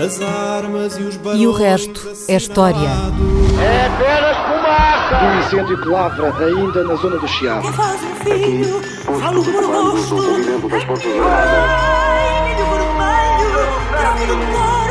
As 0.00 0.18
armas 0.22 0.96
e 0.96 1.02
os 1.02 1.20
E 1.38 1.46
o 1.46 1.52
resto 1.52 2.10
é 2.26 2.36
história. 2.36 2.88
É 3.60 3.86
apenas 3.86 4.34
fumaça! 4.46 5.24
Um 5.26 5.38
incêndio 5.40 5.78
que 5.82 5.88
lavra 5.88 6.34
ainda 6.42 6.84
na 6.84 6.94
zona 6.94 7.18
do 7.18 7.28
Chiado. 7.28 7.70
faz 7.74 8.00
um 8.02 8.14
filho, 8.24 8.80
falo 9.20 9.42
do 9.42 9.50
rosto. 9.50 10.16
Vermelho, 10.16 10.58
cor, 14.54 14.90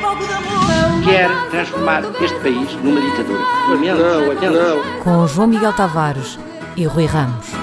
fogo 0.00 0.24
de 0.24 0.32
amor. 0.32 1.02
Quer 1.04 1.50
transformar 1.50 2.04
este 2.20 2.38
país 2.38 2.72
numa 2.84 3.00
ditadura. 3.00 3.40
Não, 3.68 4.52
não. 4.52 5.02
Com 5.02 5.26
João 5.26 5.48
Miguel 5.48 5.72
Tavares 5.72 6.38
e 6.76 6.84
Rui 6.86 7.06
Ramos. 7.06 7.55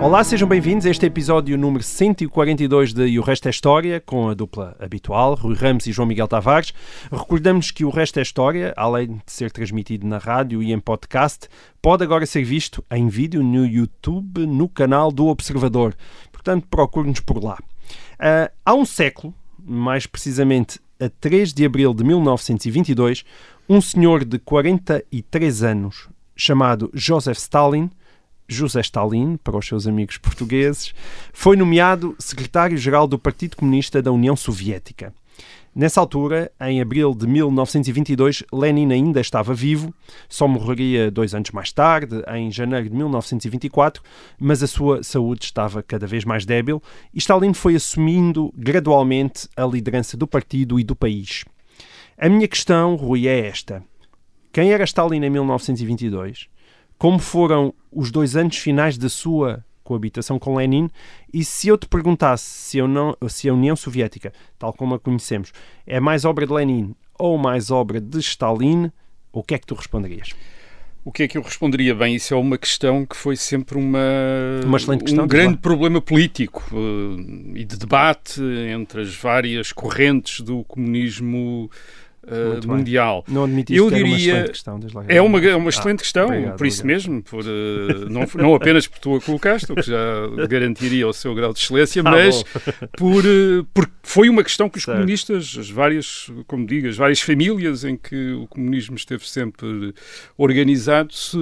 Olá, 0.00 0.24
sejam 0.24 0.48
bem-vindos 0.48 0.86
a 0.86 0.90
este 0.90 1.04
episódio 1.04 1.58
número 1.58 1.84
142 1.84 2.94
de 2.94 3.06
E 3.06 3.18
o 3.18 3.22
Resto 3.22 3.48
é 3.48 3.50
História, 3.50 4.00
com 4.00 4.30
a 4.30 4.34
dupla 4.34 4.74
habitual, 4.80 5.34
Rui 5.34 5.54
Ramos 5.54 5.86
e 5.86 5.92
João 5.92 6.08
Miguel 6.08 6.26
Tavares. 6.26 6.72
Recordamos 7.12 7.70
que 7.70 7.84
O 7.84 7.90
Resto 7.90 8.18
é 8.18 8.22
História, 8.22 8.72
além 8.78 9.08
de 9.08 9.22
ser 9.26 9.52
transmitido 9.52 10.06
na 10.06 10.16
rádio 10.16 10.62
e 10.62 10.72
em 10.72 10.80
podcast, 10.80 11.48
pode 11.82 12.02
agora 12.02 12.24
ser 12.24 12.42
visto 12.44 12.82
em 12.90 13.08
vídeo 13.08 13.42
no 13.42 13.66
YouTube, 13.66 14.46
no 14.46 14.70
canal 14.70 15.12
do 15.12 15.26
Observador. 15.26 15.94
Portanto, 16.32 16.66
procure-nos 16.70 17.20
por 17.20 17.44
lá. 17.44 17.58
Ah, 18.18 18.50
há 18.64 18.72
um 18.72 18.86
século, 18.86 19.34
mais 19.62 20.06
precisamente 20.06 20.80
a 20.98 21.10
3 21.10 21.52
de 21.52 21.66
abril 21.66 21.92
de 21.92 22.04
1922, 22.04 23.22
um 23.68 23.82
senhor 23.82 24.24
de 24.24 24.38
43 24.38 25.62
anos, 25.62 26.08
chamado 26.34 26.90
Joseph 26.94 27.36
Stalin, 27.36 27.90
José 28.50 28.80
Stalin, 28.80 29.36
para 29.36 29.56
os 29.56 29.66
seus 29.66 29.86
amigos 29.86 30.18
portugueses, 30.18 30.92
foi 31.32 31.56
nomeado 31.56 32.16
secretário-geral 32.18 33.06
do 33.06 33.18
Partido 33.18 33.56
Comunista 33.56 34.02
da 34.02 34.10
União 34.10 34.34
Soviética. 34.34 35.14
Nessa 35.72 36.00
altura, 36.00 36.50
em 36.60 36.80
abril 36.80 37.14
de 37.14 37.28
1922, 37.28 38.42
Lenin 38.52 38.92
ainda 38.92 39.20
estava 39.20 39.54
vivo, 39.54 39.94
só 40.28 40.48
morreria 40.48 41.12
dois 41.12 41.32
anos 41.32 41.52
mais 41.52 41.72
tarde, 41.72 42.24
em 42.34 42.50
janeiro 42.50 42.90
de 42.90 42.96
1924, 42.96 44.02
mas 44.36 44.64
a 44.64 44.66
sua 44.66 45.04
saúde 45.04 45.44
estava 45.44 45.80
cada 45.80 46.08
vez 46.08 46.24
mais 46.24 46.44
débil 46.44 46.82
e 47.14 47.18
Stalin 47.18 47.54
foi 47.54 47.76
assumindo 47.76 48.52
gradualmente 48.56 49.48
a 49.56 49.64
liderança 49.64 50.16
do 50.16 50.26
partido 50.26 50.80
e 50.80 50.82
do 50.82 50.96
país. 50.96 51.44
A 52.18 52.28
minha 52.28 52.48
questão, 52.48 52.96
Rui, 52.96 53.28
é 53.28 53.46
esta. 53.46 53.80
Quem 54.52 54.72
era 54.72 54.82
Stalin 54.82 55.24
em 55.24 55.30
1922? 55.30 56.48
Como 57.00 57.18
foram 57.18 57.72
os 57.90 58.10
dois 58.10 58.36
anos 58.36 58.58
finais 58.58 58.98
da 58.98 59.08
sua 59.08 59.64
coabitação 59.82 60.38
com 60.38 60.56
Lenin? 60.56 60.90
E 61.32 61.42
se 61.42 61.66
eu 61.66 61.78
te 61.78 61.88
perguntasse 61.88 62.44
se, 62.44 62.76
eu 62.76 62.86
não, 62.86 63.16
se 63.26 63.48
a 63.48 63.54
União 63.54 63.74
Soviética, 63.74 64.30
tal 64.58 64.70
como 64.74 64.94
a 64.94 65.00
conhecemos, 65.00 65.50
é 65.86 65.98
mais 65.98 66.26
obra 66.26 66.46
de 66.46 66.52
Lenin 66.52 66.94
ou 67.18 67.38
mais 67.38 67.70
obra 67.70 68.02
de 68.02 68.18
Stalin, 68.18 68.92
o 69.32 69.42
que 69.42 69.54
é 69.54 69.58
que 69.58 69.66
tu 69.66 69.74
responderias? 69.74 70.34
O 71.02 71.10
que 71.10 71.22
é 71.22 71.28
que 71.28 71.38
eu 71.38 71.42
responderia? 71.42 71.94
Bem, 71.94 72.16
isso 72.16 72.34
é 72.34 72.36
uma 72.36 72.58
questão 72.58 73.06
que 73.06 73.16
foi 73.16 73.34
sempre 73.34 73.78
uma, 73.78 73.98
Uma 74.66 74.76
questão, 74.76 74.94
um 74.94 74.98
claro. 74.98 75.26
grande 75.26 75.56
problema 75.56 76.02
político 76.02 76.62
eh, 76.70 77.60
e 77.60 77.64
de 77.64 77.78
debate 77.78 78.42
entre 78.42 79.00
as 79.00 79.16
várias 79.16 79.72
correntes 79.72 80.42
do 80.42 80.64
comunismo 80.64 81.70
bem. 82.26 82.76
mundial. 82.76 83.24
Não 83.28 83.44
admitiste 83.44 83.78
Eu 83.78 83.88
que 83.88 83.94
era 83.94 84.04
uma 84.04 84.16
diria- 84.16 84.32
excelente 84.32 84.50
questão. 84.50 84.80
É 85.08 85.22
uma, 85.22 85.40
é 85.40 85.56
uma 85.56 85.66
Ah, 85.66 85.68
excelente 85.70 85.98
questão, 86.00 86.26
obrigado, 86.26 86.56
por 86.56 86.66
isso 86.66 86.82
obrigado. 86.82 86.96
mesmo, 87.10 87.22
por, 87.22 87.44
eh, 87.44 88.04
não, 88.10 88.26
não 88.42 88.54
apenas 88.54 88.86
por 88.86 88.98
tu 88.98 89.14
a 89.16 89.20
colocaste, 89.20 89.72
o 89.72 89.74
que 89.74 89.82
já 89.82 89.96
garantiria 90.48 91.08
o 91.08 91.12
seu 91.12 91.34
grau 91.34 91.52
de 91.52 91.58
excelência, 91.60 92.00
Ah, 92.04 92.10
mas 92.10 92.42
bom. 92.42 92.88
por, 92.98 93.24
eh, 93.24 93.64
porque 93.72 93.92
foi 94.02 94.28
uma 94.28 94.42
questão 94.44 94.68
que 94.68 94.78
os 94.78 94.84
Certo. 94.84 94.96
comunistas, 94.98 95.56
as 95.58 95.70
várias, 95.70 96.30
como 96.46 96.66
digo, 96.66 96.88
as 96.88 96.96
várias 96.96 97.20
famílias 97.20 97.84
em 97.84 97.96
que 97.96 98.32
o 98.32 98.46
comunismo 98.46 98.96
esteve 98.96 99.26
sempre 99.28 99.94
organizado, 100.36 101.12
se 101.14 101.38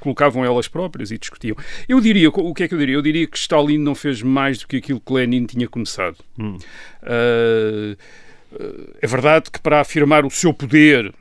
colocavam 0.00 0.44
elas 0.44 0.68
próprias 0.68 1.10
e 1.10 1.18
discutiam. 1.18 1.56
Eu 1.88 2.00
diria, 2.00 2.28
o 2.28 2.54
que 2.54 2.62
é 2.64 2.68
que 2.68 2.74
eu 2.74 2.78
diria? 2.78 2.94
Eu 2.94 3.02
diria 3.02 3.26
que 3.26 3.36
Stalin 3.36 3.78
não 3.78 3.94
fez 3.94 4.22
mais 4.22 4.58
do 4.58 4.66
que 4.68 4.76
aquilo 4.76 5.00
que 5.00 5.12
Lenin 5.12 5.46
tinha 5.46 5.68
começado. 5.68 6.16
Hum. 6.38 6.56
É 9.00 9.06
verdade 9.06 9.50
que 9.50 9.60
para 9.60 9.80
afirmar 9.80 10.24
o 10.24 10.30
seu 10.30 10.52
poder, 10.52 11.12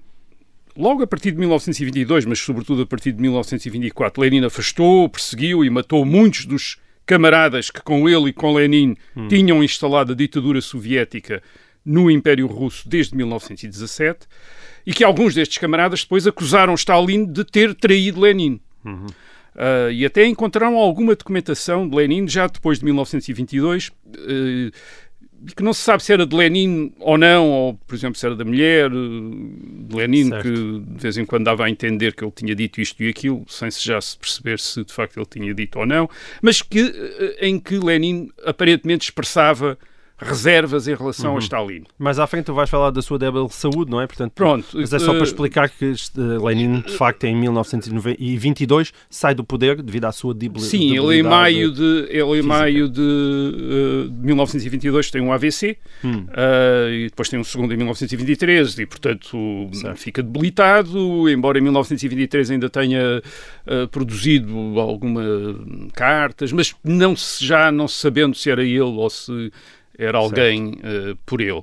logo 0.78 1.04
a 1.04 1.08
partir 1.08 1.32
de 1.32 1.38
1922, 1.38 2.26
mas 2.26 2.40
sobretudo 2.40 2.84
a 2.84 2.86
partir 2.86 3.12
de 3.12 3.22
1924, 3.22 4.22
Lenin 4.22 4.46
afastou, 4.46 5.10
perseguiu 5.10 5.64
e 5.64 5.70
matou 5.70 6.06
muitos 6.06 6.46
dos 6.46 6.78
camaradas 7.06 7.70
que 7.70 7.82
com 7.82 8.08
ele 8.08 8.30
e 8.30 8.34
com 8.34 8.54
Lenin 8.54 8.96
tinham 9.28 9.64
instalado 9.64 10.14
a 10.14 10.16
ditadura 10.16 10.62
soviética 10.62 11.42
no 11.86 12.10
Império 12.10 12.48
Russo 12.48 12.88
desde 12.88 13.16
1917 13.16 14.26
e 14.86 14.94
que 14.94 15.04
alguns 15.04 15.34
destes 15.34 15.58
camaradas 15.58 16.02
depois 16.02 16.26
acusaram 16.26 16.74
Stalin 16.76 17.26
de 17.26 17.44
ter 17.44 17.76
traído 17.76 18.22
Lenin. 18.22 18.60
Ah, 19.56 19.90
e 19.92 20.06
até 20.06 20.26
encontraram 20.26 20.78
alguma 20.78 21.16
documentação 21.16 21.88
de 21.88 21.96
Lenin 21.96 22.28
já 22.28 22.48
depois 22.48 22.80
de 22.80 22.86
1922 22.86 23.92
eh, 24.16 24.72
que 25.56 25.64
não 25.64 25.74
se 25.74 25.82
sabe 25.82 26.04
se 26.04 26.14
era 26.14 26.26
de 26.26 26.36
Lenin 26.36 26.94
ou 27.00 27.18
não, 27.18 27.50
ou 27.50 27.74
por 27.88 27.96
exemplo 27.96 28.18
se 28.18 28.26
era 28.26 28.36
da 28.36 28.46
mulher 28.46 28.86
eh, 28.92 29.88
de 29.88 29.96
Lenin, 29.96 30.30
Certo. 30.30 30.44
que 30.44 30.50
de 30.96 31.02
vez 31.02 31.18
em 31.18 31.26
quando 31.26 31.44
dava 31.46 31.66
a 31.66 31.70
entender 31.70 32.14
que 32.16 32.24
ele 32.24 32.32
tinha 32.36 32.56
dito 32.56 32.80
isto 32.80 33.02
e 33.04 33.10
aquilo, 33.10 33.44
sem 33.48 33.70
se 33.70 33.84
já 33.84 34.00
se 34.00 34.18
perceber 34.18 34.60
se 34.60 34.84
de 34.84 34.94
facto 34.94 35.18
ele 35.18 35.26
tinha 35.26 35.54
dito 35.54 35.80
ou 35.80 35.86
não, 35.86 36.10
mas 36.42 36.62
que, 36.62 36.80
eh, 36.82 37.48
em 37.48 37.60
que 37.60 37.78
Lenin 37.78 38.30
aparentemente 38.46 39.06
expressava 39.06 39.78
reservas 40.24 40.88
em 40.88 40.96
relação 40.96 41.32
Uhum. 41.32 41.38
a 41.38 41.40
Stalin. 41.40 41.84
Mais 41.98 42.20
à 42.20 42.26
frente 42.28 42.46
tu 42.46 42.54
vais 42.54 42.70
falar 42.70 42.90
da 42.92 43.02
sua 43.02 43.18
débil 43.20 43.48
saúde, 43.50 43.92
não 43.92 44.02
é? 44.02 44.08
Portanto, 44.08 44.32
Pronto. 44.34 44.66
Mas 44.74 44.92
é 44.94 45.00
só 45.00 45.12
eh, 45.12 45.16
para 45.16 45.24
explicar 45.24 45.70
que 45.70 45.86
este, 45.86 46.20
Lenin, 46.20 46.82
de 46.82 46.94
facto, 46.98 47.24
em 47.26 47.36
1922 47.36 48.92
sai 49.10 49.34
do 49.36 49.44
poder 49.44 49.82
devido 49.82 50.06
à 50.06 50.12
sua 50.12 50.34
debil- 50.34 50.62
Sim, 50.62 50.94
debilidade. 50.94 51.08
ele 51.12 51.20
em 51.20 51.24
maio 51.24 51.72
de, 51.72 52.08
ele 52.10 52.40
em 52.40 52.42
maio 52.42 52.90
de, 52.90 53.02
eh, 53.02 54.08
de 54.10 54.26
1922 54.26 55.12
tem 55.12 55.22
um 55.22 55.32
AVC 55.32 55.78
Hum. 56.04 56.26
eh, 56.34 56.90
e 56.92 57.10
depois 57.10 57.30
tem 57.30 57.40
um 57.40 57.44
segundo 57.44 57.74
em 57.74 57.78
1923 57.78 58.80
e, 58.80 58.86
portanto, 58.86 59.70
Certo. 59.74 59.98
fica 59.98 60.22
debilitado, 60.24 61.30
embora 61.30 61.58
em 61.60 61.62
1923 61.62 62.52
ainda 62.52 62.70
tenha 62.70 63.22
eh, 63.68 63.88
produzido 63.92 64.80
alguma 64.80 65.22
cartas, 65.94 66.52
mas 66.52 66.74
não 66.84 67.16
se, 67.16 67.46
já 67.46 67.72
não 67.72 67.88
sabendo 67.88 68.36
se 68.36 68.50
era 68.50 68.64
ele 68.64 68.80
ou 68.82 69.10
se 69.10 69.52
era 70.04 70.18
alguém 70.18 70.78
eh, 70.84 71.16
por 71.26 71.42
ele. 71.42 71.62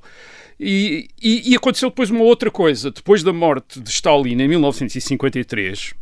E, 0.59 1.09
e- 1.23 1.53
e 1.53 1.57
aconteceu 1.57 1.89
depois 1.89 2.11
uma 2.11 2.23
outra 2.23 2.51
coisa. 2.51 2.91
Depois 2.91 3.23
da 3.23 3.33
morte 3.33 3.81
de 3.81 3.89
Stalin 3.91 4.41
em 4.43 4.49
1953, 4.49 5.95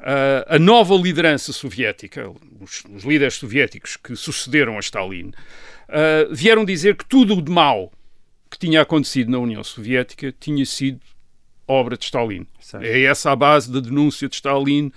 ah, 0.00 0.44
a 0.56 0.58
nova 0.58 0.94
liderança 0.94 1.52
soviética, 1.52 2.30
os, 2.60 2.84
os 2.94 3.04
líderes 3.04 3.34
soviéticos 3.34 3.96
que 3.96 4.14
sucederam 4.14 4.76
a 4.76 4.80
Stalin, 4.80 5.32
ah, 5.88 6.26
vieram 6.30 6.64
dizer 6.64 6.94
que 6.96 7.06
tudo 7.06 7.34
o 7.38 7.42
de 7.42 7.50
mau 7.50 7.92
que 8.50 8.58
tinha 8.58 8.82
acontecido 8.82 9.30
na 9.30 9.38
União 9.38 9.64
Soviética 9.64 10.32
tinha 10.38 10.64
sido 10.66 11.00
obra 11.66 11.96
de 11.96 12.04
Stalin. 12.04 12.46
Certo. 12.60 12.84
É 12.84 13.02
essa 13.02 13.32
a 13.32 13.36
base 13.36 13.72
da 13.72 13.80
denúncia 13.80 14.28
de 14.28 14.34
Stalin 14.36 14.92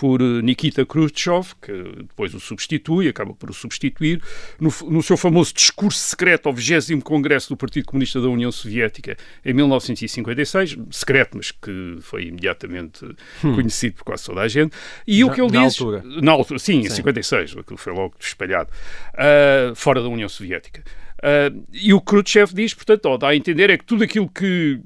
por 0.00 0.22
eh, 0.22 0.40
Nikita 0.40 0.86
Khrushchev, 0.86 1.54
que 1.60 1.72
depois 1.98 2.32
o 2.32 2.40
substitui, 2.40 3.06
acaba 3.06 3.34
por 3.34 3.50
o 3.50 3.52
substituir, 3.52 4.22
no, 4.58 4.72
no 4.88 5.02
seu 5.02 5.14
famoso 5.14 5.52
discurso 5.52 5.98
secreto 5.98 6.48
ao 6.48 6.54
20 6.54 7.02
Congresso 7.02 7.50
do 7.50 7.56
Partido 7.58 7.84
Comunista 7.84 8.18
da 8.18 8.28
União 8.28 8.50
Soviética 8.50 9.14
em 9.44 9.52
1956, 9.52 10.78
secreto, 10.90 11.36
mas 11.36 11.50
que 11.50 11.98
foi 12.00 12.24
imediatamente 12.28 13.06
conhecido 13.42 13.96
por 13.96 14.04
quase 14.04 14.24
toda 14.24 14.40
a 14.40 14.48
gente. 14.48 14.74
E 15.06 15.22
o 15.22 15.28
Hum. 15.28 15.34
Que 15.34 15.42
ele 15.42 15.52
na 15.52 15.66
diz... 15.66 15.78
altura. 15.78 16.02
Na 16.22 16.32
altura, 16.32 16.58
sim, 16.58 16.78
em 16.78 16.88
Sim. 16.88 16.96
56, 16.96 17.58
aquilo 17.58 17.76
foi 17.76 17.92
logo 17.92 18.14
espalhado, 18.18 18.70
ah, 19.14 19.72
fora 19.74 20.00
da 20.02 20.08
União 20.08 20.30
Soviética. 20.30 20.82
Ah, 21.22 21.52
e 21.72 21.92
o 21.92 22.00
Khrushchev 22.00 22.54
diz, 22.54 22.72
portanto, 22.72 23.18
dá 23.18 23.28
a 23.28 23.36
entender 23.36 23.68
é 23.68 23.76
que 23.76 23.84
tudo 23.84 24.02
aquilo 24.02 24.28
que 24.28 24.80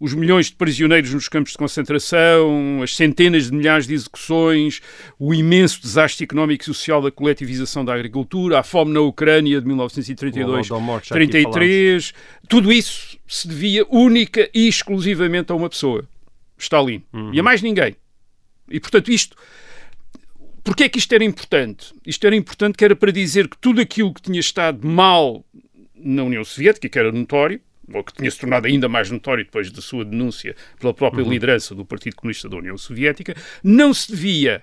os 0.00 0.12
milhões 0.12 0.46
de 0.46 0.56
prisioneiros 0.56 1.14
nos 1.14 1.28
campos 1.28 1.52
de 1.52 1.58
concentração, 1.58 2.82
as 2.82 2.96
centenas 2.96 3.48
de 3.48 3.52
milhares 3.56 3.86
de 3.86 3.94
execuções, 3.94 4.80
o 5.18 5.32
imenso 5.32 5.80
desastre 5.80 6.24
económico 6.24 6.64
e 6.64 6.66
social 6.66 7.00
da 7.00 7.10
coletivização 7.10 7.84
da 7.84 7.94
agricultura, 7.94 8.58
a 8.58 8.62
fome 8.62 8.92
na 8.92 9.00
Ucrânia 9.00 9.60
de 9.60 9.66
O 9.66 9.68
1932 9.68 10.70
Holodomor, 10.70 11.00
já 11.04 11.14
aqui 11.14 11.28
33, 11.28 12.12
tudo 12.48 12.72
isso 12.72 13.16
se 13.26 13.46
devia 13.46 13.86
única 13.88 14.48
e 14.52 14.66
exclusivamente 14.66 15.52
a 15.52 15.54
uma 15.54 15.68
pessoa, 15.68 16.04
Stalin, 16.58 17.02
Uhum. 17.12 17.32
e 17.32 17.38
a 17.38 17.42
mais 17.42 17.62
ninguém. 17.62 17.94
E, 18.70 18.80
portanto, 18.80 19.10
isto 19.10 19.36
Porquê 20.64 20.84
é 20.84 20.88
que 20.90 20.98
isto 20.98 21.10
era 21.14 21.24
importante? 21.24 21.94
Isto 22.04 22.26
era 22.26 22.36
importante 22.36 22.76
que 22.76 22.84
era 22.84 22.94
para 22.94 23.10
dizer 23.10 23.48
que 23.48 23.56
tudo 23.56 23.80
aquilo 23.80 24.12
que 24.12 24.20
tinha 24.20 24.38
estado 24.38 24.86
mal 24.86 25.42
na 26.08 26.24
União 26.24 26.42
Soviética, 26.44 26.88
que 26.88 26.98
era 26.98 27.12
notório, 27.12 27.60
ou 27.92 28.02
que 28.02 28.12
tinha 28.12 28.30
se 28.30 28.38
tornado 28.38 28.66
ainda 28.66 28.88
mais 28.88 29.10
notório 29.10 29.44
depois 29.44 29.70
da 29.70 29.80
sua 29.80 30.04
denúncia 30.04 30.54
pela 30.80 30.92
própria 30.94 31.22
liderança 31.22 31.74
do 31.74 31.84
Partido 31.84 32.16
Comunista 32.16 32.48
da 32.48 32.56
União 32.56 32.76
Soviética, 32.78 33.34
não 33.62 33.92
se 33.92 34.10
devia 34.12 34.62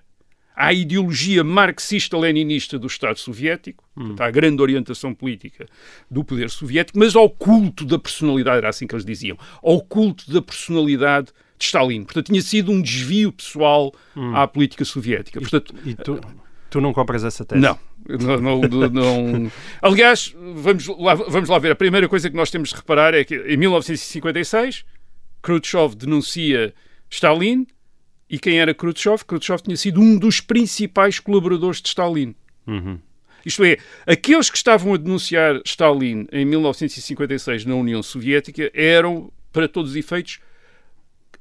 à 0.56 0.72
ideologia 0.72 1.44
marxista-leninista 1.44 2.80
do 2.80 2.88
Estado 2.88 3.20
Soviético, 3.20 3.84
portanto, 3.94 4.22
à 4.22 4.32
grande 4.32 4.62
orientação 4.62 5.14
política 5.14 5.68
do 6.10 6.24
poder 6.24 6.50
soviético, 6.50 6.98
mas 6.98 7.16
ao 7.16 7.30
culto 7.30 7.84
da 7.86 8.00
personalidade, 8.00 8.60
era 8.60 8.70
assim 8.70 8.88
que 8.88 8.96
eles 8.96 9.06
diziam, 9.06 9.38
ao 9.62 9.82
culto 9.82 10.32
da 10.32 10.42
personalidade 10.42 11.28
de 11.58 11.66
Stalin. 11.66 12.04
Portanto, 12.06 12.28
tinha 12.28 12.42
sido 12.42 12.72
um 12.72 12.82
desvio 12.82 13.32
pessoal 13.32 13.94
à 14.34 14.48
política 14.48 14.86
soviética. 14.86 15.42
Portanto, 15.42 15.76
E 15.86 15.94
tu, 15.94 16.20
tu 16.76 16.82
não 16.82 16.92
compras 16.92 17.24
essa 17.24 17.46
tese? 17.46 17.62
não. 17.62 17.80
Não, 18.08 18.38
não, 18.60 18.90
não- 18.90 19.52
Aliás, 19.82 20.36
vamos 20.56 20.86
lá, 20.88 21.16
vamos 21.16 21.50
lá 21.50 21.58
ver. 21.58 21.72
A 21.72 21.76
primeira 21.76 22.08
coisa 22.10 22.30
que 22.30 22.36
nós 22.36 22.52
temos 22.52 22.70
de 22.70 22.76
reparar 22.76 23.14
é 23.14 23.24
que 23.24 23.36
em 23.48 23.56
1956 23.58 24.84
Khrushchev 25.42 25.96
denuncia 25.96 26.74
Stalin 27.10 27.66
e 28.30 28.38
quem 28.38 28.60
era 28.60 28.74
Khrushchev? 28.76 29.24
Khrushchev 29.26 29.62
tinha 29.64 29.78
sido 29.78 30.02
um 30.02 30.18
dos 30.20 30.42
principais 30.42 31.18
colaboradores 31.20 31.82
de 31.82 31.88
Stalin. 31.88 32.36
Uhum. 32.68 33.00
Isto 33.46 33.64
é, 33.64 33.78
aqueles 34.06 34.50
que 34.50 34.58
estavam 34.58 34.94
a 34.94 34.98
denunciar 34.98 35.62
Stalin 35.66 36.28
em 36.32 36.44
1956 36.46 37.66
na 37.66 37.76
União 37.76 38.04
Soviética 38.04 38.70
eram, 38.74 39.32
para 39.54 39.68
todos 39.68 39.92
os 39.92 39.98
efeitos, 39.98 40.40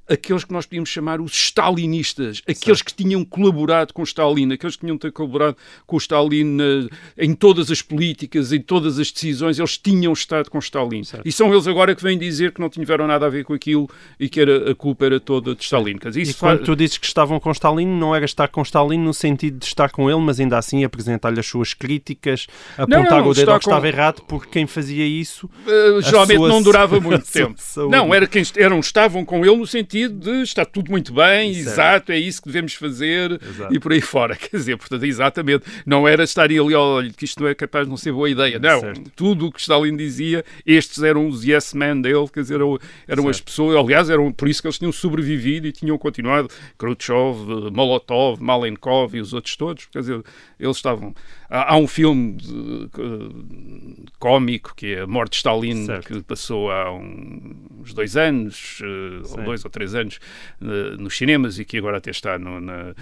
aqueles 0.08 0.44
que 0.44 0.52
nós 0.52 0.66
podíamos 0.66 0.88
chamar 0.90 1.20
os 1.20 1.32
stalinistas, 1.32 2.42
aqueles 2.46 2.82
que 2.82 2.92
tinham 2.94 3.24
colaborado 3.24 3.92
com 3.94 4.02
Stalin, 4.02 4.52
aqueles 4.52 4.76
que 4.76 4.84
tinham 4.86 4.98
colaborado 5.12 5.56
com 5.86 5.96
Stalin 5.96 6.44
na- 6.44 6.88
em 7.18 7.34
todas 7.34 7.70
as 7.70 7.80
políticas, 7.80 8.52
em 8.52 8.60
todas 8.60 8.98
as 8.98 9.10
decisões, 9.10 9.58
eles 9.58 9.78
tinham 9.78 10.12
estado 10.12 10.50
com 10.50 10.58
Stalin. 10.58 11.04
Certo. 11.04 11.26
E 11.26 11.32
são 11.32 11.52
eles 11.52 11.66
agora 11.66 11.94
que 11.94 12.02
vêm 12.02 12.18
dizer 12.18 12.52
que 12.52 12.60
não 12.60 12.68
tiveram 12.68 13.06
nada 13.06 13.26
a 13.26 13.28
ver 13.30 13.44
com 13.44 13.54
aquilo 13.54 13.88
e 14.20 14.28
que 14.28 14.40
era, 14.40 14.70
a 14.70 14.74
culpa 14.74 15.06
era 15.06 15.18
toda 15.18 15.54
de 15.54 15.62
Stalin. 15.64 15.96
Dizer, 15.96 16.20
E 16.20 16.22
isso 16.22 16.38
quando 16.38 16.56
faz- 16.58 16.66
tu 16.66 16.76
dizes 16.76 16.98
que 16.98 17.06
estavam 17.06 17.40
com 17.40 17.50
Stalin, 17.50 17.86
não 17.86 18.14
era 18.14 18.24
estar 18.24 18.48
com 18.48 18.60
Stalin 18.62 18.98
no 18.98 19.14
sentido 19.14 19.58
de 19.58 19.64
estar 19.66 19.90
com 19.90 20.10
ele, 20.10 20.20
mas 20.20 20.38
ainda 20.38 20.58
assim 20.58 20.84
apresentar-lhe 20.84 21.40
as 21.40 21.46
suas 21.46 21.72
críticas, 21.72 22.46
apontar 22.76 23.22
não, 23.22 23.28
o 23.28 23.34
dedo 23.34 23.50
ao 23.50 23.58
que 23.58 23.64
com- 23.64 23.70
estava 23.70 23.88
errado, 23.88 24.22
porque 24.28 24.50
quem 24.50 24.66
fazia 24.66 25.06
isso 25.06 25.46
Uh, 25.66 26.02
geralmente 26.02 26.36
sua 26.36 26.48
não 26.48 26.62
durava 26.62 27.00
muito 27.00 27.30
tempo. 27.30 27.54
Não, 27.90 28.12
era 28.12 28.26
quem 28.26 28.42
eram, 28.56 28.80
estavam 28.80 29.24
com 29.24 29.44
ele 29.46 29.56
no 29.56 29.66
sentido 29.66 29.93
de 30.08 30.42
está 30.42 30.64
tudo 30.64 30.90
muito 30.90 31.12
bem, 31.12 31.50
Isso 31.52 31.68
exato, 31.70 32.12
é 32.12 32.18
isso 32.18 32.40
que 32.42 32.48
devemos 32.48 32.74
fazer 32.74 33.40
Exato. 33.42 33.74
e 33.74 33.78
por 33.78 33.92
aí 33.92 34.00
fora. 34.00 34.34
Quer 34.36 34.56
dizer, 34.56 34.76
portanto, 34.76 35.04
exatamente, 35.04 35.64
não 35.86 36.06
era 36.06 36.24
estar 36.24 36.44
ali, 36.44 36.58
olha, 36.74 37.10
que 37.12 37.24
isto 37.24 37.40
não 37.42 37.48
é 37.48 37.54
capaz 37.54 37.84
de 37.86 37.90
não 37.90 37.96
ser 37.96 38.12
boa 38.12 38.28
ideia. 38.28 38.58
Não, 38.58 38.80
Certo. 38.80 39.10
tudo 39.16 39.46
o 39.46 39.52
que 39.52 39.60
Stalin 39.60 39.96
dizia, 39.96 40.44
estes 40.66 41.02
eram 41.02 41.26
os 41.28 41.44
yes 41.44 41.72
men 41.74 42.00
dele, 42.00 42.28
quer 42.32 42.40
dizer, 42.40 42.54
eram, 42.56 42.78
eram 43.08 43.28
as 43.28 43.40
pessoas, 43.40 43.76
aliás, 43.76 44.10
eram 44.10 44.32
por 44.32 44.48
isso 44.48 44.60
que 44.60 44.66
eles 44.68 44.78
tinham 44.78 44.92
sobrevivido 44.92 45.66
e 45.66 45.72
tinham 45.72 45.96
continuado. 45.96 46.48
Khrushchev, 46.78 47.70
Molotov, 47.72 48.40
Malenkov 48.42 49.14
e 49.16 49.20
os 49.20 49.32
outros 49.32 49.56
todos, 49.56 49.86
quer 49.86 50.00
dizer, 50.00 50.22
eles 50.58 50.76
estavam. 50.76 51.14
Há, 51.54 51.74
há 51.74 51.76
um 51.76 51.86
filme 51.86 52.36
eh, 52.42 54.08
cómico 54.18 54.74
que 54.74 54.94
é 54.94 55.00
A 55.02 55.06
Morte 55.06 55.30
de 55.32 55.36
Stalin, 55.36 55.86
Certo. 55.86 56.06
que 56.08 56.22
passou 56.22 56.68
há 56.70 56.92
um- 56.92 57.54
uns 57.80 57.94
dois 57.94 58.16
anos, 58.16 58.80
eh, 58.82 59.22
ou 59.38 59.44
dois 59.44 59.64
ou 59.64 59.70
três 59.70 59.94
anos, 59.94 60.18
eh, 60.60 60.96
nos 60.98 61.16
cinemas 61.16 61.58
e 61.60 61.64
que 61.64 61.78
agora 61.78 61.98
até 61.98 62.10
está 62.10 62.38
no, 62.38 62.60
na. 62.60 62.94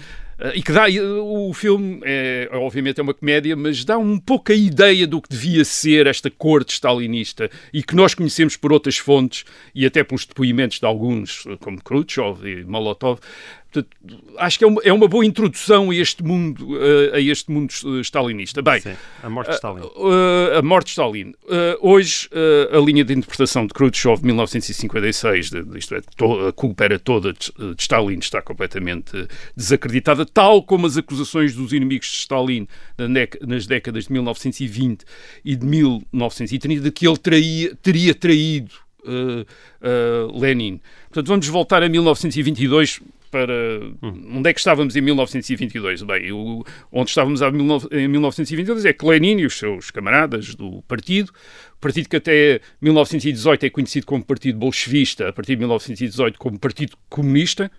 Eh, 0.43 0.51
e 0.55 0.61
que 0.61 0.71
dá. 0.71 0.89
eh, 0.89 1.01
O 1.01 1.51
filme, 1.53 1.99
é, 2.03 2.49
obviamente, 2.53 2.99
é 2.99 3.03
uma 3.03 3.13
comédia, 3.13 3.55
mas 3.55 3.83
dá 3.83 3.97
um 3.97 4.19
pouco 4.19 4.51
a 4.51 4.55
ideia 4.55 5.07
do 5.07 5.21
que 5.21 5.29
devia 5.29 5.63
ser 5.65 6.05
esta 6.07 6.29
corte 6.29 6.73
stalinista 6.73 7.49
e 7.73 7.81
que 7.81 7.95
nós 7.95 8.13
conhecemos 8.13 8.55
por 8.57 8.71
outras 8.71 8.97
fontes 8.97 9.45
e 9.73 9.85
até 9.85 10.03
pelos 10.03 10.25
depoimentos 10.25 10.79
de 10.79 10.85
alguns, 10.85 11.45
eh, 11.47 11.57
como 11.59 11.81
Khrushchev 11.81 12.45
e 12.47 12.63
Molotov. 12.63 13.19
Portanto, 13.73 13.97
acho 14.37 14.59
que 14.59 14.63
é 14.65 14.67
uma, 14.67 14.81
é 14.83 14.93
uma 14.93 15.07
boa 15.07 15.25
introdução 15.25 15.89
a 15.89 15.95
este 15.95 16.23
mundo, 16.23 16.77
eh, 16.79 17.17
a 17.17 17.19
este 17.19 17.49
mundo 17.51 17.73
eh, 17.97 18.01
stalinista. 18.01 18.61
Bem, 18.61 18.79
Sim, 18.81 18.93
a 19.23 19.29
morte 19.31 19.49
de 19.49 19.55
Stalin. 19.55 19.81
Uh, 19.81 20.57
a 20.59 20.61
morte 20.61 20.85
de 20.85 20.91
Stalin. 20.91 21.29
Uh, 21.29 21.33
hoje, 21.81 22.29
uh, 22.71 22.77
a 22.77 22.79
linha 22.85 23.03
de 23.03 23.13
interpretação 23.13 23.65
de 23.65 23.73
Khrushchev 23.73 24.19
de 24.19 24.25
1956, 24.27 25.49
de, 25.49 25.63
de- 25.63 25.79
isto 25.79 25.95
é, 25.95 26.01
to- 26.15 26.47
a 26.49 26.53
culpa 26.53 26.83
era 26.85 26.99
toda 26.99 27.33
de, 27.33 27.39
de 27.73 27.81
Stalin, 27.81 28.19
está 28.19 28.43
completamente 28.43 29.27
desacreditada, 29.57 30.23
tal 30.33 30.63
como 30.63 30.87
as 30.87 30.97
acusações 30.97 31.55
dos 31.55 31.73
inimigos 31.73 32.07
de 32.07 32.15
Stalin 32.17 32.67
nas 33.41 33.67
décadas 33.67 34.05
de 34.05 34.13
1920 34.13 35.05
e 35.45 35.55
de 35.55 35.65
1930, 35.65 36.81
de 36.81 36.91
que 36.91 37.07
ele 37.07 37.17
traía- 37.17 37.75
teria 37.81 38.15
traído 38.15 38.71
uh, 39.05 39.41
uh, 40.31 40.39
Lenin. 40.39 40.79
Portanto, 41.09 41.27
vamos 41.27 41.47
voltar 41.47 41.83
a 41.83 41.89
1922 41.89 42.99
para 43.33 43.51
onde 44.31 44.47
é 44.47 44.53
que 44.53 44.59
estávamos 44.59 44.95
em 44.95 45.01
1922? 45.01 46.03
Bem, 46.03 46.31
o- 46.31 46.63
onde 46.91 47.09
estávamos 47.09 47.41
em 47.41 48.07
1922 48.07 48.85
é 48.85 48.93
que 48.93 49.03
Lenin 49.03 49.39
e 49.39 49.45
os 49.47 49.57
seus 49.57 49.89
camaradas 49.89 50.53
do 50.53 50.83
partido, 50.83 51.33
partido 51.81 52.07
que 52.07 52.15
até 52.17 52.61
1918 52.79 53.65
é 53.65 53.69
conhecido 53.71 54.05
como 54.05 54.23
Partido 54.23 54.59
Bolchevista, 54.59 55.29
a 55.29 55.33
partir 55.33 55.53
de 55.55 55.59
1918 55.61 56.37
como 56.37 56.59
Partido 56.59 56.95
Comunista, 57.09 57.71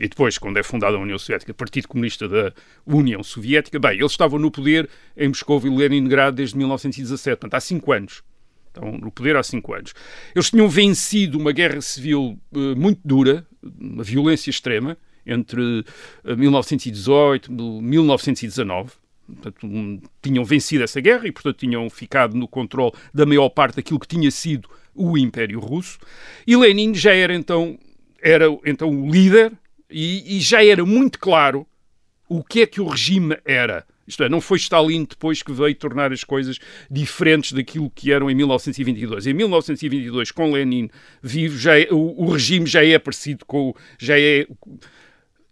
e 0.00 0.08
depois, 0.08 0.38
quando 0.38 0.56
é 0.56 0.62
fundada 0.62 0.96
a 0.96 1.00
União 1.00 1.18
Soviética, 1.18 1.52
Partido 1.52 1.88
Comunista 1.88 2.26
da 2.26 2.52
União 2.86 3.22
Soviética. 3.22 3.78
Bem, 3.78 3.98
eles 3.98 4.12
estavam 4.12 4.38
no 4.38 4.50
poder 4.50 4.88
em 5.14 5.28
Moscou 5.28 5.60
e 5.64 5.68
Leningrado 5.68 6.36
desde 6.36 6.56
1917, 6.56 7.36
portanto, 7.38 7.54
há 7.54 7.60
cinco 7.60 7.92
anos. 7.92 8.22
Estão 8.74 8.90
no 8.90 9.10
poder 9.10 9.36
há 9.36 9.42
cinco 9.42 9.74
anos. 9.74 9.92
Eles 10.34 10.50
tinham 10.50 10.66
vencido 10.66 11.38
uma 11.38 11.52
guerra 11.52 11.80
civil 11.82 12.38
eh, 12.54 12.74
muito 12.74 13.00
dura, 13.04 13.46
uma 13.62 14.02
violência 14.02 14.48
extrema, 14.48 14.96
entre 15.26 15.84
eh, 16.24 16.34
1918 16.34 17.52
e 17.52 17.54
1919. 17.54 18.92
Portanto, 19.26 19.68
tinham 20.22 20.44
vencido 20.44 20.84
essa 20.84 21.00
guerra 21.00 21.26
e, 21.26 21.32
portanto, 21.32 21.58
tinham 21.58 21.88
ficado 21.90 22.34
no 22.34 22.48
controle 22.48 22.92
da 23.12 23.26
maior 23.26 23.50
parte 23.50 23.76
daquilo 23.76 24.00
que 24.00 24.08
tinha 24.08 24.30
sido 24.30 24.68
o 24.94 25.18
Império 25.18 25.60
Russo. 25.60 25.98
E 26.46 26.56
Lenin 26.56 26.94
já 26.94 27.14
era 27.14 27.34
então, 27.34 27.78
era, 28.22 28.46
então 28.64 28.88
o 28.88 29.10
líder 29.10 29.52
e, 29.90 30.38
e 30.38 30.40
já 30.40 30.64
era 30.64 30.84
muito 30.84 31.18
claro 31.18 31.66
o 32.28 32.42
que 32.42 32.62
é 32.62 32.66
que 32.66 32.80
o 32.80 32.86
regime 32.86 33.36
era. 33.44 33.86
Isto 34.06 34.24
é, 34.24 34.28
não 34.28 34.40
foi 34.40 34.58
Stalin 34.58 35.04
depois 35.08 35.42
que 35.42 35.52
veio 35.52 35.74
tornar 35.74 36.12
as 36.12 36.22
coisas 36.24 36.58
diferentes 36.90 37.52
daquilo 37.52 37.90
que 37.90 38.12
eram 38.12 38.30
em 38.30 38.34
1922. 38.34 39.26
Em 39.26 39.32
1922, 39.32 40.30
com 40.32 40.50
Lenin 40.52 40.88
vivo, 41.22 41.56
já 41.58 41.78
é- 41.78 41.88
o, 41.90 42.24
o 42.24 42.30
regime 42.30 42.66
já 42.66 42.84
é 42.84 42.98
parecido 42.98 43.44
com, 43.46 43.74
já 43.98 44.18
é 44.18 44.46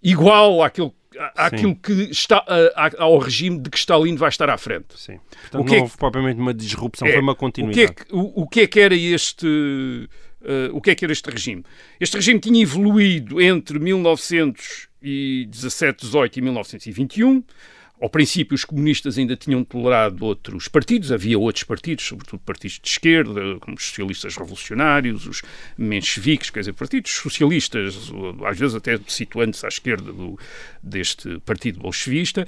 igual 0.02 0.62
àquilo, 0.62 0.94
à- 1.18 1.46
àquilo 1.46 1.76
que 1.76 1.92
está 2.10 2.38
a- 2.74 2.90
ao 3.02 3.18
regime 3.18 3.58
de 3.60 3.70
que 3.70 3.78
Stalin 3.78 4.16
vai 4.16 4.28
estar 4.30 4.48
à 4.50 4.56
frente. 4.58 4.86
Sim. 4.96 5.18
Portanto, 5.42 5.62
O 5.62 5.64
que 5.64 5.74
é 5.74 5.76
não 5.76 5.82
houve 5.84 5.96
propriamente 5.96 6.40
uma 6.40 6.52
disrupção, 6.54 7.06
É, 7.06 7.12
foi 7.12 7.20
uma 7.20 7.32
O 7.32 7.34
que, 7.34 7.40
continuidade. 7.40 7.82
é 7.82 7.88
que, 7.88 8.04
o, 8.14 8.42
o 8.42 8.48
que 8.48 8.60
é 8.60 8.66
que 8.66 8.80
era 8.80 8.94
este 8.96 10.08
eh, 10.42 10.70
o 10.72 10.80
que 10.80 10.90
é 10.90 10.94
que 10.94 11.04
era 11.04 11.12
este 11.12 11.30
regime? 11.30 11.62
Este 12.00 12.16
regime 12.16 12.40
tinha 12.40 12.62
evoluído 12.62 13.40
entre 13.42 13.78
1917, 13.78 16.06
18 16.06 16.38
e 16.38 16.42
1921. 16.42 17.44
Ao 18.00 18.08
princípio, 18.08 18.54
os 18.54 18.64
comunistas 18.64 19.18
ainda 19.18 19.36
tinham 19.36 19.62
tolerado 19.62 20.24
outros 20.24 20.68
partidos, 20.68 21.12
havia 21.12 21.38
outros 21.38 21.64
partidos, 21.64 22.06
sobretudo 22.06 22.40
partidos 22.40 22.80
de 22.82 22.88
esquerda, 22.88 23.58
como 23.60 23.76
os 23.76 23.84
socialistas 23.84 24.36
revolucionários, 24.36 25.26
os 25.26 25.42
mencheviques, 25.76 26.48
quer 26.48 26.60
dizer, 26.60 26.72
partidos 26.72 27.12
socialistas, 27.12 28.10
às 28.46 28.58
vezes 28.58 28.74
até 28.74 28.98
situando-se 29.06 29.66
à 29.66 29.68
esquerda 29.68 30.12
do- 30.12 30.38
deste 30.82 31.38
partido 31.40 31.78
bolchevista, 31.80 32.46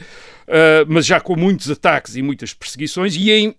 ah, 0.49 0.85
mas 0.89 1.05
já 1.05 1.21
com 1.21 1.37
muitos 1.37 1.71
ataques 1.71 2.17
e 2.17 2.23
muitas 2.23 2.55
perseguições, 2.55 3.15
e 3.15 3.31
em 3.31 3.55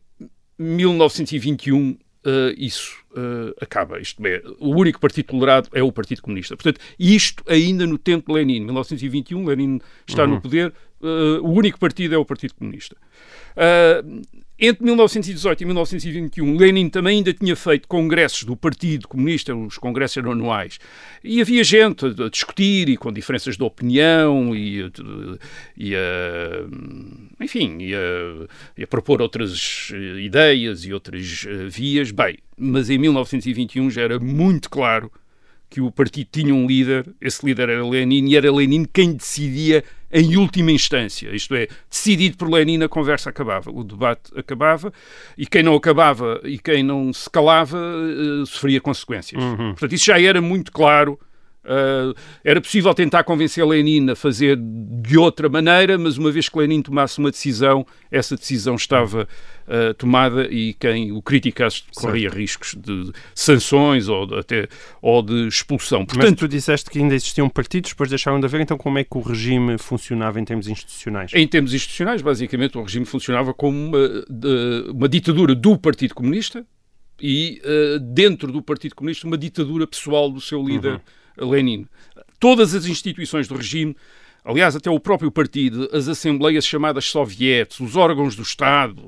1921 0.58 1.98
uh, 2.26 2.54
isso 2.58 2.98
uh, 3.12 3.54
acaba. 3.62 4.00
Isto 4.00 4.26
é, 4.26 4.42
o 4.60 4.76
único 4.76 5.00
partido 5.00 5.26
tolerado 5.26 5.70
é 5.74 5.84
o 5.84 5.92
Partido 5.92 6.22
Comunista. 6.22 6.56
Portanto, 6.56 6.80
isto 7.00 7.44
ainda 7.48 7.86
no 7.86 7.98
tempo 7.98 8.32
de 8.32 8.40
Lenin, 8.40 8.62
1921, 8.62 9.46
Lenin 9.46 9.82
está 10.08 10.26
no 10.26 10.42
poder, 10.42 10.74
uh, 11.02 11.42
o 11.42 11.52
único 11.52 11.80
partido 11.80 12.16
é 12.16 12.18
o 12.18 12.26
Partido 12.26 12.56
Comunista. 12.56 12.96
Uh, 13.56 14.22
entre 14.66 14.86
1918 14.86 15.62
e 15.62 15.66
1921, 15.66 16.58
Lenin 16.58 16.88
também 16.88 17.18
ainda 17.18 17.34
tinha 17.34 17.54
feito 17.54 17.86
congressos 17.86 18.44
do 18.46 18.56
Partido 18.56 19.08
Comunista, 19.10 19.54
os 19.54 19.78
congressos 19.78 20.24
anuais, 20.24 20.80
e 21.22 21.42
havia 21.42 21.64
gente 21.64 22.06
a 22.06 22.30
discutir 22.30 22.88
e 22.88 22.96
com 22.96 23.12
diferenças 23.12 23.58
de 23.58 23.64
opinião 23.64 24.56
e, 24.56 24.90
e 25.76 25.96
a, 25.96 27.44
enfim, 27.44 27.78
e 27.82 27.94
a, 27.94 28.48
e 28.78 28.84
a 28.84 28.88
propor 28.88 29.22
outras 29.22 29.92
eh, 29.94 30.22
ideias 30.22 30.86
e 30.86 30.94
outras 30.94 31.46
eh, 31.46 31.68
vias. 31.68 32.12
Bem, 32.12 32.38
mas 32.56 32.90
em 32.90 32.98
1921 33.00 33.90
já 33.90 34.04
era 34.04 34.18
muito 34.18 34.70
claro 34.70 35.12
que 35.70 35.82
o 35.82 35.92
partido 35.92 36.30
tinha 36.32 36.54
um 36.54 36.68
líder, 36.68 37.14
esse 37.20 37.44
líder 37.46 37.68
era 37.68 37.86
Lenin, 37.86 38.30
e 38.30 38.38
era 38.38 38.50
Lenin 38.50 38.86
quem 38.86 39.14
decidia 39.14 39.84
em 40.14 40.38
última 40.38 40.72
instância. 40.72 41.36
Isto 41.36 41.56
é, 41.56 41.68
decidido 41.90 42.38
por 42.38 42.50
Lenin, 42.50 42.84
a 42.84 42.88
conversa 42.88 43.32
acabava, 43.32 43.72
o 43.72 43.84
debate 43.84 44.32
acabava, 44.38 44.94
e 45.38 45.46
quem 45.48 45.64
não 45.64 45.76
acabava 45.76 46.40
e 46.44 46.60
quem 46.60 46.84
não 46.84 47.12
se 47.12 47.30
calava 47.30 47.78
uh, 47.78 48.46
sofria 48.46 48.80
consequências. 48.80 49.44
Uhum. 49.44 49.72
Portanto, 49.72 49.94
isso 49.94 50.06
já 50.06 50.22
era 50.22 50.40
muito 50.40 50.72
claro 50.72 51.20
Uh, 51.64 52.14
era 52.44 52.60
possível 52.60 52.94
tentar 52.94 53.24
convencer 53.24 53.66
Lenin 53.66 54.10
a 54.10 54.16
fazer 54.16 54.58
de 54.60 55.18
outra 55.18 55.48
maneira, 55.48 55.98
mas 55.98 56.18
uma 56.18 56.30
vez 56.30 56.50
que 56.50 56.58
Lenin 56.58 56.82
tomasse 56.82 57.20
uma 57.20 57.32
decisão, 57.32 57.88
essa 58.12 58.36
decisão 58.36 58.76
estava 58.76 59.28
uh, 59.68 59.94
tomada 59.94 60.46
e 60.52 60.74
quem 60.74 61.14
o 61.14 61.22
criticasse 61.22 61.84
corria 61.96 62.30
certo. 62.30 62.38
riscos 62.38 62.76
de 62.76 63.14
sanções 63.34 64.10
ou 64.10 64.26
de, 64.26 64.40
até 64.40 64.68
ou 65.02 65.22
de 65.22 65.48
expulsão. 65.48 66.06
Portanto, 66.06 66.32
mas 66.32 66.40
tu 66.40 66.48
disseste 66.50 66.90
que 66.90 67.00
ainda 67.00 67.16
existiam 67.16 67.48
partidos, 67.48 67.92
depois 67.92 68.10
deixaram 68.10 68.42
de 68.42 68.46
haver, 68.46 68.60
então 68.60 68.78
como 68.78 69.00
é 69.00 69.04
que 69.06 69.18
o 69.18 69.22
regime 69.22 69.78
funcionava 69.78 70.42
em 70.42 70.44
termos 70.44 70.68
institucionais? 70.68 71.32
Em 71.34 71.48
termos 71.48 71.74
institucionais, 71.74 72.22
basicamente, 72.22 72.78
o 72.78 72.84
regime 72.84 73.06
funcionava 73.06 73.54
como 73.54 73.78
uma, 73.78 74.26
de, 74.30 74.92
uma 74.92 75.08
ditadura 75.08 75.56
do 75.56 75.78
Partido 75.78 76.14
Comunista 76.14 76.66
e 77.22 77.62
uh, 77.64 78.00
dentro 78.00 78.52
do 78.52 78.62
Partido 78.62 78.96
Comunista 78.96 79.26
uma 79.26 79.38
ditadura 79.38 79.88
pessoal 79.88 80.30
do 80.30 80.42
seu 80.42 80.62
líder. 80.62 80.96
Uhum 80.96 81.23
Lenin. 81.38 81.88
Todas 82.40 82.74
as 82.76 82.86
instituições 82.86 83.48
do 83.48 83.56
regime, 83.56 83.96
aliás, 84.44 84.76
até 84.76 84.90
o 84.90 85.00
próprio 85.00 85.32
partido, 85.32 85.90
as 85.94 86.08
assembleias 86.08 86.66
chamadas 86.66 87.06
sovietes, 87.06 87.80
os 87.80 87.96
órgãos 87.96 88.36
do 88.36 88.42
Estado, 88.42 89.02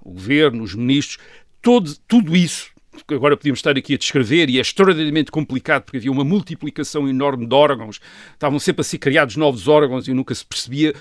o 0.00 0.12
governo, 0.12 0.62
os 0.62 0.74
ministros, 0.74 1.18
todo, 1.60 1.94
tudo 2.06 2.36
isso 2.36 2.70
agora 3.14 3.36
podíamos 3.36 3.58
estar 3.60 3.76
aqui 3.76 3.94
a 3.94 3.98
descrever, 3.98 4.50
e 4.50 4.58
é 4.58 4.60
extraordinariamente 4.60 5.30
complicado 5.30 5.84
porque 5.84 5.98
havia 5.98 6.10
uma 6.10 6.24
multiplicação 6.24 7.08
enorme 7.08 7.46
de 7.46 7.54
órgãos, 7.54 8.00
estavam 8.32 8.58
sempre 8.58 8.80
a 8.80 8.84
ser 8.84 8.98
criados 8.98 9.36
novos 9.36 9.68
órgãos 9.68 10.08
e 10.08 10.14
nunca 10.14 10.34
se 10.34 10.44
percebia. 10.44 10.94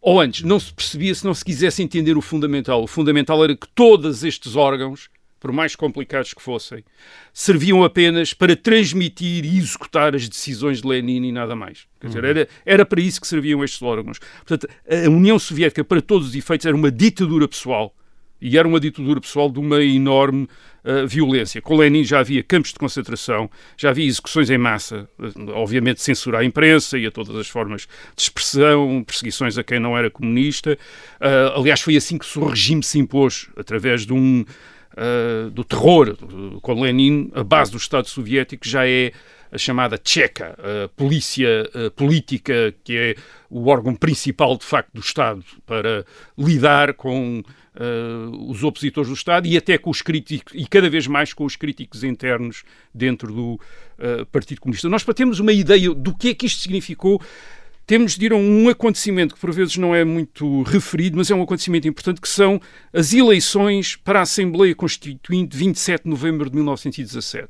Ou 0.00 0.20
antes, 0.20 0.42
não 0.42 0.58
se 0.58 0.72
percebia 0.72 1.14
se 1.14 1.24
não 1.24 1.34
se 1.34 1.44
quisesse 1.44 1.82
entender 1.82 2.16
o 2.16 2.22
fundamental. 2.22 2.82
O 2.82 2.86
fundamental 2.86 3.42
era 3.44 3.54
que 3.54 3.68
todos 3.74 4.24
estes 4.24 4.56
órgãos 4.56 5.10
por 5.40 5.50
mais 5.50 5.74
complicados 5.74 6.34
que 6.34 6.42
fossem, 6.42 6.84
serviam 7.32 7.82
apenas 7.82 8.34
para 8.34 8.54
transmitir 8.54 9.44
e 9.44 9.56
executar 9.56 10.14
as 10.14 10.28
decisões 10.28 10.82
de 10.82 10.86
Lenin 10.86 11.24
e 11.24 11.32
nada 11.32 11.56
mais. 11.56 11.86
Quer 11.98 12.08
dizer, 12.08 12.24
era, 12.24 12.48
era 12.64 12.86
para 12.86 13.00
isso 13.00 13.20
que 13.20 13.26
serviam 13.26 13.64
estes 13.64 13.80
órgãos. 13.80 14.18
Portanto, 14.46 14.68
a 14.88 15.08
União 15.08 15.38
Soviética, 15.38 15.82
para 15.82 16.02
todos 16.02 16.28
os 16.28 16.34
efeitos, 16.34 16.66
era 16.66 16.76
uma 16.76 16.90
ditadura 16.90 17.48
pessoal. 17.48 17.94
E 18.42 18.56
era 18.56 18.66
uma 18.66 18.80
ditadura 18.80 19.20
pessoal 19.20 19.50
de 19.50 19.58
uma 19.58 19.82
enorme 19.82 20.48
uh, 20.82 21.06
violência. 21.06 21.60
Com 21.60 21.76
Lenin 21.76 22.04
já 22.04 22.20
havia 22.20 22.42
campos 22.42 22.72
de 22.72 22.78
concentração, 22.78 23.50
já 23.76 23.90
havia 23.90 24.06
execuções 24.06 24.48
em 24.48 24.56
massa, 24.56 25.06
obviamente 25.48 26.00
censura 26.00 26.38
à 26.38 26.44
imprensa 26.44 26.96
e 26.96 27.06
a 27.06 27.10
todas 27.10 27.36
as 27.36 27.48
formas 27.48 27.86
de 28.16 28.22
expressão, 28.22 29.04
perseguições 29.06 29.58
a 29.58 29.62
quem 29.62 29.78
não 29.78 29.96
era 29.96 30.10
comunista. 30.10 30.78
Uh, 31.20 31.58
aliás, 31.58 31.82
foi 31.82 31.96
assim 31.96 32.16
que 32.16 32.38
o 32.38 32.46
regime 32.46 32.82
se 32.82 32.98
impôs, 32.98 33.48
através 33.56 34.06
de 34.06 34.14
um 34.14 34.44
uh, 34.92 35.50
do 35.50 35.64
terror. 35.64 36.16
Com 36.62 36.80
Lenin, 36.80 37.30
a 37.34 37.44
base 37.44 37.70
do 37.70 37.78
Estado 37.78 38.08
Soviético 38.08 38.66
já 38.68 38.86
é 38.86 39.12
a 39.52 39.58
chamada 39.58 39.98
Tcheca, 39.98 40.56
a 40.84 40.88
polícia 40.90 41.68
a 41.74 41.90
política, 41.90 42.72
que 42.84 42.96
é 42.96 43.16
o 43.50 43.68
órgão 43.68 43.96
principal, 43.96 44.56
de 44.56 44.64
facto, 44.64 44.92
do 44.94 45.00
Estado 45.00 45.44
para 45.66 46.04
lidar 46.38 46.94
com 46.94 47.40
uh, 47.40 48.50
os 48.50 48.62
opositores 48.62 49.08
do 49.08 49.14
Estado 49.14 49.46
e 49.46 49.56
até 49.56 49.76
com 49.76 49.90
os 49.90 50.02
críticos, 50.02 50.52
e 50.54 50.66
cada 50.66 50.88
vez 50.88 51.06
mais 51.06 51.32
com 51.32 51.44
os 51.44 51.56
críticos 51.56 52.04
internos 52.04 52.62
dentro 52.94 53.32
do 53.32 53.54
uh, 53.54 54.24
Partido 54.26 54.60
Comunista. 54.60 54.88
Nós, 54.88 55.02
para 55.02 55.14
termos 55.14 55.40
uma 55.40 55.52
ideia 55.52 55.92
do 55.94 56.16
que 56.16 56.28
é 56.28 56.34
que 56.34 56.46
isto 56.46 56.62
significou, 56.62 57.20
temos 57.90 58.16
de 58.16 58.26
ir 58.26 58.32
a 58.32 58.36
um 58.36 58.68
acontecimento 58.68 59.34
que 59.34 59.40
por 59.40 59.50
vezes 59.50 59.76
não 59.76 59.92
é 59.92 60.04
muito 60.04 60.62
referido, 60.62 61.16
mas 61.16 61.28
é 61.28 61.34
um 61.34 61.42
acontecimento 61.42 61.88
importante, 61.88 62.20
que 62.20 62.28
são 62.28 62.60
as 62.92 63.12
eleições 63.12 63.96
para 63.96 64.20
a 64.20 64.22
Assembleia 64.22 64.72
Constituinte 64.76 65.48
de 65.50 65.58
27 65.58 66.04
de 66.04 66.08
novembro 66.08 66.48
de 66.48 66.54
1917. 66.54 67.48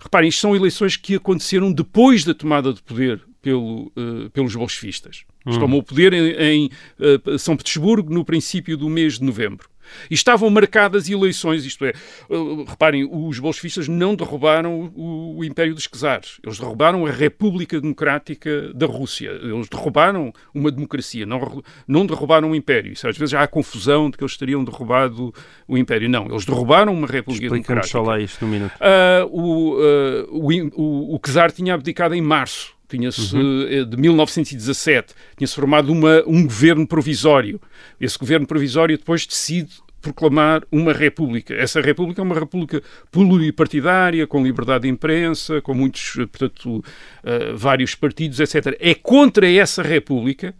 Reparem, 0.00 0.30
isto 0.30 0.40
são 0.40 0.56
eleições 0.56 0.96
que 0.96 1.16
aconteceram 1.16 1.70
depois 1.70 2.24
da 2.24 2.32
tomada 2.32 2.72
de 2.72 2.82
poder 2.82 3.20
pelo, 3.42 3.92
uh, 3.94 4.30
pelos 4.32 4.56
bolchevistas. 4.56 5.24
Hum. 5.44 5.58
Tomou 5.58 5.80
o 5.80 5.82
poder 5.82 6.14
em, 6.14 6.30
em 6.30 6.70
uh, 6.98 7.38
São 7.38 7.54
Petersburgo 7.54 8.10
no 8.10 8.24
princípio 8.24 8.74
do 8.74 8.88
mês 8.88 9.18
de 9.18 9.24
novembro. 9.24 9.68
E 10.10 10.14
estavam 10.14 10.48
marcadas 10.50 11.08
eleições, 11.08 11.64
isto 11.64 11.84
é, 11.84 11.92
uh, 12.28 12.64
reparem, 12.64 13.08
os 13.10 13.38
bolchevistas 13.38 13.88
não 13.88 14.14
derrubaram 14.14 14.92
o, 14.94 15.44
Império 15.44 15.74
dos 15.74 15.86
Czares, 15.86 16.38
eles 16.44 16.58
derrubaram 16.58 17.06
a 17.06 17.10
República 17.10 17.80
Democrática 17.80 18.72
da 18.74 18.86
Rússia, 18.86 19.30
eles 19.30 19.68
derrubaram 19.68 20.32
uma 20.54 20.70
democracia, 20.70 21.24
não, 21.24 21.62
não 21.86 22.06
derrubaram 22.06 22.50
o 22.50 22.54
Império. 22.54 22.92
Isso, 22.92 23.08
às 23.08 23.16
vezes 23.16 23.34
há 23.34 23.42
a 23.42 23.48
confusão 23.48 24.10
de 24.10 24.16
que 24.16 24.24
eles 24.24 24.36
teriam 24.36 24.64
derrubado 24.64 25.32
o 25.66 25.76
Império. 25.76 26.08
Não, 26.08 26.26
eles 26.26 26.44
derrubaram 26.44 26.92
uma 26.92 27.06
República 27.06 27.48
Democrática. 27.48 27.88
só 27.88 28.02
lá 28.02 28.20
isto 28.20 28.44
num 28.44 28.50
minuto. 28.50 28.72
Uh, 28.72 29.26
o, 29.30 29.74
uh, 29.74 30.72
o, 30.76 31.12
o, 31.12 31.14
o 31.16 31.18
Czar 31.18 31.50
tinha 31.50 31.74
abdicado 31.74 32.14
em 32.14 32.20
março 32.20 32.77
tinha-se 32.88 33.36
uhum. 33.36 33.66
Eh, 33.68 33.84
de 33.84 33.96
1917 33.96 35.14
tinha-se 35.36 35.54
formado 35.54 35.92
uma, 35.92 36.22
um 36.26 36.44
governo 36.44 36.86
provisório. 36.86 37.60
Esse 38.00 38.18
governo 38.18 38.46
provisório 38.46 38.96
depois 38.96 39.26
decide 39.26 39.70
proclamar 40.00 40.62
uma 40.70 40.92
república. 40.92 41.54
Essa 41.54 41.80
república 41.80 42.20
é 42.20 42.24
uma 42.24 42.38
república 42.38 42.82
pluripartidária, 43.10 44.26
com 44.26 44.42
liberdade 44.42 44.82
de 44.82 44.88
imprensa, 44.88 45.60
com 45.60 45.74
muitos, 45.74 46.16
eh, 46.18 46.26
portanto, 46.26 46.76
uh, 46.76 47.56
vários 47.56 47.94
partidos, 47.94 48.40
etc. 48.40 48.76
É 48.80 48.94
contra 48.94 49.50
essa 49.50 49.82
república 49.82 50.54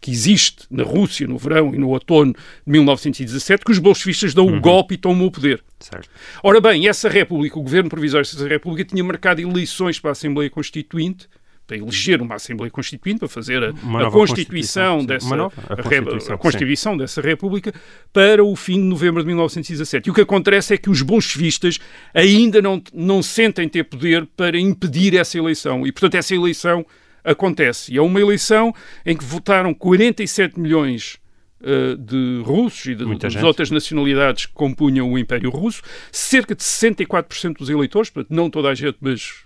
que 0.00 0.10
existe 0.10 0.66
na 0.68 0.82
Rússia 0.82 1.28
no 1.28 1.38
verão 1.38 1.72
e 1.72 1.78
no 1.78 1.90
outono 1.90 2.32
de 2.32 2.72
1917 2.72 3.64
que 3.64 3.70
os 3.70 3.78
bolchevistas 3.78 4.34
dão 4.34 4.46
o 4.46 4.50
uhum. 4.50 4.60
golpe 4.60 4.94
e 4.94 4.98
tomam 4.98 5.26
o 5.26 5.30
poder. 5.30 5.62
Certo. 5.78 6.10
Ora 6.42 6.60
bem, 6.60 6.88
essa 6.88 7.08
república, 7.08 7.56
o 7.56 7.62
governo 7.62 7.88
provisório 7.88 8.28
dessa 8.28 8.48
república 8.48 8.84
tinha 8.84 9.04
marcado 9.04 9.40
eleições 9.40 10.00
para 10.00 10.10
a 10.10 10.12
Assembleia 10.12 10.50
Constituinte 10.50 11.28
para 11.66 11.76
eleger 11.76 12.20
uma 12.20 12.34
Assembleia 12.34 12.70
Constituinte, 12.70 13.20
para 13.20 13.28
fazer 13.28 13.62
a, 13.62 13.68
a 13.68 14.10
Constituição, 14.10 14.12
Constituição 14.12 15.04
dessa 15.04 15.36
nova, 15.36 15.54
a 15.68 15.76
Constituição, 15.76 16.34
a 16.34 16.38
Constituição 16.38 16.96
dessa 16.96 17.20
República 17.20 17.72
para 18.12 18.44
o 18.44 18.54
fim 18.56 18.74
de 18.74 18.86
novembro 18.86 19.22
de 19.22 19.26
1917. 19.28 20.08
E 20.08 20.10
o 20.10 20.14
que 20.14 20.20
acontece 20.20 20.74
é 20.74 20.76
que 20.76 20.90
os 20.90 21.02
bolchevistas 21.02 21.78
ainda 22.12 22.60
não, 22.60 22.82
não 22.92 23.22
sentem 23.22 23.68
ter 23.68 23.84
poder 23.84 24.26
para 24.36 24.58
impedir 24.58 25.16
essa 25.16 25.38
eleição. 25.38 25.86
E, 25.86 25.92
portanto, 25.92 26.16
essa 26.16 26.34
eleição 26.34 26.84
acontece. 27.24 27.92
E 27.92 27.98
é 27.98 28.02
uma 28.02 28.20
eleição 28.20 28.74
em 29.06 29.16
que 29.16 29.24
votaram 29.24 29.72
47 29.72 30.58
milhões 30.58 31.18
uh, 31.60 31.96
de 31.96 32.42
russos 32.44 32.86
e 32.86 32.94
de, 32.94 33.04
de 33.04 33.44
outras 33.44 33.70
nacionalidades 33.70 34.46
que 34.46 34.52
compunham 34.52 35.10
o 35.10 35.18
Império 35.18 35.50
Russo, 35.50 35.82
cerca 36.10 36.54
de 36.54 36.62
64% 36.62 37.58
dos 37.58 37.70
eleitores, 37.70 38.10
portanto, 38.10 38.34
não 38.34 38.50
toda 38.50 38.68
a 38.68 38.74
gente, 38.74 38.98
mas 39.00 39.44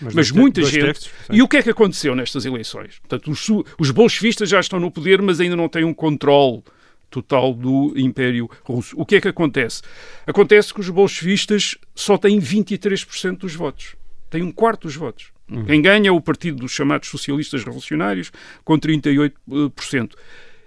mas, 0.00 0.14
mas 0.14 0.30
muita 0.30 0.62
gente. 0.62 1.10
E 1.30 1.42
o 1.42 1.48
que 1.48 1.58
é 1.58 1.62
que 1.62 1.70
aconteceu 1.70 2.14
nestas 2.14 2.44
eleições? 2.44 2.98
Portanto, 3.00 3.30
os, 3.30 3.46
os 3.78 3.90
bolchevistas 3.90 4.48
já 4.48 4.60
estão 4.60 4.80
no 4.80 4.90
poder, 4.90 5.22
mas 5.22 5.40
ainda 5.40 5.56
não 5.56 5.68
têm 5.68 5.84
um 5.84 5.94
controle 5.94 6.62
total 7.10 7.54
do 7.54 7.92
Império 7.96 8.50
Russo. 8.64 8.94
O 8.98 9.06
que 9.06 9.16
é 9.16 9.20
que 9.20 9.28
acontece? 9.28 9.82
Acontece 10.26 10.74
que 10.74 10.80
os 10.80 10.88
bolchevistas 10.88 11.76
só 11.94 12.18
têm 12.18 12.40
23% 12.40 13.38
dos 13.38 13.54
votos. 13.54 13.94
Têm 14.28 14.42
um 14.42 14.50
quarto 14.50 14.82
dos 14.82 14.96
votos. 14.96 15.32
Uhum. 15.48 15.64
Quem 15.64 15.80
ganha 15.80 16.08
é 16.08 16.12
o 16.12 16.20
partido 16.20 16.58
dos 16.58 16.72
chamados 16.72 17.08
socialistas 17.08 17.62
revolucionários, 17.62 18.32
com 18.64 18.78
38%. 18.78 20.14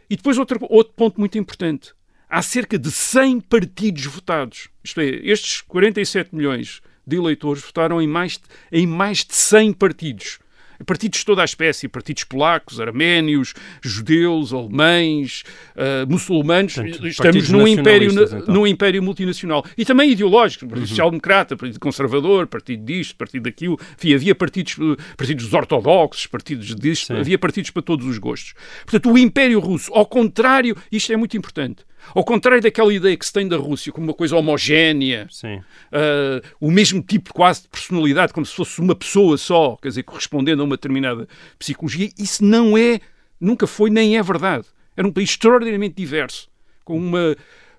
E 0.09 0.15
depois 0.15 0.37
outro, 0.37 0.59
outro 0.69 0.93
ponto 0.93 1.19
muito 1.19 1.37
importante. 1.37 1.93
Há 2.29 2.41
cerca 2.41 2.77
de 2.77 2.91
100 2.91 3.41
partidos 3.41 4.05
votados. 4.05 4.69
Isto 4.83 5.01
é, 5.01 5.05
estes 5.05 5.61
47 5.61 6.33
milhões 6.33 6.81
de 7.07 7.15
eleitores 7.15 7.63
votaram 7.63 8.01
em 8.01 8.07
mais, 8.07 8.39
em 8.71 8.85
mais 8.85 9.19
de 9.19 9.33
100 9.33 9.73
partidos. 9.73 10.39
Partidos 10.85 11.19
de 11.19 11.25
toda 11.25 11.41
a 11.41 11.45
espécie, 11.45 11.87
partidos 11.87 12.23
polacos, 12.23 12.79
arménios, 12.79 13.55
judeus, 13.81 14.53
alemães, 14.53 15.43
uh, 15.75 16.07
muçulmanos. 16.07 16.75
Portanto, 16.75 17.07
Estamos 17.07 17.49
num 17.49 17.67
império, 17.67 18.11
então. 18.11 18.53
num 18.53 18.67
império 18.67 19.01
multinacional. 19.01 19.65
E 19.75 19.83
também 19.83 20.11
ideológico, 20.11 20.67
Partido 20.67 20.83
uhum. 20.83 20.87
Social-Democrata, 20.87 21.57
Partido 21.57 21.79
Conservador, 21.79 22.45
Partido 22.45 22.85
disto, 22.85 23.15
Partido 23.15 23.43
daquilo. 23.43 23.79
Enfim, 23.97 24.13
havia 24.13 24.35
partidos, 24.35 24.75
partidos 25.17 25.51
ortodoxos, 25.51 26.27
partidos 26.27 26.75
disto, 26.75 27.07
Sim. 27.07 27.19
havia 27.21 27.39
partidos 27.39 27.71
para 27.71 27.81
todos 27.81 28.05
os 28.05 28.19
gostos. 28.19 28.53
Portanto, 28.85 29.11
o 29.11 29.17
Império 29.17 29.59
Russo, 29.59 29.91
ao 29.95 30.05
contrário, 30.05 30.77
isto 30.91 31.11
é 31.11 31.17
muito 31.17 31.35
importante, 31.35 31.83
ao 32.13 32.23
contrário 32.23 32.61
daquela 32.61 32.93
ideia 32.93 33.15
que 33.15 33.25
se 33.25 33.33
tem 33.33 33.47
da 33.47 33.57
Rússia 33.57 33.91
como 33.91 34.07
uma 34.07 34.13
coisa 34.13 34.35
homogénea, 34.35 35.27
uh, 35.43 36.47
o 36.59 36.71
mesmo 36.71 37.01
tipo 37.01 37.33
quase 37.33 37.63
de 37.63 37.67
personalidade, 37.69 38.33
como 38.33 38.45
se 38.45 38.55
fosse 38.55 38.79
uma 38.79 38.95
pessoa 38.95 39.37
só, 39.37 39.75
quer 39.81 39.89
dizer, 39.89 40.03
correspondendo 40.03 40.61
a 40.61 40.65
uma 40.65 40.75
determinada 40.75 41.27
psicologia, 41.57 42.09
isso 42.17 42.43
não 42.43 42.77
é, 42.77 42.99
nunca 43.39 43.67
foi 43.67 43.89
nem 43.89 44.17
é 44.17 44.23
verdade. 44.23 44.65
Era 44.95 45.07
um 45.07 45.11
país 45.11 45.29
extraordinariamente 45.29 45.95
diverso, 45.95 46.49
com 46.83 46.97
uma. 46.97 47.35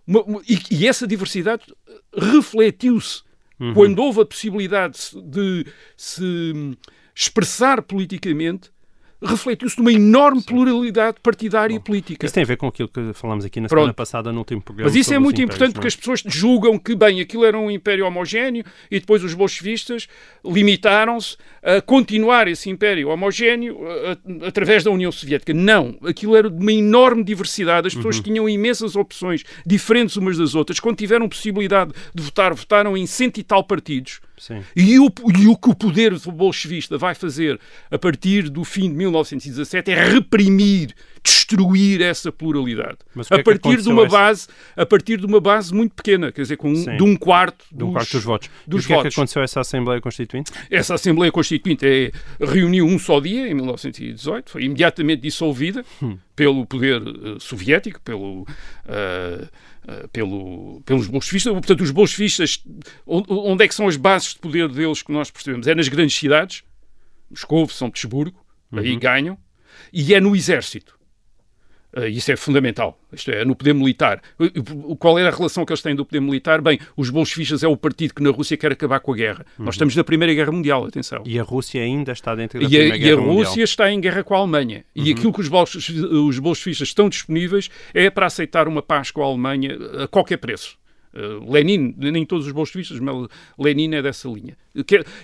uma, 0.06 0.22
uma 0.22 0.42
e, 0.48 0.58
e, 0.70 0.86
essa 0.86 1.06
diversidade 1.06 1.64
refletiu-se 2.16 3.22
uhum. 3.58 3.74
quando 3.74 3.98
houve 3.98 4.20
a 4.20 4.26
possibilidade 4.26 4.98
de 5.24 5.66
se 5.96 6.76
expressar 7.14 7.82
politicamente 7.82 8.70
refletiu-se 9.22 9.76
numa 9.78 9.92
enorme 9.92 10.42
pluralidade 10.42 11.16
partidária 11.22 11.74
e 11.74 11.80
política. 11.80 12.24
Isso 12.24 12.34
tem 12.34 12.44
a 12.44 12.46
ver 12.46 12.56
com 12.56 12.68
aquilo 12.68 12.88
que 12.88 13.12
falámos 13.14 13.44
aqui 13.44 13.60
na 13.60 13.68
Pronto. 13.68 13.80
semana 13.82 13.94
passada 13.94 14.32
no 14.32 14.38
último 14.38 14.62
programa. 14.62 14.88
Mas 14.88 14.96
isso 14.96 15.12
é 15.12 15.18
muito 15.18 15.42
importante 15.42 15.68
não 15.68 15.70
é? 15.70 15.74
porque 15.74 15.88
as 15.88 15.96
pessoas 15.96 16.22
julgam 16.26 16.78
que, 16.78 16.94
bem, 16.94 17.20
aquilo 17.20 17.44
era 17.44 17.58
um 17.58 17.70
império 17.70 18.06
homogéneo 18.06 18.64
e 18.90 19.00
depois 19.00 19.24
os 19.24 19.34
bolchevistas 19.34 20.06
limitaram-se 20.44 21.36
a 21.62 21.80
continuar 21.82 22.48
esse 22.48 22.70
império 22.70 23.08
homogéneo 23.08 23.78
através 24.46 24.84
da 24.84 24.90
União 24.90 25.10
Soviética. 25.10 25.52
Não, 25.52 25.96
aquilo 26.04 26.36
era 26.36 26.48
de 26.48 26.56
uma 26.60 26.72
enorme 26.72 27.24
diversidade, 27.24 27.86
as 27.88 27.94
Uhum. 27.94 27.98
pessoas 28.02 28.20
tinham 28.20 28.48
imensas 28.48 28.94
opções 28.94 29.42
diferentes 29.66 30.16
umas 30.16 30.38
das 30.38 30.54
outras. 30.54 30.78
Quando 30.78 30.96
tiveram 30.96 31.28
possibilidade 31.28 31.92
de 32.14 32.22
votar, 32.22 32.54
votaram 32.54 32.96
em 32.96 33.06
cento 33.06 33.38
e 33.38 33.42
tal 33.42 33.64
partidos. 33.64 34.20
Sim. 34.38 34.62
E 34.76 34.98
o, 34.98 35.10
e 35.36 35.46
o 35.48 35.56
que 35.56 35.70
o 35.70 35.74
poder 35.74 36.14
bolchevista 36.18 36.96
vai 36.98 37.14
fazer 37.14 37.58
a 37.90 37.98
partir 37.98 38.48
do 38.48 38.64
fim 38.64 38.88
de 38.90 38.96
1917 38.96 39.90
é 39.90 40.04
reprimir, 40.12 40.94
destruir 41.22 42.00
essa 42.00 42.30
pluralidade. 42.32 42.98
Mas 43.14 43.30
A 43.30 43.36
é 43.36 43.38
que 43.38 43.44
partir 43.44 43.60
de 43.60 43.68
aconteceu 43.68 43.92
uma 43.92 44.02
a 44.02 44.06
essa- 44.06 44.16
base, 44.16 44.48
a 44.76 44.86
partir 44.86 45.16
de 45.18 45.26
uma 45.26 45.40
base 45.40 45.74
muito 45.74 45.94
pequena, 45.94 46.30
quer 46.32 46.42
dizer, 46.42 46.56
com 46.56 46.70
um- 46.70 46.96
de 46.96 47.02
um 47.02 47.16
quarto 47.16 47.64
De 47.72 47.82
um 47.84 47.88
dos, 47.88 47.94
quarto 47.94 48.12
dos 48.12 48.24
votos. 48.24 48.50
dos 48.66 48.82
e 48.82 48.84
o 48.84 48.86
que 48.86 48.92
é 48.92 48.96
que 48.96 49.02
votos. 49.02 49.14
aconteceu 49.18 49.42
a 49.42 49.44
essa 49.44 49.60
Assembleia 49.60 50.00
Constituinte? 50.00 50.50
Essa 50.70 50.94
Assembleia 50.94 51.32
Constituinte 51.32 51.86
é, 51.86 52.12
reuniu 52.44 52.86
um 52.86 52.98
só 52.98 53.20
dia, 53.20 53.48
em 53.48 53.54
1918, 53.54 54.50
foi 54.50 54.64
imediatamente 54.64 55.20
dissolvida 55.22 55.84
Hum. 56.02 56.16
pelo 56.36 56.64
poder 56.66 57.02
eh, 57.02 57.36
soviético, 57.40 58.00
pelo, 58.02 58.46
eh, 58.86 59.46
pelo, 60.12 60.80
pelos 60.84 61.06
bolchevistas. 61.06 61.52
Portanto, 61.52 61.80
os 61.82 61.90
bolchevistas, 61.90 62.62
onde, 63.06 63.26
onde 63.30 63.64
é 63.64 63.68
que 63.68 63.74
são 63.74 63.88
as 63.88 63.96
bases 63.96 64.34
de 64.34 64.40
poder 64.40 64.68
deles 64.68 65.02
que 65.02 65.12
nós 65.12 65.30
percebemos? 65.30 65.66
É 65.66 65.74
nas 65.74 65.88
grandes 65.88 66.16
cidades, 66.16 66.62
Moscou, 67.30 67.68
São 67.68 67.90
Petersburgo, 67.90 68.44
aí 68.72 68.92
Uhum. 68.92 68.98
ganham, 68.98 69.38
e 69.92 70.14
é 70.14 70.20
no 70.20 70.34
exército. 70.34 70.97
Eh, 71.96 72.08
Isso 72.08 72.30
é 72.30 72.36
fundamental. 72.36 72.98
Isto 73.12 73.30
é, 73.30 73.44
no 73.44 73.56
poder 73.56 73.72
militar. 73.74 74.20
Qual 74.98 75.18
era 75.18 75.28
a 75.30 75.32
relação 75.34 75.64
que 75.64 75.72
eles 75.72 75.80
têm 75.82 75.94
do 75.94 76.04
poder 76.04 76.20
militar? 76.20 76.60
Bem, 76.60 76.78
os 76.96 77.08
bolchevistas 77.10 77.62
é 77.62 77.68
o 77.68 77.76
partido 77.76 78.12
que 78.14 78.22
na 78.22 78.30
Rússia 78.30 78.56
quer 78.56 78.72
acabar 78.72 79.00
com 79.00 79.12
a 79.12 79.16
guerra. 79.16 79.46
Nós 79.58 79.74
estamos 79.74 79.96
na 79.96 80.04
Primeira 80.04 80.32
Guerra 80.34 80.52
Mundial, 80.52 80.84
atenção. 80.84 81.22
E 81.24 81.38
a 81.38 81.42
Rússia 81.42 81.82
ainda 81.82 82.12
está 82.12 82.34
dentro 82.34 82.58
da 82.60 82.64
E 82.64 82.66
a, 82.66 82.70
Primeira 82.70 82.96
e 82.96 83.00
a 83.00 83.02
Guerra 83.02 83.16
Mundial. 83.22 83.36
Uhum. 83.36 83.44
Rússia 83.44 83.64
está 83.64 83.90
em 83.90 84.00
guerra 84.00 84.22
com 84.22 84.34
a 84.34 84.38
Alemanha. 84.38 84.84
E 84.94 85.10
aquilo 85.12 85.32
que 85.32 85.40
os, 85.40 85.48
bolche- 85.48 85.78
os 85.78 86.38
bolchevistas 86.38 86.88
estão 86.88 87.08
disponíveis 87.08 87.70
é 87.94 88.10
para 88.10 88.26
aceitar 88.26 88.68
uma 88.68 88.82
paz 88.82 89.10
com 89.10 89.22
a 89.22 89.26
Alemanha 89.26 89.76
a 90.04 90.06
qualquer 90.08 90.36
preço. 90.36 90.76
Uh, 91.14 91.50
Lenin, 91.50 91.94
nem 91.96 92.24
todos 92.26 92.46
os 92.46 92.52
bolchevistas, 92.52 93.00
mas 93.00 93.28
Lenin 93.58 93.94
é 93.94 94.02
dessa 94.02 94.28
linha. 94.28 94.56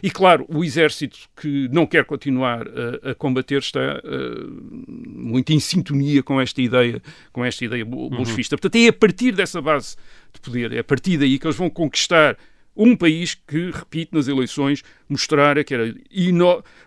E 0.02 0.10
claro, 0.10 0.46
o 0.48 0.64
exército 0.64 1.18
que 1.40 1.68
não 1.70 1.86
quer 1.86 2.04
continuar 2.06 2.66
uh, 2.66 3.10
a 3.10 3.14
combater 3.14 3.58
está 3.58 4.00
uh, 4.02 4.80
muito 5.06 5.52
em 5.52 5.60
sintonia 5.60 6.22
com 6.22 6.40
esta 6.40 6.60
ideia, 6.62 7.02
com 7.32 7.44
esta 7.44 7.64
ideia 7.64 7.84
bo- 7.84 8.08
bolchevista. 8.08 8.56
Portanto, 8.56 8.76
é 8.82 8.88
a 8.88 8.92
partir 8.92 9.32
dessa 9.32 9.60
base 9.60 9.96
de 10.32 10.40
poder, 10.40 10.72
é 10.72 10.78
a 10.78 10.84
partir 10.84 11.18
daí 11.18 11.38
que 11.38 11.46
eles 11.46 11.56
vão 11.56 11.68
conquistar 11.68 12.36
um 12.74 12.96
país 12.96 13.34
que, 13.34 13.70
repito, 13.70 14.16
nas 14.16 14.26
eleições 14.26 14.82
mostrara 15.08 15.62
que 15.62 15.74
era 15.74 15.94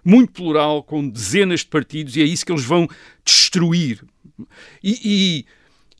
muito 0.03 0.33
plural, 0.33 0.83
com 0.83 1.07
dezenas 1.07 1.61
de 1.61 1.67
partidos, 1.67 2.17
e 2.17 2.21
é 2.21 2.25
isso 2.25 2.45
que 2.45 2.51
eles 2.51 2.65
vão 2.65 2.87
destruir. 3.23 4.01
E, 4.83 4.99
e- 5.03 5.45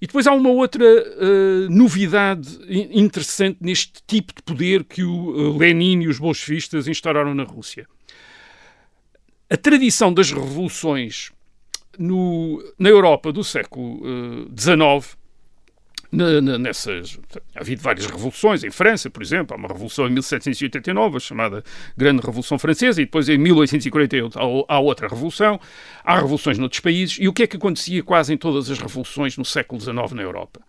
e 0.02 0.06
depois 0.06 0.28
há 0.28 0.32
uma 0.32 0.50
outra 0.50 0.86
eh, 0.86 1.68
novidade 1.70 2.60
in- 2.68 3.02
interessante 3.04 3.58
neste 3.62 3.94
tipo 4.06 4.34
de 4.36 4.42
poder 4.44 4.84
que 4.84 5.04
o 5.04 5.56
eh, 5.56 5.58
Lenin 5.58 6.02
e 6.04 6.08
os 6.08 6.20
bolchevistas 6.20 6.88
instauraram 6.88 7.34
na 7.34 7.44
Rússia. 7.44 7.88
A 9.50 9.58
tradição 9.58 10.14
das 10.14 10.32
revoluções 10.32 11.32
no- 11.98 12.62
na 12.78 12.90
Europa 12.90 13.32
do 13.32 13.44
século 13.44 14.02
XIX 14.56 14.78
na- 14.80 15.17
nessas. 16.12 17.20
Ha 17.56 17.62
havido 17.62 17.82
várias 17.82 18.06
revoluções 18.06 18.64
em 18.64 18.72
França, 18.72 19.10
por 19.10 19.22
exemplo. 19.22 19.56
Há 19.56 19.60
uma 19.60 19.68
revolução 19.68 20.08
em 20.08 20.12
1789, 20.12 21.18
a 21.18 21.20
chamada 21.20 21.64
Grande 21.96 22.22
Revolução 22.26 22.58
Francesa, 22.58 23.02
e 23.02 23.06
depois 23.06 23.28
em 23.30 23.38
1848 23.38 24.40
há, 24.68 24.80
outra 24.80 25.08
revolução. 25.08 25.60
Há 26.04 26.16
revoluções 26.16 26.58
noutros 26.58 26.80
países. 26.80 27.18
E 27.20 27.28
o 27.28 27.34
que 27.34 27.44
é 27.44 27.48
que 27.48 27.58
acontecia 27.58 28.02
quase 28.04 28.34
em 28.34 28.38
todas 28.38 28.70
as 28.70 28.80
revoluções 28.80 29.38
no 29.38 29.46
século 29.46 29.82
XIX 29.82 30.12
na 30.14 30.22
Europa? 30.22 30.62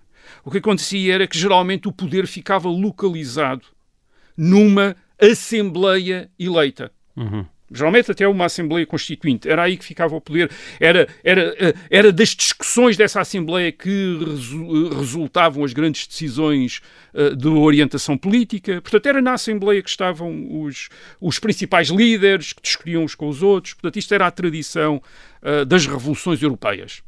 O 0.44 0.50
que 0.50 0.58
acontecia 0.58 1.14
era 1.14 1.26
que 1.26 1.38
geralmente 1.38 1.88
o 1.88 1.92
poder 1.92 2.26
ficava 2.26 2.68
localizado 2.68 3.62
numa 4.36 4.94
Assembleia 5.20 6.30
eleita. 6.38 6.92
Geralmente 7.70 8.10
até 8.10 8.26
uma 8.26 8.46
Assembleia 8.46 8.86
Constituinte. 8.86 9.48
Era 9.48 9.64
aí 9.64 9.76
que 9.76 9.84
ficava 9.84 10.16
o 10.16 10.20
poder. 10.20 10.50
Era, 10.80 11.06
era, 11.22 11.54
eh, 11.58 11.74
era 11.90 12.10
das 12.10 12.30
discussões 12.30 12.96
dessa 12.96 13.20
Assembleia 13.20 13.70
que 13.70 14.18
resu- 14.24 14.88
resultavam 14.98 15.62
as 15.64 15.74
grandes 15.74 16.06
decisões 16.06 16.80
eh, 17.12 17.34
de 17.34 17.46
orientação 17.46 18.16
política. 18.16 18.80
Portanto, 18.80 19.06
era 19.06 19.20
na 19.20 19.34
Assembleia 19.34 19.82
que 19.82 19.90
estavam 19.90 20.62
os, 20.62 20.88
os 21.20 21.38
principais 21.38 21.88
líderes, 21.88 22.54
que 22.54 22.62
discutiam 22.62 23.04
uns 23.04 23.14
com 23.14 23.28
os 23.28 23.42
outros. 23.42 23.74
Portanto, 23.74 23.98
isto 23.98 24.14
era 24.14 24.26
a 24.26 24.30
tradição 24.30 25.02
eh, 25.42 25.64
das 25.66 25.86
revoluções 25.86 26.42
europeias. 26.42 27.02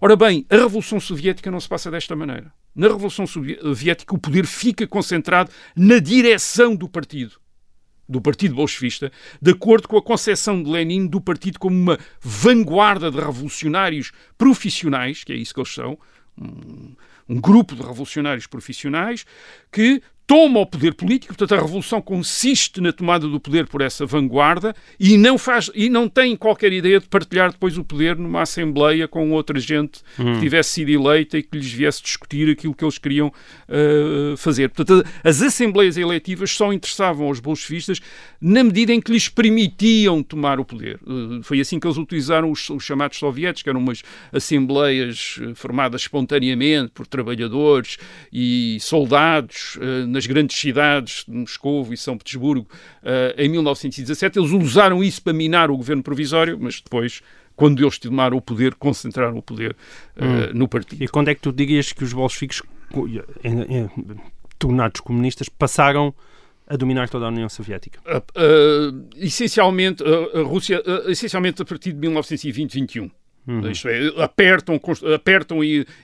Ora 0.00 0.16
bem, 0.16 0.44
a 0.50 0.56
Revolução 0.56 0.98
Soviética 0.98 1.50
não 1.50 1.60
se 1.60 1.68
passa 1.68 1.90
desta 1.90 2.16
maneira. 2.16 2.52
Na 2.74 2.88
Revolução 2.88 3.26
Soviética, 3.26 4.14
o 4.14 4.18
poder 4.18 4.46
fica 4.46 4.86
concentrado 4.86 5.50
na 5.76 5.98
direção 5.98 6.74
do 6.74 6.88
partido 6.88 7.36
do 8.08 8.20
Partido 8.20 8.54
Bolchevista, 8.54 9.10
de 9.40 9.50
acordo 9.50 9.88
com 9.88 9.96
a 9.96 10.02
concepção 10.02 10.62
de 10.62 10.70
Lenin 10.70 11.06
do 11.06 11.20
partido 11.20 11.58
como 11.58 11.76
uma 11.76 11.98
vanguarda 12.20 13.10
de 13.10 13.18
revolucionários 13.18 14.12
profissionais, 14.38 15.24
que 15.24 15.32
é 15.32 15.36
isso 15.36 15.52
que 15.52 15.60
eles 15.60 15.74
são, 15.74 15.98
um, 16.40 16.94
um 17.28 17.40
grupo 17.40 17.74
de 17.74 17.82
revolucionários 17.82 18.46
profissionais 18.46 19.24
que 19.72 20.02
toma 20.26 20.60
o 20.60 20.66
poder 20.66 20.94
político, 20.94 21.34
portanto 21.34 21.58
a 21.58 21.62
revolução 21.62 22.02
consiste 22.02 22.80
na 22.80 22.92
tomada 22.92 23.28
do 23.28 23.38
poder 23.38 23.66
por 23.68 23.80
essa 23.80 24.04
vanguarda 24.04 24.74
e 24.98 25.16
não 25.16 25.38
faz 25.38 25.70
e 25.74 25.88
não 25.88 26.08
tem 26.08 26.34
qualquer 26.36 26.72
ideia 26.72 26.98
de 26.98 27.06
partilhar 27.06 27.52
depois 27.52 27.78
o 27.78 27.84
poder 27.84 28.16
numa 28.16 28.42
assembleia 28.42 29.06
com 29.06 29.30
outra 29.30 29.58
gente 29.60 30.00
que 30.16 30.40
tivesse 30.40 30.70
sido 30.70 30.90
eleita 30.90 31.38
e 31.38 31.42
que 31.42 31.56
lhes 31.56 31.72
viesse 31.72 32.02
discutir 32.02 32.50
aquilo 32.50 32.74
que 32.74 32.84
eles 32.84 32.98
queriam 32.98 33.28
uh, 33.28 34.36
fazer. 34.36 34.70
Portanto, 34.70 35.06
as 35.22 35.40
assembleias 35.40 35.96
eleitivas 35.96 36.50
só 36.50 36.72
interessavam 36.72 37.26
aos 37.26 37.38
bolchevistas 37.38 38.00
na 38.40 38.64
medida 38.64 38.92
em 38.92 39.00
que 39.00 39.12
lhes 39.12 39.28
permitiam 39.28 40.22
tomar 40.22 40.58
o 40.58 40.64
poder. 40.64 40.98
Uh, 41.06 41.42
foi 41.42 41.60
assim 41.60 41.78
que 41.78 41.86
eles 41.86 41.98
utilizaram 41.98 42.50
os, 42.50 42.68
os 42.68 42.82
chamados 42.82 43.18
soviéticos, 43.18 43.62
que 43.62 43.70
eram 43.70 43.80
umas 43.80 44.02
assembleias 44.32 45.38
uh, 45.38 45.54
formadas 45.54 46.02
espontaneamente 46.02 46.90
por 46.92 47.06
trabalhadores 47.06 47.96
e 48.32 48.78
soldados 48.80 49.76
uh, 49.76 50.15
nas 50.16 50.26
grandes 50.26 50.58
cidades 50.58 51.24
de 51.28 51.34
Moscou 51.34 51.86
e 51.92 51.96
São 51.96 52.16
Petersburgo 52.16 52.66
uh, 53.02 53.38
em 53.40 53.48
1917. 53.48 54.38
Eles 54.38 54.50
usaram 54.50 55.04
isso 55.04 55.22
para 55.22 55.32
minar 55.32 55.70
o 55.70 55.76
governo 55.76 56.02
provisório, 56.02 56.58
mas 56.58 56.80
depois 56.80 57.22
quando 57.54 57.82
eles 57.82 57.98
tomaram 57.98 58.36
o 58.36 58.40
poder, 58.40 58.74
concentraram 58.74 59.38
o 59.38 59.42
poder 59.42 59.74
uh, 60.16 60.54
no 60.54 60.68
partido. 60.68 61.02
E 61.02 61.08
quando 61.08 61.28
é 61.28 61.34
que 61.34 61.40
tu 61.40 61.52
dirias 61.52 61.92
que 61.92 62.04
os 62.04 62.12
bolcheviques, 62.12 62.62
em- 63.42 63.88
tornados 64.58 65.00
comunistas, 65.00 65.48
passaram 65.48 66.14
a 66.66 66.76
dominar 66.76 67.08
toda 67.08 67.24
a 67.24 67.28
União 67.28 67.48
Soviética? 67.48 67.98
Uh, 68.04 68.18
uh, 68.18 69.08
essencialmente, 69.16 70.02
a 70.04 70.42
Rússia, 70.42 70.82
essencialmente 71.06 71.62
a 71.62 71.64
partir 71.64 71.92
de 71.92 72.06
1920-21. 72.06 73.10
Isto 73.70 73.88
é, 73.88 74.08
apertam, 74.24 74.80
apertam 75.14 75.60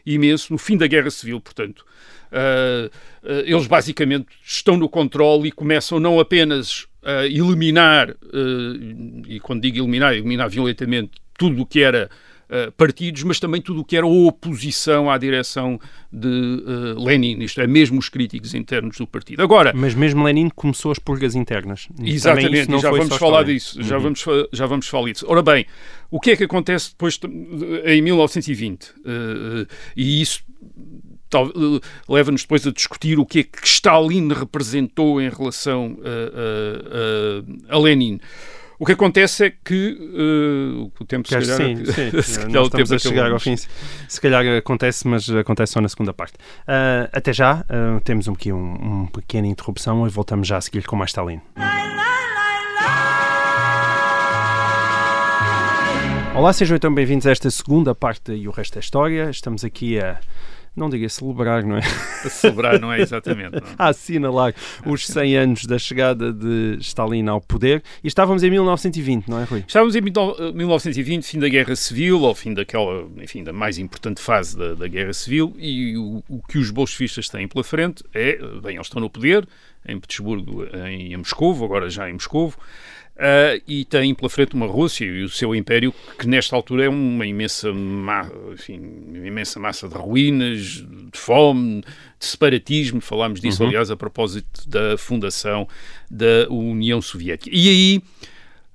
imenso 0.06 0.52
no 0.52 0.58
fim 0.58 0.76
da 0.76 0.86
Guerra 0.86 1.10
Civil, 1.10 1.40
portanto. 1.40 1.84
Uh, 2.32 2.86
uh, 3.22 3.40
eles 3.44 3.66
basicamente 3.66 4.26
estão 4.42 4.76
no 4.76 4.88
controle 4.88 5.48
e 5.48 5.52
começam 5.52 6.00
não 6.00 6.18
apenas 6.18 6.86
a 7.04 7.26
eliminar, 7.26 8.10
uh, 8.10 9.22
e 9.28 9.38
quando 9.40 9.62
digo 9.62 9.78
eliminar, 9.78 10.14
eliminar 10.14 10.48
violentamente 10.48 11.12
tudo 11.36 11.62
o 11.62 11.66
que 11.66 11.82
era 11.82 12.08
uh, 12.48 12.70
partidos, 12.72 13.22
mas 13.24 13.40
também 13.40 13.60
tudo 13.60 13.80
o 13.80 13.84
que 13.84 13.96
era 13.96 14.06
oposição 14.06 15.10
à 15.10 15.18
direção 15.18 15.80
de 16.12 16.28
uh, 16.28 17.04
Lenin, 17.04 17.42
isto 17.42 17.60
é, 17.60 17.66
mesmo 17.66 17.98
os 17.98 18.08
críticos 18.08 18.54
internos 18.54 18.98
do 18.98 19.06
partido. 19.06 19.42
Agora, 19.42 19.72
Mas 19.74 19.94
mesmo 19.94 20.22
Lenin 20.22 20.48
começou 20.50 20.92
as 20.92 20.98
purgas 20.98 21.34
internas. 21.34 21.88
Exatamente, 22.00 22.70
e 22.70 22.80
já 22.80 22.90
foi 22.90 23.00
vamos 23.00 23.16
falar 23.16 23.42
disso. 23.44 23.82
Já, 23.82 23.98
vamos, 23.98 24.24
já 24.52 24.66
vamos 24.66 24.86
falar 24.86 25.12
disso. 25.12 25.26
Ora 25.28 25.42
bem, 25.42 25.66
o 26.10 26.20
que 26.20 26.30
é 26.30 26.36
que 26.36 26.44
acontece 26.44 26.90
depois 26.90 27.18
em 27.84 28.02
1920? 28.02 28.94
Eh, 29.04 29.66
e 29.96 30.20
isso 30.20 30.44
leva-nos 32.08 32.42
depois 32.42 32.66
a 32.66 32.70
discutir 32.72 33.18
o 33.18 33.26
que 33.26 33.40
é 33.40 33.42
que 33.44 33.66
Stalin 33.66 34.28
representou 34.32 35.20
em 35.20 35.28
relação 35.28 35.96
a, 36.04 37.72
a- 37.72 37.72
a- 37.72 37.76
a 37.76 37.78
Lenin. 37.78 38.20
O 38.78 38.84
que 38.86 38.92
acontece 38.92 39.44
é 39.46 39.50
que 39.64 39.96
eh, 40.00 40.88
o 40.98 41.04
tempo 41.04 41.28
se 41.28 41.34
calhar, 41.34 41.56
sim, 41.56 41.76
sim. 41.86 42.22
se 42.22 42.40
calhar 42.40 42.62
o 42.64 42.68
tempo 42.70 42.92
a 42.94 42.98
chegar 42.98 43.30
ao 43.30 43.38
fim. 43.38 43.54
Se- 43.56 44.20
calhar 44.20 44.44
acontece, 44.56 45.06
mas 45.06 45.30
acontece 45.30 45.74
só 45.74 45.80
na 45.80 45.88
segunda 45.88 46.12
parte. 46.12 46.34
Ah, 46.66 47.08
até 47.12 47.32
já, 47.32 47.64
ah, 47.68 48.00
temos 48.02 48.28
aqui 48.28 48.52
um, 48.52 48.74
uma 48.74 49.06
pequena 49.12 49.46
interrupção 49.46 50.04
e 50.04 50.10
voltamos 50.10 50.48
já 50.48 50.56
a 50.56 50.60
seguir 50.60 50.84
com 50.84 50.96
mais 50.96 51.10
Stalin. 51.10 51.40
Olá, 56.34 56.52
sejam 56.52 56.76
então 56.76 56.92
bem-vindos 56.92 57.26
a 57.26 57.30
esta 57.30 57.50
segunda 57.50 57.94
parte 57.94 58.32
e 58.32 58.48
o 58.48 58.50
resto 58.50 58.76
é 58.76 58.80
história. 58.80 59.28
Estamos 59.30 59.64
aqui 59.64 60.00
a, 60.00 60.18
não 60.74 60.88
diga 60.88 61.08
celebrar, 61.08 61.64
não 61.64 61.76
é? 61.76 61.80
A 61.80 62.28
celebrar, 62.30 62.80
não 62.80 62.92
é 62.92 63.00
exatamente. 63.00 63.52
Não. 63.52 63.62
a 63.78 63.88
assinalar 63.88 64.54
os 64.86 65.06
100 65.06 65.36
anos 65.36 65.66
da 65.66 65.78
chegada 65.78 66.32
de 66.32 66.78
Stalin 66.80 67.28
ao 67.28 67.40
poder. 67.40 67.82
E 68.02 68.08
estávamos 68.08 68.42
em 68.42 68.50
1920, 68.50 69.28
não 69.28 69.40
é, 69.40 69.44
Rui? 69.44 69.64
Estávamos 69.66 69.94
em 69.94 70.00
1920, 70.00 71.24
fim 71.24 71.38
da 71.38 71.48
Guerra 71.48 71.76
Civil, 71.76 72.24
ao 72.24 72.34
fim 72.34 72.54
daquela, 72.54 73.06
enfim, 73.18 73.44
da 73.44 73.52
mais 73.52 73.78
importante 73.78 74.20
fase 74.20 74.56
da, 74.56 74.74
da 74.74 74.88
Guerra 74.88 75.12
Civil, 75.12 75.54
e 75.58 75.96
o, 75.96 76.22
o, 76.28 76.42
que 76.48 76.58
os 76.58 76.70
bolchevistas 76.70 77.28
têm 77.28 77.46
pela 77.46 77.62
frente 77.62 78.02
é, 78.14 78.36
bem, 78.62 78.76
eles 78.76 78.86
estão 78.86 79.00
no 79.00 79.10
poder, 79.10 79.46
em 79.86 79.98
Petersburgo, 79.98 80.64
em, 80.86 81.12
em 81.12 81.16
Moscovo, 81.16 81.64
agora 81.64 81.90
já 81.90 82.08
em 82.08 82.14
Moscovo, 82.14 82.56
Uh, 83.14 83.62
e 83.68 83.84
tem 83.84 84.14
pela 84.14 84.30
frente 84.30 84.54
uma 84.54 84.66
Rússia 84.66 85.04
e 85.04 85.22
o 85.22 85.28
seu 85.28 85.54
império 85.54 85.94
que 86.18 86.26
nesta 86.26 86.56
altura 86.56 86.86
é 86.86 86.88
uma 86.88 87.26
imensa, 87.26 87.72
ma 87.72 88.28
enfim, 88.52 88.80
uma 88.80 89.26
imensa 89.26 89.60
massa 89.60 89.86
de 89.86 89.94
ruínas, 89.94 90.60
de 91.12 91.18
fome, 91.18 91.82
de 92.18 92.26
separatismo. 92.26 93.00
Falámos 93.00 93.40
disso, 93.40 93.62
uhum. 93.62 93.68
aliás, 93.68 93.90
a 93.90 93.96
propósito 93.96 94.68
da 94.68 94.96
fundação 94.96 95.68
da 96.10 96.48
União 96.48 97.02
Soviética. 97.02 97.54
E 97.54 97.68
aí 97.68 98.02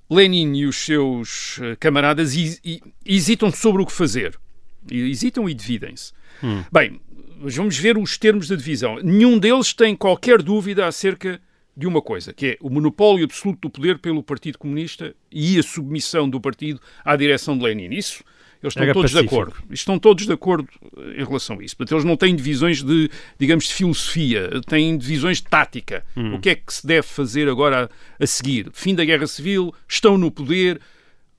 Lenin 0.10 0.56
e 0.56 0.66
os 0.66 0.78
seus 0.78 1.60
eh, 1.62 1.76
camaradas 1.76 2.34
hesitam 3.06 3.52
sobre 3.52 3.82
o 3.82 3.86
que 3.86 3.92
fazer. 3.92 4.40
Hesitam 4.90 5.50
e 5.50 5.54
dividem-se. 5.54 6.14
Hum. 6.42 6.64
Bem, 6.72 7.02
vamos 7.40 7.78
ver 7.78 7.98
os 7.98 8.18
termos 8.18 8.48
da 8.48 8.56
divisão. 8.56 9.00
Nenhum 9.04 9.38
deles 9.38 9.74
tem 9.74 9.96
qualquer 9.96 10.42
dúvida 10.42 10.88
acerca 10.88 11.42
de 11.78 11.86
uma 11.86 12.02
coisa, 12.02 12.34
que 12.34 12.48
é 12.48 12.58
o 12.60 12.72
monopólio 12.72 13.24
absoluto 13.24 13.62
do 13.62 13.70
poder 13.70 14.00
pelo 14.00 14.24
Partido 14.24 14.58
Comunista 14.58 15.16
e 15.32 15.60
a 15.60 15.64
submissão 15.64 16.28
do 16.28 16.42
partido 16.42 16.82
à 17.06 17.16
direção 17.16 17.56
de 17.56 17.64
Lenin. 17.64 17.94
Isso 17.94 18.24
eles 18.64 18.72
estão 18.72 18.84
Era 18.84 18.94
todos 18.94 19.12
pacífico. 19.12 19.36
de 19.36 19.42
acordo. 19.42 19.74
Estão 19.74 20.00
todos 20.00 20.26
de 20.26 20.34
acordo 20.34 20.68
em 21.16 21.24
relação 21.24 21.60
a 21.60 21.64
isso. 21.64 21.78
Portanto, 21.78 21.96
eles 21.96 22.06
não 22.06 22.18
têm 22.18 22.36
divisões 22.36 22.82
de, 22.82 23.12
digamos, 23.38 23.68
de 23.68 23.74
filosofia, 23.76 24.50
têm 24.68 24.98
divisões 24.98 25.38
de 25.38 25.44
tática. 25.44 26.04
Hum. 26.16 26.34
O 26.34 26.40
que 26.40 26.50
é 26.50 26.56
que 26.56 26.74
se 26.74 26.86
deve 26.86 27.06
fazer 27.06 27.48
agora 27.48 27.86
a, 28.20 28.24
a, 28.24 28.26
seguir? 28.26 28.70
Fim 28.74 28.96
da 28.96 29.06
Guerra 29.06 29.28
Civil, 29.28 29.72
estão 29.88 30.18
no 30.18 30.32
poder, 30.32 30.82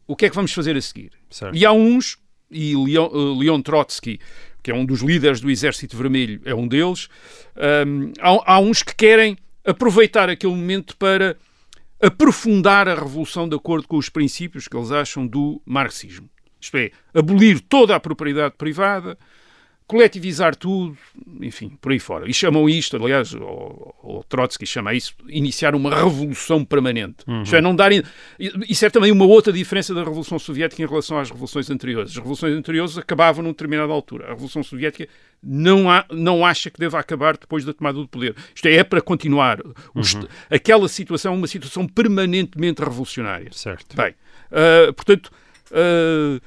o 0.07 0.15
que 0.15 0.27
é 0.27 0.31
que 0.31 0.37
vamos 0.37 0.53
fazer 0.53 0.77
a 0.77 0.81
seguir? 0.81 1.11
Certo. 1.29 1.57
E 1.57 1.67
há 1.67 1.73
uns, 1.73 2.17
e 2.49 2.77
Leon, 2.77 3.09
uh, 3.09 3.37
Leon 3.37 3.61
Trotsky, 3.61 4.21
que 4.63 4.71
é 4.71 4.75
um 4.75 4.87
dos 4.87 5.01
líderes 5.01 5.41
do 5.41 5.51
Exército 5.51 5.97
Vermelho, 5.97 6.41
é 6.45 6.55
um 6.55 6.69
deles, 6.69 7.09
um, 7.57 8.13
há, 8.21 8.55
há 8.55 8.61
uns 8.61 8.83
que 8.85 8.95
querem 8.95 9.37
aproveitar 9.65 10.29
aquele 10.29 10.55
momento 10.55 10.97
para 10.97 11.37
aprofundar 12.01 12.89
a 12.89 12.95
revolução 12.95 13.49
de 13.49 13.57
acordo 13.57 13.89
com 13.89 13.97
os 13.97 14.09
princípios 14.09 14.69
que 14.69 14.77
eles 14.77 14.93
acham 14.93 15.27
do 15.27 15.61
marxismo. 15.67 16.29
Isto 16.61 16.77
é, 16.77 16.91
abolir 17.15 17.61
toda 17.61 17.95
a 17.95 18.01
propriedade 18.01 18.55
privada, 18.57 19.19
coletivizar 19.89 20.55
tudo, 20.55 20.97
enfim, 21.41 21.71
por 21.81 21.91
aí 21.91 21.99
fora. 21.99 22.29
E 22.29 22.35
chamam 22.35 22.69
isto, 22.69 22.95
aliás, 22.97 23.33
o, 23.33 23.95
o 24.03 24.23
Trotsky 24.29 24.67
chama 24.67 24.93
isso, 24.93 25.15
iniciar 25.27 25.75
uma 25.75 25.89
revolução 25.89 26.63
permanente. 26.63 27.25
Uhum. 27.27 27.43
Isto 27.43 27.57
é, 27.57 27.61
não 27.63 27.75
darem... 27.75 28.03
Isso 28.39 28.85
é 28.85 28.91
também 28.91 29.11
uma 29.11 29.25
outra 29.25 29.51
diferença 29.51 29.95
da 29.95 30.05
Revolução 30.05 30.39
Soviética 30.39 30.83
em 30.83 30.87
relação 30.87 31.19
às 31.19 31.31
revoluções 31.31 31.71
anteriores. 31.71 32.11
As 32.11 32.17
revoluções 32.19 32.55
anteriores 32.55 32.99
acabavam 32.99 33.43
numa 33.43 33.55
determinada 33.55 33.91
altura. 33.91 34.27
A 34.27 34.29
Revolução 34.29 34.63
Soviética 34.63 35.09
não, 35.43 35.91
há, 35.91 36.05
não 36.11 36.45
acha 36.45 36.71
que 36.71 36.79
deva 36.79 36.99
acabar 36.99 37.39
depois 37.39 37.65
da 37.65 37.73
tomada 37.73 37.97
do 37.97 38.07
poder. 38.07 38.37
Isto 38.55 38.69
é, 38.69 38.75
é 38.75 38.85
para 38.85 39.01
continuar. 39.01 39.59
Uhum. 39.65 40.03
Aquela 40.51 40.87
situação 40.87 41.33
é 41.33 41.37
uma 41.37 41.47
situação 41.47 41.89
permanentemente 41.89 42.83
revolucionária. 42.83 43.49
Certo. 43.53 43.97
Bem, 43.97 44.15
uh, 44.53 44.93
portanto... 44.93 45.31
Uh, 45.71 46.41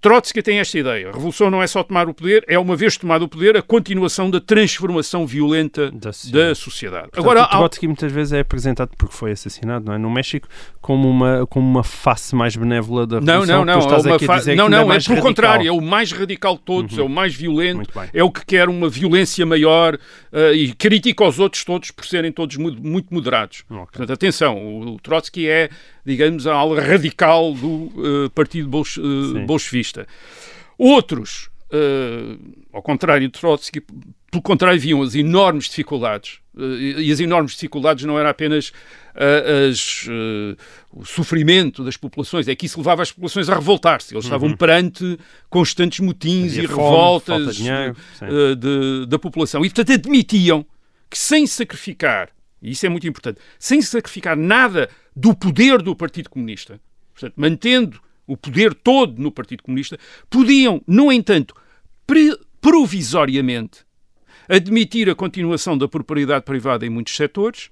Trotsky 0.00 0.42
tem 0.42 0.58
esta 0.58 0.78
ideia. 0.78 1.08
A 1.10 1.12
revolução 1.12 1.50
não 1.50 1.62
é 1.62 1.66
só 1.66 1.82
tomar 1.82 2.08
o 2.08 2.14
poder, 2.14 2.44
é 2.48 2.58
uma 2.58 2.74
vez 2.74 2.96
tomado 2.96 3.24
o 3.24 3.28
poder, 3.28 3.56
a 3.56 3.62
continuação 3.62 4.30
da 4.30 4.40
transformação 4.40 5.26
violenta 5.26 5.90
da 5.90 6.12
sociedade. 6.12 6.48
Da 6.48 6.54
sociedade. 6.54 7.02
Portanto, 7.10 7.20
Agora, 7.20 7.46
Trotsky 7.46 7.86
muitas 7.86 8.10
vezes 8.10 8.32
é 8.32 8.40
apresentado, 8.40 8.90
porque 8.96 9.14
foi 9.14 9.32
assassinado, 9.32 9.84
não 9.86 9.94
é? 9.94 9.98
No 9.98 10.10
México, 10.10 10.48
como 10.80 11.08
uma, 11.08 11.46
como 11.46 11.68
uma 11.68 11.84
face 11.84 12.34
mais 12.34 12.56
benévola 12.56 13.06
da 13.06 13.20
revolução. 13.20 13.64
Não, 13.64 13.64
não, 13.64 13.80
não. 13.80 14.14
É 14.14 14.18
fa... 14.18 14.54
não, 14.54 14.68
não, 14.68 14.92
é, 14.92 14.96
é 14.96 15.00
pelo 15.00 15.20
contrário. 15.20 15.68
É 15.68 15.72
o 15.72 15.80
mais 15.80 16.12
radical 16.12 16.56
de 16.56 16.62
todos, 16.62 16.96
uhum. 16.96 17.04
é 17.04 17.06
o 17.06 17.08
mais 17.08 17.34
violento, 17.34 17.90
é 18.12 18.24
o 18.24 18.30
que 18.30 18.44
quer 18.44 18.68
uma 18.68 18.88
violência 18.88 19.44
maior 19.44 19.94
uh, 19.94 20.54
e 20.54 20.72
critica 20.72 21.24
os 21.24 21.38
outros 21.38 21.62
todos 21.64 21.90
por 21.90 22.06
serem 22.06 22.32
todos 22.32 22.56
muito 22.56 23.12
moderados. 23.12 23.64
Okay. 23.68 23.84
Portanto, 23.84 24.12
atenção, 24.12 24.56
o, 24.56 24.94
o 24.94 25.00
Trotsky 25.00 25.48
é 25.48 25.68
digamos, 26.04 26.46
a 26.46 26.54
ala 26.54 26.80
radical 26.80 27.54
do 27.54 27.68
uh, 27.68 28.30
Partido 28.34 28.68
Bolche, 28.68 29.00
uh, 29.00 29.46
Bolchevista. 29.46 30.06
Outros, 30.76 31.48
uh, 31.72 32.38
ao 32.72 32.82
contrário 32.82 33.28
de 33.28 33.32
Trotsky, 33.32 33.80
pelo 34.30 34.42
contrário, 34.42 34.80
viam 34.80 35.02
as 35.02 35.14
enormes 35.14 35.66
dificuldades. 35.66 36.40
e 36.56 37.12
as 37.12 37.20
enormes 37.20 37.52
dificuldades 37.52 38.04
não 38.06 38.18
era 38.18 38.30
apenas 38.30 38.72
as, 39.70 40.08
o 40.90 41.04
sofrimento 41.04 41.84
das 41.84 41.98
populações, 41.98 42.48
é 42.48 42.54
que 42.54 42.64
isso 42.64 42.78
levava 42.78 43.02
as 43.02 43.12
populações 43.12 43.50
a 43.50 43.54
revoltar-se. 43.54 44.14
Eles 44.14 44.24
uhum. 44.24 44.28
estavam 44.28 44.56
perante 44.56 45.18
constantes 45.50 46.00
motins 46.00 46.52
Havia 46.52 46.64
e 46.64 46.66
fome, 46.66 46.82
revoltas 46.82 47.56
dinheiro, 47.56 47.94
de, 48.22 48.56
de, 48.56 49.06
da 49.06 49.18
população. 49.18 49.62
E, 49.62 49.68
portanto, 49.68 49.92
admitiam 49.92 50.64
que 51.10 51.18
sem 51.18 51.46
sacrificar 51.46 52.30
e 52.62 52.70
isso 52.70 52.86
é 52.86 52.88
muito 52.88 53.06
importante, 53.06 53.40
sem 53.58 53.82
sacrificar 53.82 54.36
nada 54.36 54.88
do 55.14 55.34
poder 55.34 55.82
do 55.82 55.96
Partido 55.96 56.30
Comunista, 56.30 56.80
portanto, 57.12 57.34
mantendo 57.36 58.00
o 58.26 58.36
poder 58.36 58.72
todo 58.72 59.20
no 59.20 59.32
Partido 59.32 59.62
Comunista, 59.62 59.98
podiam, 60.30 60.80
no 60.86 61.12
entanto, 61.12 61.54
provisoriamente 62.60 63.84
admitir 64.48 65.10
a 65.10 65.14
continuação 65.14 65.76
da 65.76 65.88
propriedade 65.88 66.44
privada 66.44 66.86
em 66.86 66.90
muitos 66.90 67.16
setores 67.16 67.70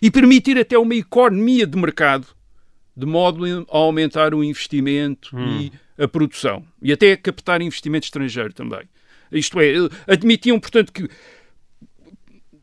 e 0.00 0.10
permitir 0.10 0.58
até 0.58 0.78
uma 0.78 0.94
economia 0.94 1.66
de 1.66 1.78
mercado 1.78 2.26
de 2.96 3.06
modo 3.06 3.44
a 3.46 3.76
aumentar 3.76 4.34
o 4.34 4.42
investimento 4.42 5.36
hum. 5.36 5.60
e 5.60 5.72
a 6.02 6.08
produção 6.08 6.64
e 6.82 6.92
até 6.92 7.16
captar 7.16 7.62
investimento 7.62 8.06
estrangeiro 8.06 8.52
também. 8.52 8.82
Isto 9.30 9.60
é, 9.60 9.74
admitiam, 10.06 10.58
portanto, 10.58 10.92
que 10.92 11.08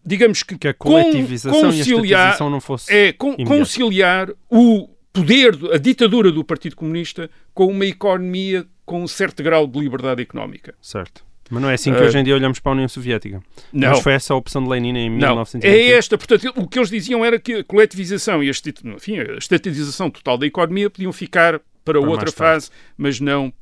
digamos 0.05 0.43
que, 0.43 0.57
que 0.57 0.67
a 0.67 0.73
coletivização 0.73 1.61
conciliar, 1.61 2.37
e 2.39 2.43
a 2.43 2.49
não 2.49 2.61
fosse 2.61 2.93
é 2.93 3.11
con, 3.11 3.35
conciliar 3.37 4.29
o 4.49 4.89
poder, 5.11 5.57
a 5.73 5.77
ditadura 5.77 6.31
do 6.31 6.43
Partido 6.43 6.75
Comunista 6.75 7.29
com 7.53 7.67
uma 7.67 7.85
economia 7.85 8.65
com 8.85 9.01
um 9.01 9.07
certo 9.07 9.41
grau 9.41 9.65
de 9.65 9.79
liberdade 9.79 10.21
económica. 10.21 10.75
Certo. 10.81 11.25
Mas 11.49 11.61
não 11.61 11.69
é 11.69 11.75
assim 11.75 11.93
que 11.93 11.99
uh, 11.99 12.03
hoje 12.03 12.17
em 12.17 12.23
dia 12.23 12.35
olhamos 12.35 12.59
para 12.59 12.71
a 12.71 12.73
União 12.73 12.87
Soviética. 12.87 13.41
Não. 13.71 13.91
Mas 13.91 13.99
foi 13.99 14.13
essa 14.13 14.33
a 14.33 14.37
opção 14.37 14.63
de 14.63 14.69
Lenin 14.69 14.97
em 14.97 15.09
1920. 15.09 15.63
É 15.71 15.91
esta. 15.91 16.17
Portanto, 16.17 16.53
o 16.55 16.67
que 16.67 16.79
eles 16.79 16.89
diziam 16.89 17.23
era 17.23 17.39
que 17.39 17.53
a 17.55 17.63
coletivização 17.63 18.43
e 18.43 18.49
a, 18.49 18.53
enfim, 18.95 19.19
a 19.19 19.37
estatização 19.37 20.09
total 20.09 20.37
da 20.37 20.47
economia 20.47 20.89
podiam 20.89 21.13
ficar 21.13 21.59
para, 21.83 21.99
para 21.99 22.09
outra 22.09 22.31
fase, 22.31 22.71
mas 22.97 23.19
não 23.19 23.53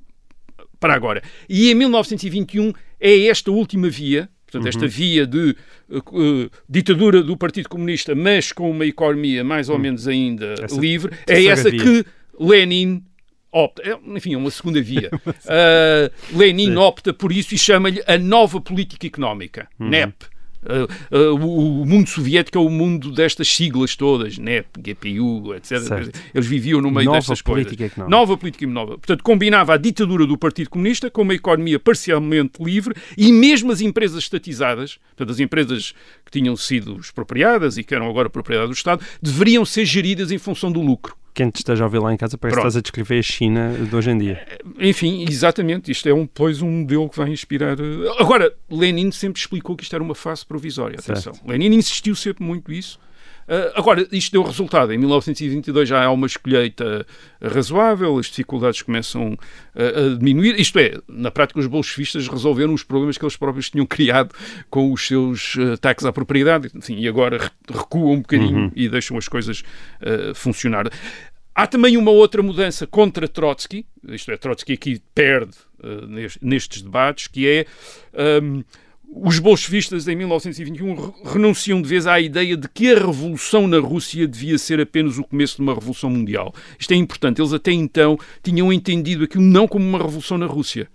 para 0.80 0.94
agora. 0.94 1.22
E 1.50 1.72
em 1.72 1.76
1921 1.76 2.74
é 3.00 3.28
esta 3.28 3.52
última 3.52 3.90
via 3.90 4.30
Portanto, 4.54 4.68
esta 4.68 4.86
uhum. 4.86 4.90
via 4.90 5.26
de 5.26 5.56
uh, 5.90 6.50
ditadura 6.70 7.24
do 7.24 7.36
Partido 7.36 7.70
Comunista, 7.70 8.14
mas 8.14 8.52
com 8.52 8.70
uma 8.70 8.86
economia 8.86 9.44
mais 9.44 9.70
ou 9.70 9.76
uhum. 9.76 9.82
menos 9.82 10.08
ainda 10.08 10.56
essa 10.62 10.80
livre, 10.80 11.12
é 11.28 11.46
essa 11.46 11.70
via. 11.70 11.80
que 11.80 12.06
Lenin 12.40 13.04
opta. 13.52 13.82
É, 13.84 13.98
enfim, 14.16 14.34
é 14.34 14.38
uma 14.38 14.52
segunda 14.52 14.82
via. 14.82 15.10
uh, 15.14 16.12
Lenin 16.38 16.72
Sim. 16.72 16.76
opta 16.78 17.14
por 17.14 17.32
isso 17.32 17.54
e 17.56 17.58
chama-lhe 17.58 18.04
a 18.06 18.18
nova 18.18 18.62
política 18.62 19.08
económica, 19.08 19.68
uhum. 19.80 19.90
NEP. 19.90 20.14
Uh, 20.64 21.34
uh, 21.34 21.82
o, 21.82 21.86
mundo 21.86 22.10
soviético 22.10 22.58
é 22.58 22.62
o 22.62 22.70
mundo 22.70 23.12
destas 23.12 23.48
siglas 23.48 23.96
todas, 23.96 24.38
NEP, 24.38 24.68
GPU, 24.80 25.54
etc. 25.56 25.80
Certo. 25.80 26.20
Eles 26.34 26.48
viviam 26.48 26.82
no 26.82 26.90
meio 26.90 27.06
nova 27.06 27.20
destas 27.20 27.42
coisas. 27.42 27.72
Económica. 27.74 28.08
Nova 28.08 28.38
política 28.38 28.66
nova. 28.68 28.92
Portanto, 28.98 29.24
combinava 29.24 29.74
a 29.74 29.78
ditadura 29.78 30.26
do 30.26 30.38
Partido 30.38 30.70
Comunista 30.70 31.10
com 31.10 31.22
uma 31.22 31.34
economia 31.34 31.80
parcialmente 31.80 32.64
livre 32.64 32.96
e 33.18 33.32
mesmo 33.32 33.72
as 33.72 33.82
empresas 33.82 34.24
estatizadas, 34.24 35.00
portanto, 35.16 35.32
as 35.32 35.40
empresas 35.40 35.94
que 36.26 36.32
tinham 36.32 36.56
sido 36.56 36.98
expropriadas 36.98 37.78
e 37.78 37.84
que 37.84 37.94
eram 37.94 38.10
agora 38.10 38.30
propriedade 38.30 38.70
do 38.70 38.74
Estado, 38.74 39.04
deveriam 39.22 39.66
ser 39.66 39.86
geridas 39.86 40.32
em 40.32 40.38
função 40.38 40.72
do 40.72 40.82
lucro 40.82 41.16
quem 41.34 41.50
te 41.50 41.58
esteja 41.58 41.84
a 41.84 41.88
ouvir 41.88 42.00
lá 42.00 42.14
em 42.14 42.18
casa 42.18 42.38
parece 42.38 42.56
Pronto. 42.56 42.64
que 42.64 42.68
estás 42.70 42.78
a 42.78 42.82
descrever 42.82 43.20
a 43.20 43.24
China 43.24 43.74
de 43.74 43.96
hoje 43.96 44.12
em 44.12 44.18
dia. 44.18 44.46
Enfim, 44.80 45.26
exatamente. 45.28 45.92
Isto 45.92 46.08
é 46.10 46.14
um, 46.14 46.26
pois 46.28 46.62
um 46.62 46.70
modelo 46.70 47.10
que 47.10 47.18
vai 47.18 47.30
inspirar. 47.30 47.80
Eh, 47.80 48.16
agora, 48.20 48.54
Lenin 48.70 49.12
sempre 49.12 49.40
explicou 49.40 49.76
que 49.76 49.84
isto 49.84 49.96
era 49.96 50.04
uma 50.04 50.16
fase 50.16 50.46
provisória. 50.46 50.98
Atenção. 51.00 51.34
Certo. 51.34 51.48
Lenin 51.48 51.76
insistiu 51.76 52.16
sempre 52.16 52.44
muito 52.44 52.72
isso. 52.72 53.00
Uh, 53.48 53.72
agora, 53.76 54.08
isto 54.12 54.32
deu 54.32 54.44
resultado. 54.44 54.94
Em 54.94 54.98
1922 54.98 55.90
já 55.90 56.04
há 56.04 56.12
uma 56.12 56.28
escolheita 56.28 57.06
razoável, 57.42 58.18
as 58.18 58.28
dificuldades 58.28 58.82
começam 58.82 59.38
a, 59.76 59.84
a 59.84 60.18
diminuir. 60.18 60.60
Isto 60.60 60.80
é, 60.80 61.00
na 61.08 61.32
prática, 61.32 61.60
os 61.60 61.68
bolchevistas 61.68 62.28
resolveram 62.28 62.74
os 62.74 62.84
problemas 62.84 63.18
que 63.18 63.26
eles 63.26 63.38
próprios 63.38 63.70
tinham 63.70 63.86
criado 63.86 64.34
com 64.70 64.92
os 64.92 65.06
seus 65.06 65.56
ataques 65.74 66.06
à 66.06 66.12
propriedade. 66.12 66.70
Enfim, 66.76 66.98
e 66.98 67.08
agora 67.08 67.52
recuam 67.70 68.14
um 68.14 68.22
bocadinho 68.22 68.58
uhum. 68.58 68.72
e 68.76 68.88
deixam 68.90 69.18
as 69.18 69.28
coisas 69.28 69.64
uh, 70.02 70.34
funcionar. 70.34 70.90
Há 71.56 71.68
também 71.68 71.98
uma 71.98 72.10
outra 72.10 72.42
mudança 72.42 72.88
contra 72.88 73.28
Trotsky, 73.28 73.86
isto 74.10 74.32
é, 74.32 74.38
Trotsky 74.38 74.74
aqui 74.74 75.02
perde 75.14 75.56
uh, 75.84 76.36
nestes 76.42 76.82
debates, 76.82 77.28
que 77.28 77.48
é 77.48 77.66
um, 78.42 78.64
os 79.16 79.38
bolchevistas 79.38 80.08
em 80.08 80.16
1921 80.16 81.14
renunciam 81.24 81.82
de 81.82 81.88
vez 81.88 82.08
à 82.08 82.20
ideia 82.20 82.58
de 82.58 82.68
que 82.68 82.92
a 82.92 83.00
revolução 83.00 83.68
na 83.68 83.80
Rússia 83.80 84.28
devia 84.28 84.58
ser 84.58 84.80
apenas 84.80 85.18
o 85.18 85.24
começo 85.24 85.58
de 85.58 85.62
uma 85.62 85.74
revolução 85.74 86.10
mundial. 86.10 86.54
Isto 86.80 86.94
é 86.94 86.96
importante, 86.96 87.40
eles 87.40 87.54
até 87.54 87.72
então 87.72 88.18
tinham 88.42 88.74
entendido 88.74 89.26
aquilo 89.26 89.44
não 89.44 89.68
como 89.68 89.88
uma 89.88 90.00
revolução 90.00 90.38
na 90.38 90.46
Rússia, 90.46 90.88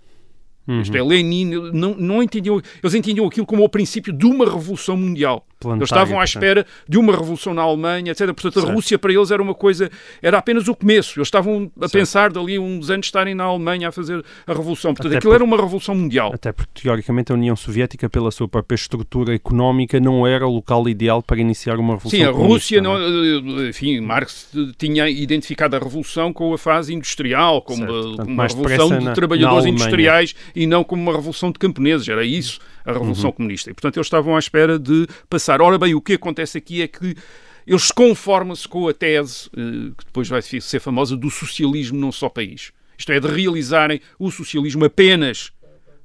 Uhum. 0.69 0.81
Isto 0.81 0.95
é, 0.95 1.01
Lenin, 1.01 1.45
não, 1.73 1.95
não 1.95 2.21
entendiam, 2.21 2.61
eles 2.83 2.93
entendiam 2.93 3.25
aquilo 3.25 3.45
como 3.45 3.63
o 3.63 3.69
princípio 3.69 4.13
de 4.13 4.27
uma 4.27 4.45
revolução 4.45 4.95
mundial. 4.95 5.43
Eles 5.65 5.83
estavam 5.83 6.19
à 6.19 6.23
espera 6.23 6.65
de 6.87 6.97
uma 6.97 7.11
revolução 7.11 7.53
na 7.53 7.61
Alemanha, 7.61 8.11
etc. 8.11 8.27
Portanto, 8.27 8.59
a 8.59 8.61
certo. 8.61 8.73
Rússia 8.73 8.97
para 8.97 9.11
eles 9.11 9.29
era 9.29 9.41
uma 9.41 9.53
coisa, 9.53 9.89
era 10.21 10.37
apenas 10.37 10.67
o 10.69 10.75
começo. 10.75 11.19
Eles 11.19 11.27
estavam 11.27 11.69
a 11.75 11.81
certo. 11.81 11.91
pensar 11.91 12.31
dali 12.31 12.57
uns 12.57 12.89
anos 12.89 13.07
estarem 13.07 13.35
na 13.35 13.43
Alemanha 13.43 13.89
a 13.89 13.91
fazer 13.91 14.23
a 14.47 14.53
revolução. 14.53 14.93
Portanto, 14.93 15.07
até 15.07 15.17
aquilo 15.17 15.31
por, 15.31 15.35
era 15.35 15.43
uma 15.43 15.57
revolução 15.57 15.95
mundial. 15.95 16.31
Até 16.33 16.53
porque, 16.53 16.83
teoricamente, 16.83 17.31
a 17.31 17.35
União 17.35 17.55
Soviética, 17.55 18.09
pela 18.09 18.31
sua 18.31 18.47
própria 18.47 18.75
estrutura 18.75 19.35
económica, 19.35 19.99
não 19.99 20.25
era 20.25 20.47
o 20.47 20.53
local 20.53 20.87
ideal 20.87 21.21
para 21.21 21.39
iniciar 21.41 21.77
uma 21.77 21.95
revolução 21.95 22.19
Sim, 22.19 22.25
a 22.25 22.31
Rússia, 22.31 22.81
não, 22.81 22.97
é? 22.97 23.01
Eh, 23.01 23.69
enfim, 23.69 23.99
Marx 23.99 24.49
tinha 24.77 25.09
identificado 25.09 25.75
a 25.75 25.79
revolução 25.79 26.31
com 26.31 26.53
a 26.53 26.57
fase 26.57 26.93
industrial, 26.93 27.61
como, 27.63 27.85
Portanto, 27.85 28.27
uma 28.29 28.47
revolução 28.47 28.97
de 28.97 29.03
na, 29.03 29.13
trabalhadores 29.13 29.65
na 29.65 29.71
industriais 29.71 30.35
e 30.59 30.67
não 30.67 30.83
como 30.83 31.01
uma 31.01 31.13
revolução 31.13 31.53
de 31.53 31.57
camponeses. 31.57 32.09
Era 32.09 32.25
isso 32.25 32.59
a 32.83 32.91
Revolução 32.91 33.29
uhum. 33.29 33.35
Comunista. 33.37 33.71
E, 33.71 33.73
portanto, 33.73 33.95
eles 33.95 34.07
estavam 34.07 34.35
à 34.35 34.39
espera 34.39 34.77
de 34.77 35.07
passar. 35.29 35.61
Ora 35.61 35.77
bem, 35.77 35.95
o 35.95 36.01
que 36.01 36.13
acontece 36.13 36.57
aqui 36.57 36.81
é 36.81 36.87
que 36.87 37.15
eles 37.65 37.91
conformam-se 37.91 38.67
com 38.67 38.89
a 38.89 38.93
tese, 38.93 39.49
eh, 39.55 39.91
que 39.97 40.05
depois 40.05 40.27
vai 40.27 40.41
ser 40.41 40.79
famosa, 40.81 41.15
do 41.15 41.29
socialismo 41.29 41.97
num 41.97 42.11
só 42.11 42.27
país. 42.27 42.73
Isto 42.97 43.13
é, 43.13 43.21
de 43.21 43.27
realizarem 43.27 44.01
o 44.19 44.29
socialismo 44.29 44.83
apenas 44.83 45.53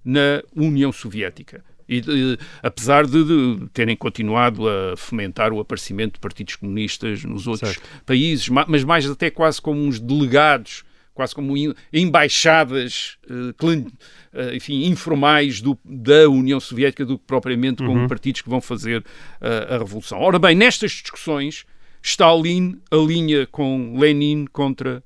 na 0.05 0.41
União 0.55 0.93
Soviética. 0.93 1.65
E, 1.89 2.01
de, 2.01 2.39
apesar 2.63 3.07
de, 3.07 3.25
de, 3.25 3.67
terem 3.73 3.97
continuado 3.97 4.69
a 4.69 4.97
fomentar 4.97 5.53
o 5.53 5.59
aparecimento 5.59 6.15
de 6.15 6.21
partidos 6.21 6.55
comunistas 6.55 7.25
nos 7.25 7.49
outros 7.49 7.73
certo. 7.73 8.05
países, 8.07 8.49
mas 8.49 8.85
mais 8.85 9.11
até 9.11 9.31
quase 9.31 9.61
como 9.61 9.81
uns 9.81 9.99
delegados 9.99 10.85
quase 11.15 11.35
como 11.35 11.55
embaixadas 11.93 13.17
uh, 13.31 14.55
enfim, 14.55 14.85
informais 14.87 15.61
do, 15.61 15.79
da 15.85 16.29
União 16.29 16.59
Soviética 16.59 17.07
do 17.07 17.17
que 17.17 17.25
propriamente 17.25 17.83
uhum. 17.83 17.89
como 17.89 18.09
partidos 18.09 18.43
que 18.43 18.49
vão 18.49 18.61
fazer 18.61 19.01
uh, 19.01 19.75
a 19.75 19.79
revolução. 19.79 20.19
Ora 20.19 20.39
bem, 20.39 20.57
nestas 20.57 20.91
discussões, 20.91 21.65
Stalin 22.03 22.81
alinha 22.91 23.47
com 23.47 23.97
Lenin 23.97 24.47
contra 24.53 25.03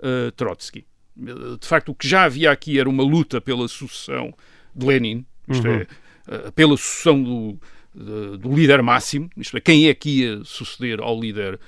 uh, 0.00 0.32
Trotsky. 0.32 0.86
De 1.14 1.66
facto, 1.66 1.90
o 1.90 1.94
que 1.94 2.08
já 2.08 2.24
havia 2.24 2.50
aqui 2.50 2.80
era 2.80 2.88
uma 2.88 3.02
luta 3.02 3.38
pela 3.38 3.68
sucessão 3.68 4.32
de 4.74 4.86
Lenin, 4.86 5.26
isto 5.46 5.68
uhum. 5.68 5.84
é, 6.26 6.50
pela 6.52 6.74
sucessão 6.74 7.22
do, 7.22 7.60
do 7.94 8.54
líder 8.54 8.82
máximo, 8.82 9.28
isto 9.36 9.56
é, 9.56 9.60
quem 9.60 9.88
é 9.88 9.94
que 9.94 10.20
ia 10.20 10.44
suceder 10.44 11.00
ao 11.00 11.18
líder 11.18 11.54
uh, 11.54 11.60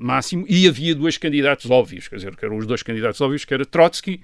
máximo, 0.00 0.44
e 0.48 0.66
havia 0.66 0.94
dois 0.94 1.16
candidatos 1.16 1.70
óbvios, 1.70 2.08
quer 2.08 2.16
dizer, 2.16 2.36
que 2.36 2.44
eram 2.44 2.56
os 2.56 2.66
dois 2.66 2.82
candidatos 2.82 3.20
óbvios, 3.20 3.44
que 3.44 3.54
era 3.54 3.64
Trotsky 3.64 4.20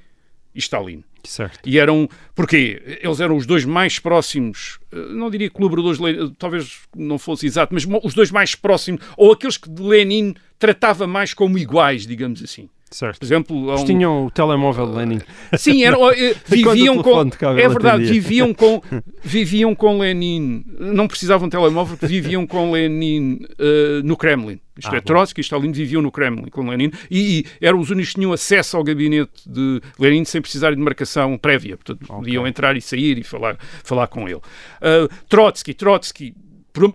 e 0.54 0.58
Stalin. 0.58 1.04
Certo. 1.22 1.60
E 1.64 1.78
eram, 1.78 2.08
porquê? 2.34 2.98
Eles 3.00 3.20
eram 3.20 3.36
os 3.36 3.46
dois 3.46 3.64
mais 3.64 3.98
próximos, 3.98 4.78
eh, 4.92 4.96
não 5.10 5.30
diria 5.30 5.48
colaboradores, 5.48 5.98
talvez 6.38 6.80
não 6.94 7.18
fosse 7.18 7.46
exato, 7.46 7.72
mas 7.72 7.86
os 8.02 8.14
dois 8.14 8.30
mais 8.30 8.54
próximos, 8.54 9.00
ou 9.16 9.32
aqueles 9.32 9.56
que 9.56 9.70
Lenin 9.70 10.34
tratava 10.58 11.06
mais 11.06 11.32
como 11.32 11.56
iguais, 11.56 12.06
digamos 12.06 12.42
assim. 12.42 12.68
Certo. 12.94 13.18
Por 13.18 13.24
exemplo, 13.24 13.74
um... 13.74 13.84
tinham 13.84 14.26
o 14.26 14.30
telemóvel 14.30 14.86
Lenin. 14.86 15.18
Sim, 15.58 15.82
eram, 15.82 16.12
eh, 16.12 16.32
viviam 16.46 17.02
com. 17.02 17.28
É 17.58 17.68
verdade, 17.68 18.04
viviam 18.04 18.54
com, 18.54 18.80
viviam 19.20 19.74
com 19.74 19.98
Lenin. 19.98 20.64
Não 20.78 21.08
precisavam 21.08 21.48
de 21.48 21.56
telemóvel, 21.56 21.96
porque 21.96 22.06
viviam 22.06 22.46
com 22.46 22.70
Lenin 22.70 23.40
uh, 23.58 24.00
no 24.04 24.16
Kremlin. 24.16 24.60
Isto 24.78 24.92
ah, 24.92 24.96
é, 24.96 25.00
bom. 25.00 25.06
Trotsky 25.06 25.40
e 25.40 25.42
Stalin 25.42 25.72
viviam 25.72 26.00
no 26.00 26.12
Kremlin 26.12 26.48
com 26.50 26.68
Lenin 26.68 26.92
e, 27.10 27.40
e, 27.40 27.46
eram 27.60 27.80
os 27.80 27.90
únicos 27.90 28.10
que 28.10 28.20
tinham 28.20 28.32
acesso 28.32 28.76
ao 28.76 28.84
gabinete 28.84 29.42
de 29.44 29.80
Lenin 29.98 30.24
sem 30.24 30.40
precisar 30.40 30.72
de 30.72 30.80
marcação 30.80 31.36
prévia. 31.36 31.76
Portanto, 31.76 32.04
okay. 32.04 32.16
podiam 32.16 32.46
entrar 32.46 32.76
e 32.76 32.80
sair 32.80 33.18
e 33.18 33.24
falar, 33.24 33.56
falar 33.82 34.06
com 34.06 34.28
ele. 34.28 34.36
Uh, 34.36 35.08
Trotsky, 35.28 35.74
Trotsky, 35.74 36.32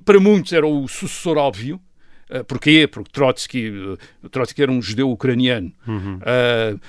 para 0.06 0.20
muitos 0.22 0.54
era 0.54 0.66
o 0.66 0.88
sucessor 0.88 1.38
óbvio 1.38 1.78
Uh, 2.30 2.44
porquê? 2.44 2.88
Porque 2.88 3.12
Trotsky, 3.12 3.70
uh, 3.70 4.30
Trotsky 4.30 4.62
era 4.62 4.72
um 4.72 4.82
judeu 4.82 5.10
ucraniano, 5.10 5.72
uhum. 5.88 6.18
uh, 6.18 6.80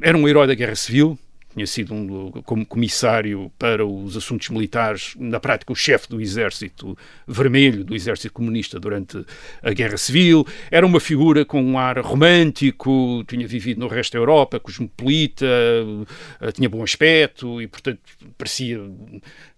era 0.00 0.16
um 0.16 0.26
herói 0.26 0.46
da 0.46 0.54
Guerra 0.54 0.74
Civil, 0.74 1.18
tinha 1.52 1.66
sido 1.66 1.94
um, 1.94 2.30
como 2.44 2.64
comissário 2.64 3.50
para 3.58 3.84
os 3.84 4.16
assuntos 4.16 4.48
militares, 4.48 5.14
na 5.18 5.40
prática 5.40 5.72
o 5.72 5.76
chefe 5.76 6.08
do 6.08 6.20
exército 6.20 6.96
vermelho, 7.26 7.84
do 7.84 7.94
exército 7.94 8.32
comunista 8.32 8.78
durante 8.78 9.24
a 9.62 9.72
Guerra 9.72 9.96
Civil, 9.96 10.46
era 10.70 10.86
uma 10.86 11.00
figura 11.00 11.44
com 11.44 11.62
um 11.62 11.78
ar 11.78 11.98
romântico, 11.98 13.24
tinha 13.26 13.46
vivido 13.46 13.80
no 13.80 13.88
resto 13.88 14.12
da 14.12 14.18
Europa, 14.18 14.60
cosmopolita, 14.60 15.46
tinha 16.54 16.68
bom 16.68 16.82
aspecto 16.82 17.60
e, 17.60 17.66
portanto, 17.66 18.00
parecia 18.38 18.80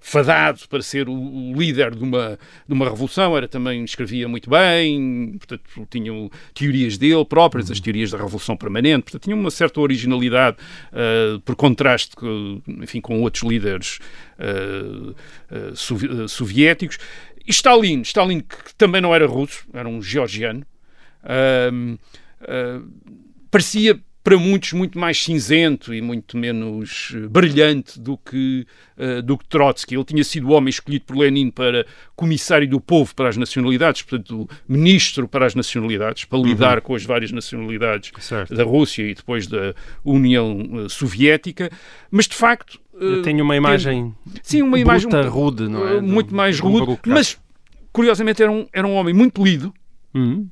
fadado 0.00 0.60
para 0.68 0.82
ser 0.82 1.08
o, 1.08 1.52
líder 1.54 1.94
de 1.94 2.02
uma, 2.02 2.38
de 2.66 2.74
uma 2.74 2.88
revolução, 2.88 3.36
era 3.36 3.46
também, 3.46 3.84
escrevia 3.84 4.28
muito 4.28 4.50
bem, 4.50 5.36
portanto, 5.38 5.86
tinham 5.90 6.30
teorias 6.52 6.98
dele 6.98 7.24
próprias, 7.24 7.70
as 7.70 7.78
teorias 7.78 8.10
da 8.10 8.18
revolução 8.18 8.56
permanente, 8.56 9.04
portanto, 9.04 9.22
tinha 9.22 9.36
uma 9.36 9.50
certa 9.50 9.80
originalidade 9.80 10.56
uh, 10.92 11.38
por 11.40 11.54
contraste 11.82 12.14
com, 12.14 12.62
enfim, 12.66 13.00
com 13.00 13.20
outros 13.20 13.42
líderes 13.42 13.98
uh, 14.38 15.10
uh, 15.10 16.28
soviéticos. 16.28 16.98
E 17.46 17.50
Stalin, 17.50 18.02
Stalin, 18.02 18.40
que 18.40 18.74
também 18.76 19.00
não 19.00 19.12
era 19.14 19.26
russo, 19.26 19.66
era 19.72 19.88
um 19.88 20.00
georgiano, 20.00 20.64
parecia 23.50 24.00
para 24.22 24.38
muitos 24.38 24.72
muito 24.72 24.98
mais 24.98 25.22
cinzento 25.22 25.92
e 25.92 26.00
muito 26.00 26.36
menos 26.36 27.12
eh, 27.14 27.26
brilhante 27.26 27.98
do 27.98 28.16
que, 28.16 28.64
uh, 28.96 29.20
do 29.20 29.36
que 29.36 29.44
Trotsky. 29.46 29.96
Ele 29.96 30.04
tinha 30.04 30.22
sido 30.22 30.48
o 30.48 30.52
homem 30.52 30.70
escolhido 30.70 31.04
por 31.04 31.16
Lenin 31.16 31.50
para 31.50 31.84
comissário 32.14 32.68
do 32.68 32.80
povo 32.80 33.14
para 33.14 33.28
as 33.28 33.36
nacionalidades, 33.36 34.02
portanto, 34.02 34.48
ministro 34.68 35.26
para 35.26 35.44
as 35.44 35.54
nacionalidades, 35.56 36.24
para 36.24 36.38
lidar 36.38 36.78
uhum. 36.78 36.84
com 36.84 36.94
as 36.94 37.04
várias 37.04 37.32
nacionalidades 37.32 38.12
certo. 38.20 38.54
da 38.54 38.62
Rússia 38.62 39.02
e 39.02 39.14
depois 39.14 39.48
da 39.48 39.74
União 40.04 40.56
uh, 40.72 40.88
Soviética. 40.88 41.70
Mas, 42.10 42.28
de 42.28 42.36
facto... 42.36 42.80
Eu 42.94 43.22
tenho 43.22 43.42
uma 43.42 43.56
imagem 43.56 44.14
tem, 44.24 44.40
sim, 44.42 44.62
uma 44.62 44.78
imagem 44.78 45.10
rude, 45.26 45.66
não 45.66 45.88
é? 45.88 46.00
Muito 46.00 46.32
mais 46.32 46.60
rude, 46.60 47.00
mas, 47.06 47.36
curiosamente, 47.90 48.40
era 48.40 48.52
um, 48.52 48.68
era 48.72 48.86
um 48.86 48.94
homem 48.94 49.12
muito 49.12 49.42
lido, 49.42 49.74
uhum 50.14 50.46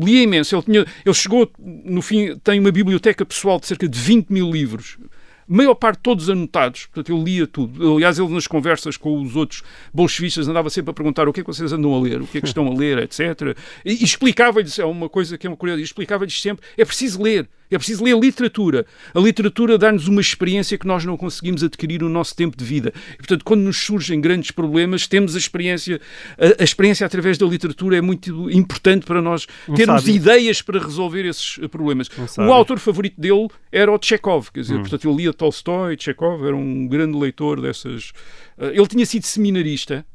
lia 0.00 0.22
imenso. 0.22 0.54
Ele, 0.54 0.62
tinha, 0.62 0.86
ele 1.04 1.14
chegou, 1.14 1.50
no 1.58 2.02
fim, 2.02 2.36
tem 2.38 2.60
uma 2.60 2.72
biblioteca 2.72 3.24
pessoal 3.24 3.58
de 3.58 3.66
cerca 3.66 3.88
de 3.88 3.98
20 3.98 4.30
mil 4.30 4.50
livros 4.50 4.98
maior 5.46 5.74
parte 5.74 6.00
todos 6.02 6.28
anotados, 6.30 6.86
portanto 6.86 7.14
ele 7.14 7.24
lia 7.24 7.46
tudo. 7.46 7.94
Aliás, 7.96 8.18
ele 8.18 8.28
nas 8.28 8.46
conversas 8.46 8.96
com 8.96 9.20
os 9.20 9.36
outros 9.36 9.62
bolchevistas 9.92 10.48
andava 10.48 10.70
sempre 10.70 10.90
a 10.90 10.94
perguntar 10.94 11.28
o 11.28 11.32
que 11.32 11.40
é 11.40 11.42
que 11.42 11.46
vocês 11.46 11.72
andam 11.72 11.94
a 11.94 12.00
ler, 12.00 12.20
o 12.20 12.26
que 12.26 12.38
é 12.38 12.40
que 12.40 12.46
estão 12.46 12.66
a 12.66 12.74
ler, 12.74 12.98
etc. 12.98 13.56
E 13.84 14.02
explicava-lhes, 14.02 14.78
é 14.78 14.84
uma 14.84 15.08
coisa 15.08 15.36
que 15.36 15.46
é 15.46 15.50
uma 15.50 15.56
curiosidade, 15.56 15.86
explicava-lhes 15.86 16.40
sempre, 16.40 16.64
é 16.76 16.84
preciso 16.84 17.22
ler, 17.22 17.48
é 17.74 17.78
preciso 17.78 18.04
ler 18.04 18.18
literatura. 18.18 18.86
A 19.14 19.20
literatura 19.20 19.76
dá-nos 19.76 20.08
uma 20.08 20.20
experiência 20.20 20.78
que 20.78 20.86
nós 20.86 21.04
não 21.04 21.16
conseguimos 21.16 21.62
adquirir 21.62 22.02
no 22.02 22.08
nosso 22.08 22.34
tempo 22.34 22.56
de 22.56 22.64
vida. 22.64 22.92
E, 23.14 23.16
portanto, 23.18 23.44
quando 23.44 23.62
nos 23.62 23.76
surgem 23.76 24.20
grandes 24.20 24.50
problemas, 24.50 25.06
temos 25.06 25.34
a 25.34 25.38
experiência, 25.38 26.00
a, 26.38 26.62
a 26.62 26.64
experiência 26.64 27.06
através 27.06 27.38
da 27.38 27.46
literatura 27.46 27.96
é 27.96 28.00
muito 28.00 28.50
importante 28.50 29.06
para 29.06 29.20
nós 29.20 29.46
termos 29.74 30.06
ideias 30.08 30.62
para 30.62 30.78
resolver 30.78 31.24
esses 31.26 31.58
problemas. 31.70 32.08
Um 32.38 32.48
o 32.48 32.52
autor 32.52 32.78
favorito 32.78 33.20
dele 33.20 33.48
era 33.70 33.90
o 33.90 33.98
Chekhov, 34.00 34.50
quer 34.52 34.60
dizer, 34.60 34.74
hum. 34.74 34.80
portanto, 34.80 35.08
ele 35.08 35.16
lia 35.16 35.32
Tolstói, 35.32 35.96
Chekhov, 35.98 36.44
era 36.46 36.56
um 36.56 36.86
grande 36.86 37.18
leitor 37.18 37.60
dessas. 37.60 38.10
Uh, 38.58 38.66
ele 38.72 38.86
tinha 38.86 39.06
sido 39.06 39.24
seminarista 39.24 40.06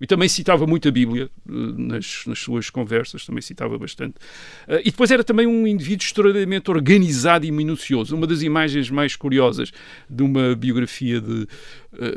e 0.00 0.06
também 0.06 0.28
citava 0.28 0.66
muito 0.66 0.88
a 0.88 0.90
Bíblia 0.90 1.30
uh, 1.48 1.52
nas, 1.52 2.24
nas, 2.26 2.38
suas 2.38 2.70
conversas, 2.70 3.24
também 3.24 3.42
citava 3.42 3.78
bastante. 3.78 4.14
Uh, 4.68 4.80
e 4.80 4.90
depois 4.90 5.10
era 5.10 5.24
também 5.24 5.46
um 5.46 5.66
indivíduo 5.66 6.04
extraordinariamente 6.04 6.70
organizado 6.70 7.46
e 7.46 7.50
minucioso. 7.50 8.16
Uma 8.16 8.26
das 8.26 8.42
imagens 8.42 8.90
mais 8.90 9.16
curiosas 9.16 9.72
de 10.08 10.22
uma 10.22 10.54
biografia 10.54 11.20
de 11.20 11.46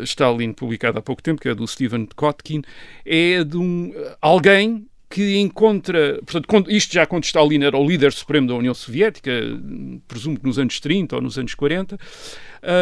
Stalin 0.04 0.54
publicada 0.54 1.00
há 1.00 1.02
pouco 1.02 1.22
tempo, 1.22 1.42
que 1.42 1.50
é 1.50 1.56
do 1.56 1.68
Stephen 1.68 2.08
Kotkin, 2.16 2.62
é 3.06 3.44
de 3.44 3.58
um, 3.58 3.94
alguém 4.22 4.88
que 5.10 5.38
encontra, 5.38 6.20
portanto, 6.26 6.70
isto 6.70 6.94
já 6.94 7.06
quando 7.06 7.24
Stalin 7.24 7.63
era 7.63 7.78
o 7.78 7.88
líder 7.88 8.12
supremo 8.12 8.48
da 8.48 8.56
União 8.56 8.74
Soviética, 8.74 9.32
presumo 10.08 10.38
que 10.38 10.46
nos 10.46 10.60
anos 10.60 10.80
30 10.80 11.16
ou 11.16 11.22
nos 11.22 11.38
anos 11.38 11.56
40, 11.56 11.98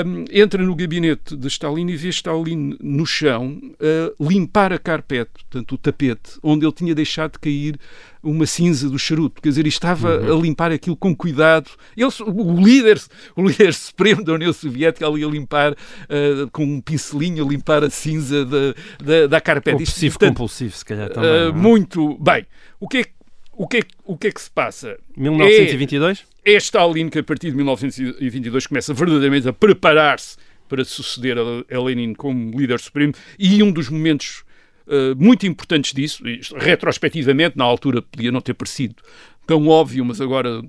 um, 0.06 0.26
entra 0.32 0.64
no 0.64 0.76
gabinete 0.76 1.36
de 1.36 1.48
Stalin 1.48 1.88
e 1.90 1.96
vê 1.96 2.10
Stalin 2.10 2.78
no 2.82 3.06
chão 3.06 3.60
uh, 3.64 4.30
limpar 4.30 4.74
a 4.74 4.80
carpete, 4.80 5.32
portanto, 5.34 5.76
o 5.76 5.78
tapete, 5.78 6.40
onde 6.42 6.66
ele 6.66 6.74
tinha 6.74 6.96
deixado 6.96 7.34
de 7.34 7.40
cair 7.40 7.80
uma 8.24 8.46
cinza 8.46 8.90
do 8.90 8.98
charuto, 8.98 9.42
quer 9.42 9.50
dizer, 9.50 9.68
estava 9.68 10.18
a 10.18 10.36
limpar 10.36 10.72
aquilo 10.72 10.98
com 10.98 11.16
cuidado. 11.16 11.70
Ele, 11.96 12.10
o, 12.26 12.60
líder, 12.60 13.00
o 13.36 13.48
líder 13.48 13.74
supremo 13.74 14.24
da 14.24 14.34
União 14.34 14.52
Soviética 14.52 15.08
ali 15.08 15.24
a 15.24 15.28
limpar 15.28 15.74
uh, 15.74 16.50
com 16.52 16.64
um 16.64 16.82
pincelinho, 16.82 17.46
a 17.46 17.48
limpar 17.48 17.84
a 17.84 17.90
cinza 17.90 18.44
da, 18.44 18.74
da, 19.04 19.28
da 19.28 19.42
carpete. 19.42 19.76
Obsessivo 19.76 20.18
compulsivo, 20.18 20.76
se 20.76 20.84
calhar 20.84 21.10
também. 21.10 21.50
Uh, 21.50 21.54
muito 21.54 22.18
bem. 22.18 22.46
O 22.80 22.88
que 22.88 22.98
é, 22.98 23.06
o 23.54 23.68
que 23.68 23.78
é, 23.78 23.82
o 24.04 24.18
que, 24.18 24.28
é 24.28 24.32
que 24.32 24.42
se 24.42 24.50
passa? 24.50 24.98
1922? 25.16 26.20
É, 26.20 26.35
é 26.46 26.58
Stalin 26.58 27.10
que 27.10 27.20
a 27.20 27.24
partir 27.24 27.50
de 27.50 27.58
1922 27.58 28.68
começa 28.68 28.94
verdadeiramente 28.94 29.50
a 29.50 29.54
preparar-se 29.54 30.38
para 30.70 30.86
suceder 30.86 31.38
a 31.38 31.80
Lenin 31.82 32.14
como 32.14 32.58
líder 32.58 32.80
supremo 32.80 33.14
e 33.38 33.62
um 33.64 33.72
dos 33.72 33.90
momentos 33.90 34.44
uh, 34.88 35.16
muito 35.18 35.46
importantes 35.48 35.94
disso, 35.94 36.24
retrospectivamente, 36.56 37.58
na 37.58 37.64
altura 37.64 38.02
podia 38.02 38.32
não 38.32 38.42
ter 38.42 38.54
parecido 38.54 38.96
tão 39.46 39.68
óbvio, 39.68 40.04
mas 40.04 40.20
agora, 40.20 40.62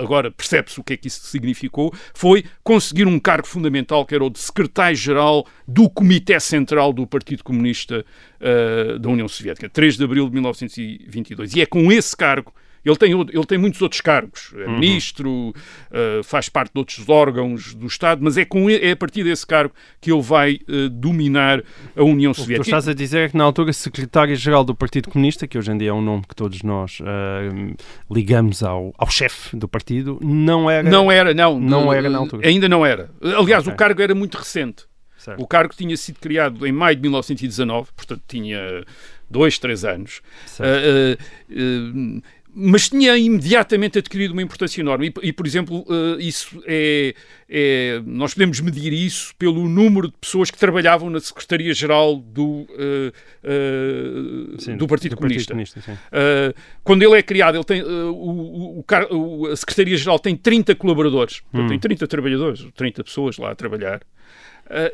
agora 0.00 0.30
percebe-se 0.30 0.80
o 0.80 0.84
que 0.84 0.94
é 0.94 0.96
que 0.96 1.06
isso 1.06 1.26
significou, 1.26 1.94
foi 2.12 2.44
conseguir 2.62 3.06
um 3.06 3.20
cargo 3.20 3.46
fundamental 3.46 4.04
que 4.04 4.14
era 4.14 4.24
o 4.24 4.30
de 4.30 4.40
secretário-geral 4.40 5.46
do 5.66 5.88
Comitê 5.88 6.38
Central 6.40 6.92
do 6.92 7.06
Partido 7.06 7.44
Comunista 7.44 8.04
uh, 8.40 8.98
da 8.98 9.08
União 9.08 9.28
Soviética, 9.28 9.68
3 9.68 9.96
de 9.96 10.04
abril 10.04 10.26
de 10.26 10.34
1922. 10.34 11.54
E 11.54 11.60
é 11.60 11.66
com 11.66 11.90
esse 11.92 12.16
cargo 12.16 12.52
ele 12.86 12.96
tem, 12.96 13.10
ele 13.10 13.46
tem 13.46 13.58
muitos 13.58 13.82
outros 13.82 14.00
cargos, 14.00 14.52
é 14.54 14.64
uhum. 14.64 14.78
ministro, 14.78 15.48
uh, 15.50 16.22
faz 16.22 16.48
parte 16.48 16.72
de 16.72 16.78
outros 16.78 17.08
órgãos 17.08 17.74
do 17.74 17.86
Estado, 17.86 18.22
mas 18.22 18.38
é, 18.38 18.44
com, 18.44 18.70
é 18.70 18.92
a 18.92 18.96
partir 18.96 19.24
desse 19.24 19.44
cargo 19.44 19.74
que 20.00 20.12
ele 20.12 20.22
vai 20.22 20.60
uh, 20.68 20.88
dominar 20.88 21.64
a 21.96 22.04
União 22.04 22.32
Soviética. 22.32 22.62
O 22.62 22.64
que 22.64 22.70
tu 22.70 22.76
estás 22.76 22.88
a 22.88 22.94
dizer 22.94 23.18
é 23.26 23.28
que 23.28 23.36
na 23.36 23.42
altura 23.42 23.72
secretário-geral 23.72 24.62
do 24.62 24.74
Partido 24.74 25.10
Comunista, 25.10 25.48
que 25.48 25.58
hoje 25.58 25.72
em 25.72 25.78
dia 25.78 25.90
é 25.90 25.92
um 25.92 26.00
nome 26.00 26.22
que 26.28 26.34
todos 26.36 26.62
nós 26.62 27.00
uh, 27.00 27.76
ligamos 28.08 28.62
ao, 28.62 28.94
ao 28.96 29.10
chefe 29.10 29.56
do 29.56 29.66
partido, 29.66 30.20
não 30.22 30.70
era... 30.70 30.88
Não 30.88 31.10
era, 31.10 31.34
não. 31.34 31.58
Não 31.58 31.92
era 31.92 32.08
na 32.08 32.18
altura. 32.18 32.46
Ainda 32.46 32.68
não 32.68 32.86
era. 32.86 33.10
Aliás, 33.20 33.64
okay. 33.64 33.74
o 33.74 33.76
cargo 33.76 34.00
era 34.00 34.14
muito 34.14 34.36
recente. 34.38 34.84
Certo. 35.18 35.42
O 35.42 35.46
cargo 35.46 35.74
tinha 35.76 35.96
sido 35.96 36.20
criado 36.20 36.64
em 36.64 36.70
maio 36.70 36.94
de 36.94 37.02
1919, 37.02 37.88
portanto 37.96 38.22
tinha 38.28 38.84
dois, 39.28 39.58
três 39.58 39.84
anos. 39.84 40.20
Uh, 40.60 41.16
uh, 41.50 42.18
uh, 42.18 42.22
mas 42.58 42.88
tinha 42.88 43.14
imediatamente 43.18 43.98
adquirido 43.98 44.32
uma 44.32 44.40
importância 44.40 44.80
enorme. 44.80 45.12
E, 45.22 45.28
e 45.28 45.32
por 45.32 45.46
exemplo, 45.46 45.84
uh, 45.90 46.18
isso 46.18 46.62
é, 46.66 47.14
é, 47.46 48.00
Nós 48.06 48.32
podemos 48.32 48.58
medir 48.60 48.94
isso 48.94 49.34
pelo 49.36 49.68
número 49.68 50.08
de 50.08 50.14
pessoas 50.18 50.50
que 50.50 50.56
trabalhavam 50.56 51.10
na 51.10 51.20
Secretaria-Geral 51.20 52.16
do, 52.16 52.44
uh, 52.44 53.12
uh, 53.44 54.76
do 54.78 54.86
Partido 54.86 55.10
do 55.10 55.16
Comunista. 55.18 55.54
Partido 55.54 55.82
Comunista 55.84 56.54
quando 56.82 57.02
ele 57.02 57.18
é 57.18 57.22
criado, 57.22 57.56
ele 57.56 57.64
tem, 57.64 57.82
o, 57.82 58.80
o, 58.80 58.84
o, 59.10 59.46
a 59.48 59.56
Secretaria-Geral 59.56 60.18
tem 60.18 60.34
30 60.34 60.74
colaboradores, 60.76 61.42
hum. 61.52 61.66
tem 61.66 61.78
30 61.78 62.06
trabalhadores, 62.06 62.66
30 62.74 63.04
pessoas 63.04 63.36
lá 63.36 63.50
a 63.50 63.54
trabalhar. 63.54 64.00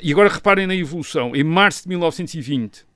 e 0.00 0.10
agora 0.10 0.28
reparem 0.28 0.66
na 0.66 0.74
evolução. 0.74 1.36
Em 1.36 1.44
março 1.44 1.84
de 1.84 1.90
1920 1.90 2.91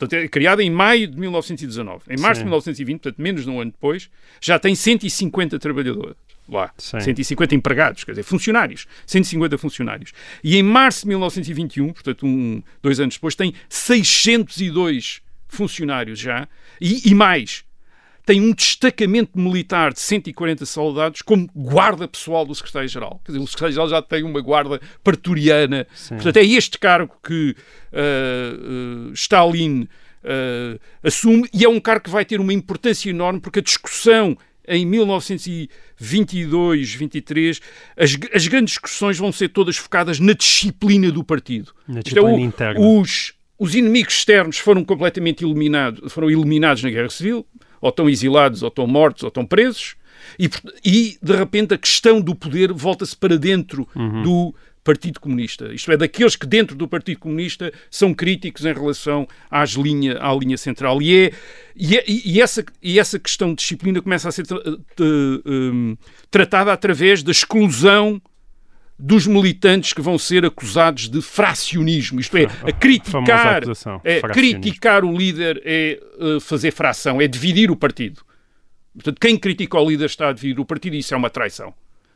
Portanto, 0.00 0.14
é 0.14 0.28
criada 0.28 0.62
em 0.62 0.70
maio 0.70 1.06
de 1.06 1.18
1919. 1.18 2.04
Em 2.08 2.18
março 2.18 2.40
Sim. 2.40 2.44
de 2.44 2.50
1920, 2.50 3.00
portanto, 3.00 3.22
menos 3.22 3.44
de 3.44 3.50
um 3.50 3.60
ano 3.60 3.70
depois, 3.70 4.08
já 4.40 4.58
tem 4.58 4.74
150 4.74 5.58
trabalhadores 5.58 6.16
lá. 6.48 6.72
Sim. 6.78 7.00
150 7.00 7.54
empregados, 7.54 8.02
quer 8.02 8.12
dizer, 8.12 8.22
funcionários. 8.22 8.86
150 9.06 9.58
funcionários. 9.58 10.12
E 10.42 10.56
em 10.56 10.62
março 10.62 11.02
de 11.02 11.08
1921, 11.08 11.92
portanto, 11.92 12.26
um, 12.26 12.62
dois 12.82 12.98
anos 12.98 13.14
depois, 13.16 13.34
tem 13.34 13.52
602 13.68 15.20
funcionários 15.46 16.18
já. 16.18 16.48
E, 16.80 17.10
e 17.10 17.14
mais, 17.14 17.62
tem 18.24 18.40
um 18.40 18.52
destacamento 18.52 19.38
militar 19.38 19.92
de 19.92 20.00
140 20.00 20.66
soldados 20.66 21.22
como 21.22 21.48
guarda 21.54 22.06
pessoal 22.06 22.44
do 22.44 22.54
secretário-geral. 22.54 23.20
Quer 23.24 23.32
dizer, 23.32 23.44
o 23.44 23.46
secretário-geral 23.46 23.88
já 23.88 24.02
tem 24.02 24.22
uma 24.22 24.40
guarda 24.40 24.80
pretoriana. 25.02 25.86
Sim. 25.94 26.14
Portanto, 26.14 26.36
é 26.36 26.44
este 26.44 26.78
cargo 26.78 27.16
que 27.22 27.56
uh, 27.92 29.08
uh, 29.08 29.12
Stalin 29.12 29.88
uh, 30.24 30.80
assume 31.02 31.48
e 31.52 31.64
é 31.64 31.68
um 31.68 31.80
cargo 31.80 32.04
que 32.04 32.10
vai 32.10 32.24
ter 32.24 32.40
uma 32.40 32.52
importância 32.52 33.10
enorme 33.10 33.40
porque 33.40 33.58
a 33.60 33.62
discussão 33.62 34.36
em 34.68 34.84
1922, 34.86 36.94
23, 36.94 37.60
as, 37.96 38.16
as 38.32 38.46
grandes 38.46 38.72
discussões 38.72 39.18
vão 39.18 39.32
ser 39.32 39.48
todas 39.48 39.76
focadas 39.76 40.20
na 40.20 40.32
disciplina 40.32 41.10
do 41.10 41.24
partido. 41.24 41.72
Na 41.88 42.00
disciplina 42.00 42.30
então, 42.30 42.44
interna. 42.44 42.80
Os, 42.80 43.34
os 43.58 43.74
inimigos 43.74 44.14
externos 44.14 44.58
foram 44.58 44.84
completamente 44.84 45.44
eliminados, 45.44 46.12
foram 46.12 46.30
eliminados 46.30 46.84
na 46.84 46.90
Guerra 46.90 47.10
Civil 47.10 47.44
ou 47.80 47.90
estão 47.90 48.08
exilados, 48.08 48.62
ou 48.62 48.68
estão 48.68 48.86
mortos, 48.86 49.22
ou 49.22 49.28
estão 49.28 49.44
presos, 49.46 49.96
e, 50.38 50.50
e 50.84 51.18
de 51.22 51.36
repente 51.36 51.74
a 51.74 51.78
questão 51.78 52.20
do 52.20 52.34
poder 52.34 52.72
volta-se 52.72 53.16
para 53.16 53.38
dentro 53.38 53.88
uhum. 53.94 54.22
do 54.22 54.54
Partido 54.82 55.20
Comunista. 55.20 55.72
Isto 55.72 55.92
é, 55.92 55.96
daqueles 55.96 56.36
que 56.36 56.46
dentro 56.46 56.74
do 56.74 56.88
Partido 56.88 57.20
Comunista 57.20 57.72
são 57.90 58.14
críticos 58.14 58.64
em 58.64 58.72
relação 58.72 59.28
às 59.50 59.70
linha, 59.70 60.18
à 60.20 60.34
linha 60.34 60.56
central. 60.56 61.02
E, 61.02 61.26
é, 61.26 61.32
e, 61.76 61.96
é, 61.96 62.04
e, 62.06 62.40
essa, 62.40 62.64
e 62.82 62.98
essa 62.98 63.18
questão 63.18 63.50
de 63.50 63.56
disciplina 63.56 64.00
começa 64.00 64.28
a 64.28 64.32
ser 64.32 64.46
tra, 64.46 64.58
um, 65.46 65.96
tratada 66.30 66.72
através 66.72 67.22
da 67.22 67.30
exclusão 67.30 68.20
dos 69.00 69.26
militantes 69.26 69.92
que 69.92 70.02
vão 70.02 70.18
ser 70.18 70.44
acusados 70.44 71.08
de 71.08 71.22
fracionismo, 71.22 72.20
isto 72.20 72.36
é, 72.36 72.44
a 72.44 72.72
criticar, 72.72 73.62
a 73.64 74.00
é, 74.04 74.20
criticar 74.20 75.04
o 75.04 75.16
líder 75.16 75.62
é 75.64 76.00
uh, 76.18 76.40
fazer 76.40 76.70
fração, 76.70 77.20
é 77.20 77.26
dividir 77.26 77.70
o 77.70 77.76
partido. 77.76 78.22
Portanto, 78.94 79.18
quem 79.18 79.38
critica 79.38 79.80
o 79.80 79.88
líder 79.88 80.04
está 80.04 80.28
a 80.28 80.32
dividir 80.32 80.60
o 80.60 80.64
partido 80.64 80.96
e 80.96 80.98
isso 80.98 81.14
é 81.14 81.16
uma 81.16 81.30
traição. 81.30 81.72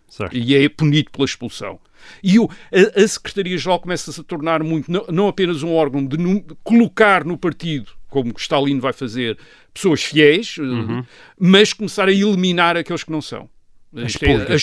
Certo. 0.09 0.37
E 0.37 0.55
é 0.55 0.69
punido 0.69 1.11
pela 1.11 1.25
expulsão. 1.25 1.81
E 2.23 2.39
o, 2.39 2.49
a, 2.71 3.03
a 3.03 3.09
Secretaria-Geral 3.09 3.81
começa-se 3.81 4.21
a 4.21 4.25
tornar 4.25 4.63
muito, 4.63 4.91
não, 4.91 5.07
não 5.09 5.29
apenas 5.29 5.63
um 5.63 5.73
órgão 5.73 6.05
de, 6.05 6.17
de 6.17 6.55
colocar 6.63 7.25
no 7.25 7.39
partido, 7.39 7.91
como 8.09 8.33
Stalin 8.37 8.79
vai 8.79 8.93
fazer, 8.93 9.39
pessoas 9.73 10.05
fiéis, 10.05 10.59
uhum. 10.59 11.03
mas 11.39 11.73
começar 11.73 12.09
a 12.09 12.13
eliminar 12.13 12.77
aqueles 12.77 13.03
que 13.03 13.11
não 13.11 13.23
são. 13.23 13.49
É, 13.97 14.55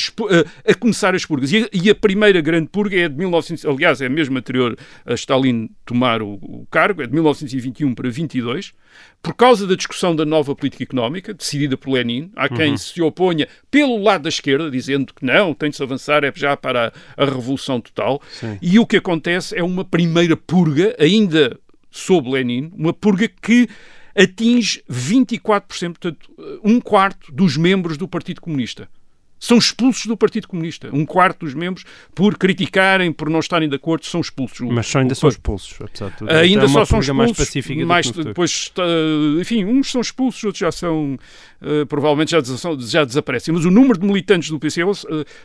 a, 0.67 0.71
a, 0.71 0.75
começar 0.75 1.15
as 1.15 1.25
purgas. 1.25 1.51
E 1.51 1.63
a, 1.63 1.69
e 1.71 1.89
a, 1.89 1.95
primeira 1.95 2.41
grande 2.41 2.67
purga 2.67 2.97
é 2.97 3.07
de 3.07 3.15
1900, 3.15 3.65
aliás, 3.65 4.01
é 4.01 4.09
mesmo 4.09 4.37
anterior 4.37 4.77
a 5.05 5.13
Stalin 5.13 5.69
tomar 5.85 6.21
o, 6.21 6.33
o, 6.33 6.67
cargo, 6.69 7.01
é 7.01 7.07
de 7.07 7.13
1921 7.13 7.95
para 7.95 8.09
22, 8.09 8.73
por 9.23 9.33
causa 9.33 9.65
da 9.65 9.75
discussão 9.75 10.13
da 10.13 10.25
nova 10.25 10.53
política 10.53 10.83
económica, 10.83 11.33
decidida 11.33 11.77
por 11.77 11.91
Lenin. 11.91 12.29
Há 12.35 12.49
quem 12.49 12.71
uhum. 12.71 12.77
se 12.77 13.01
oponha 13.01 13.47
pelo 13.69 13.97
lado 13.97 14.23
da 14.23 14.29
esquerda, 14.29 14.69
dizendo 14.69 15.13
que 15.13 15.25
não, 15.25 15.53
tem 15.53 15.69
de 15.69 15.77
se 15.77 15.83
avançar, 15.83 16.25
é 16.25 16.31
já 16.35 16.57
para 16.57 16.93
a, 17.15 17.23
a 17.23 17.25
revolução 17.25 17.79
total. 17.79 18.21
Sim. 18.31 18.57
E 18.61 18.79
o 18.79 18.85
que 18.85 18.97
acontece 18.97 19.57
é 19.57 19.63
uma 19.63 19.85
primeira 19.85 20.35
purga, 20.35 20.93
ainda 20.99 21.57
sob 21.89 22.29
Lenin, 22.29 22.69
uma 22.75 22.93
purga 22.93 23.29
que 23.29 23.69
atinge 24.13 24.83
24%, 24.91 25.63
portanto, 25.89 26.29
um 26.63 26.81
quarto 26.81 27.31
dos 27.31 27.55
membros 27.55 27.97
do 27.97 28.09
Partido 28.09 28.41
Comunista 28.41 28.89
são 29.41 29.57
expulsos 29.57 30.05
do 30.05 30.15
Partido 30.15 30.47
Comunista. 30.47 30.87
Um 30.93 31.03
quarto 31.03 31.39
dos 31.45 31.55
membros, 31.55 31.83
por 32.13 32.37
criticarem, 32.37 33.11
por 33.11 33.27
não 33.27 33.39
estarem 33.39 33.67
de 33.67 33.75
acordo, 33.75 34.05
são 34.05 34.21
expulsos. 34.21 34.59
Mas 34.69 34.85
só 34.85 34.99
ainda 34.99 35.13
o, 35.13 35.15
são 35.15 35.29
expulsos, 35.29 35.79
apesar 35.81 36.11
de 36.11 36.17
tudo. 36.17 36.31
Ainda 36.31 36.67
só 36.67 36.85
são 36.85 36.99
expulsos. 36.99 37.15
Mais 37.15 37.31
pacífica 37.31 37.85
mais 37.85 38.11
depois, 38.11 38.71
enfim, 39.41 39.65
uns 39.65 39.91
são 39.91 39.99
expulsos, 39.99 40.43
outros 40.43 40.59
já 40.59 40.71
são, 40.71 41.17
uh, 41.59 41.85
provavelmente 41.87 42.29
já, 42.29 42.39
já 42.81 43.03
desaparecem. 43.03 43.51
Mas 43.51 43.65
o 43.65 43.71
número 43.71 43.99
de 43.99 44.05
militantes 44.05 44.51
do 44.51 44.59
PC, 44.59 44.83
uh, 44.83 44.91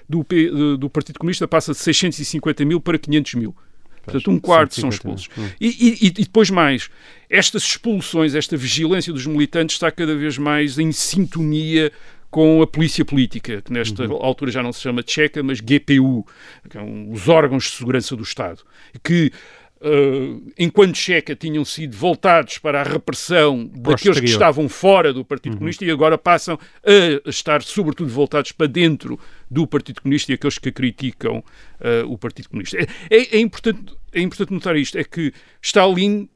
do, 0.06 0.22
P, 0.22 0.50
uh, 0.50 0.76
do 0.76 0.90
Partido 0.90 1.18
Comunista 1.18 1.48
passa 1.48 1.72
de 1.72 1.78
650 1.78 2.66
mil 2.66 2.78
para 2.82 2.98
500 2.98 3.34
mil. 3.34 3.56
Portanto, 4.04 4.30
um 4.30 4.38
quarto 4.38 4.78
são 4.78 4.88
expulsos. 4.88 5.28
E, 5.60 5.66
e, 5.66 6.06
e, 6.06 6.10
depois 6.10 6.48
mais, 6.48 6.88
estas 7.28 7.64
expulsões, 7.64 8.36
esta 8.36 8.56
vigilância 8.56 9.12
dos 9.12 9.26
militantes 9.26 9.74
está 9.74 9.90
cada 9.90 10.14
vez 10.14 10.38
mais 10.38 10.78
em 10.78 10.92
sintonia 10.92 11.90
com 12.36 12.60
a 12.60 12.66
polícia 12.66 13.02
política, 13.02 13.62
que 13.62 13.72
nesta 13.72 14.04
uhum. 14.04 14.22
altura 14.22 14.50
já 14.50 14.62
não 14.62 14.70
se 14.70 14.82
chama 14.82 15.02
Tcheca, 15.02 15.42
mas 15.42 15.58
GPU, 15.58 16.22
que 16.68 16.74
são 16.74 17.10
os 17.10 17.30
órgãos 17.30 17.64
de 17.64 17.70
segurança 17.70 18.14
do 18.14 18.22
Estado, 18.22 18.60
que 19.02 19.32
Uh, 19.78 20.50
enquanto 20.58 20.96
Checa 20.96 21.36
tinham 21.36 21.62
sido 21.62 21.94
voltados 21.94 22.56
para 22.56 22.80
a 22.80 22.82
repressão 22.82 23.70
daqueles 23.74 24.18
que 24.18 24.24
estavam 24.24 24.70
fora 24.70 25.12
do 25.12 25.22
Partido 25.22 25.52
uhum. 25.52 25.58
Comunista 25.58 25.84
e 25.84 25.90
agora 25.90 26.16
passam 26.16 26.58
a 26.82 27.28
estar, 27.28 27.62
sobretudo, 27.62 28.08
voltados 28.08 28.52
para 28.52 28.66
dentro 28.66 29.20
do 29.50 29.66
Partido 29.66 30.00
Comunista 30.00 30.32
e 30.32 30.34
aqueles 30.34 30.56
que 30.56 30.72
criticam 30.72 31.44
uh, 31.78 32.10
o 32.10 32.16
Partido 32.16 32.48
Comunista. 32.48 32.78
É, 32.78 32.86
é, 33.10 33.36
é, 33.36 33.38
importante, 33.38 33.94
é 34.14 34.20
importante 34.22 34.50
notar 34.50 34.76
isto, 34.76 34.96
é 34.96 35.04
que 35.04 35.30
Stalin 35.60 36.26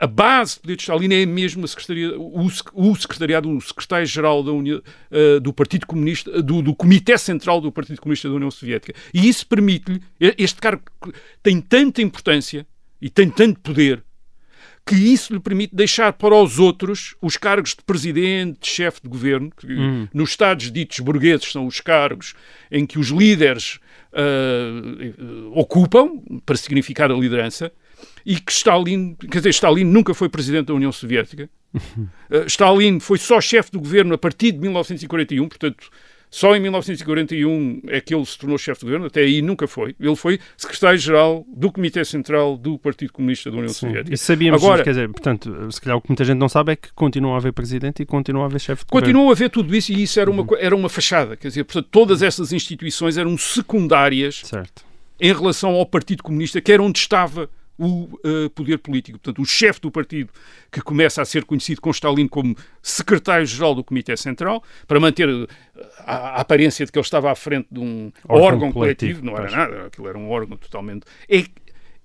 a 0.00 0.06
base 0.06 0.56
do 0.56 0.60
poder 0.62 0.76
de 0.76 0.82
Stalin 0.82 1.12
é 1.12 1.26
mesmo 1.26 1.64
a 1.64 1.68
secretaria, 1.68 2.18
o, 2.18 2.46
o 2.72 2.96
secretariado, 2.96 3.50
o 3.50 3.60
secretário-geral 3.60 4.42
uh, 4.42 5.40
do 5.40 5.52
Partido 5.52 5.86
Comunista, 5.86 6.42
do, 6.42 6.62
do, 6.62 6.74
Comitê 6.74 7.18
Central 7.18 7.60
do 7.60 7.70
Partido 7.70 8.00
Comunista 8.00 8.26
da 8.26 8.34
União 8.34 8.50
Soviética. 8.50 8.94
E 9.12 9.28
isso 9.28 9.46
permite-lhe, 9.46 10.00
este 10.38 10.58
cargo 10.58 10.82
tem 11.42 11.60
tanta 11.60 12.00
importância 12.00 12.66
e 13.00 13.10
tem 13.10 13.28
tanto 13.28 13.60
poder, 13.60 14.02
que 14.86 14.94
isso 14.94 15.34
lhe 15.34 15.40
permite 15.40 15.76
deixar 15.76 16.14
para 16.14 16.34
os 16.34 16.58
outros 16.58 17.14
os 17.20 17.36
cargos 17.36 17.74
de 17.74 17.84
presidente, 17.84 18.60
de 18.62 18.68
chefe 18.68 19.02
de 19.02 19.08
governo, 19.08 19.52
que 19.54 19.66
Hum. 19.66 20.08
nos 20.14 20.30
Estados 20.30 20.72
ditos 20.72 20.98
burgueses 21.00 21.52
são 21.52 21.66
os 21.66 21.80
cargos 21.80 22.34
em 22.70 22.86
que 22.86 22.98
os 22.98 23.08
líderes 23.08 23.78
ah, 24.12 25.50
ocupam 25.52 26.22
para 26.44 26.56
significar 26.56 27.10
a 27.12 27.14
liderança 27.14 27.70
e 28.24 28.38
que 28.40 28.52
Stalin, 28.52 29.14
quer 29.14 29.38
dizer, 29.38 29.50
Stalin 29.50 29.84
nunca 29.84 30.12
foi 30.14 30.28
presidente 30.28 30.66
da 30.66 30.74
União 30.74 30.92
Soviética. 30.92 31.48
Uh, 31.74 32.44
Stalin 32.46 32.98
foi 33.00 33.18
só 33.18 33.40
chefe 33.40 33.70
do 33.70 33.78
governo 33.80 34.14
a 34.14 34.18
partir 34.18 34.52
de 34.52 34.58
1941, 34.58 35.48
portanto, 35.48 35.88
só 36.32 36.54
em 36.54 36.60
1941 36.60 37.82
é 37.88 38.00
que 38.00 38.14
ele 38.14 38.24
se 38.24 38.38
tornou 38.38 38.56
chefe 38.56 38.80
de 38.80 38.86
governo, 38.86 39.06
até 39.06 39.20
aí 39.22 39.42
nunca 39.42 39.66
foi. 39.66 39.96
Ele 39.98 40.14
foi 40.14 40.38
secretário-geral 40.56 41.44
do 41.48 41.72
Comitê 41.72 42.04
Central 42.04 42.56
do 42.56 42.78
Partido 42.78 43.12
Comunista 43.12 43.50
da 43.50 43.56
União 43.56 43.72
Soviética. 43.72 44.14
E 44.14 44.16
sabíamos, 44.16 44.62
Agora- 44.62 44.84
quer 44.84 44.90
dizer, 44.90 45.08
portanto, 45.08 45.72
se 45.72 45.80
calhar 45.80 45.96
o 45.98 46.00
que 46.00 46.08
muita 46.08 46.24
gente 46.24 46.38
não 46.38 46.48
sabe 46.48 46.72
é 46.72 46.76
que 46.76 46.92
continua 46.92 47.34
a 47.34 47.36
haver 47.38 47.52
presidente 47.52 48.02
e 48.02 48.06
continua 48.06 48.44
a 48.44 48.46
haver 48.46 48.60
chefe 48.60 48.84
de 48.84 48.90
governo. 48.90 49.06
Continuou 49.08 49.32
a 49.32 49.34
ver 49.34 49.50
tudo 49.50 49.74
isso 49.74 49.92
e 49.92 50.02
isso 50.04 50.20
era 50.20 50.30
Uhum. 50.30 50.36
uma, 50.36 50.44
co- 50.46 50.56
era 50.56 50.76
uma 50.76 50.88
fachada. 50.88 51.36
Quer 51.36 51.48
dizer, 51.48 51.64
portanto, 51.64 51.88
todas 51.90 52.22
essas 52.22 52.52
instituições 52.52 53.16
eram 53.18 53.36
secundárias 53.36 54.42
Certo. 54.44 54.84
em 55.20 55.32
relação 55.32 55.70
ao 55.70 55.84
Partido 55.84 56.22
Comunista, 56.22 56.60
que 56.60 56.70
era 56.72 56.80
onde 56.82 56.98
estava 57.00 57.50
o 57.80 58.20
eh, 58.22 58.50
poder 58.54 58.78
político. 58.78 59.18
Portanto, 59.18 59.40
o 59.40 59.46
chefe 59.46 59.80
do 59.80 59.90
partido, 59.90 60.30
que 60.70 60.82
começa 60.82 61.22
a 61.22 61.24
ser 61.24 61.44
conhecido 61.44 61.80
com 61.80 61.90
Stalin 61.90 62.28
como 62.28 62.54
secretário-geral 62.82 63.74
do 63.74 63.82
Comitê 63.82 64.14
Central, 64.18 64.62
para 64.86 65.00
manter 65.00 65.28
eh, 65.28 65.46
a, 66.00 66.14
a 66.14 66.40
aparência 66.42 66.84
de 66.84 66.92
que 66.92 66.98
ele 66.98 67.04
estava 67.04 67.32
à 67.32 67.34
frente 67.34 67.68
de 67.70 67.80
um 67.80 68.12
Órgão 68.28 68.46
órgão, 68.46 68.72
coletivo, 68.72 69.20
coletivo, 69.20 69.24
não 69.24 69.36
era 69.36 69.50
nada, 69.50 69.86
aquilo 69.86 70.08
era 70.08 70.18
um 70.18 70.28
órgão 70.28 70.58
totalmente. 70.58 71.06
É, 71.26 71.44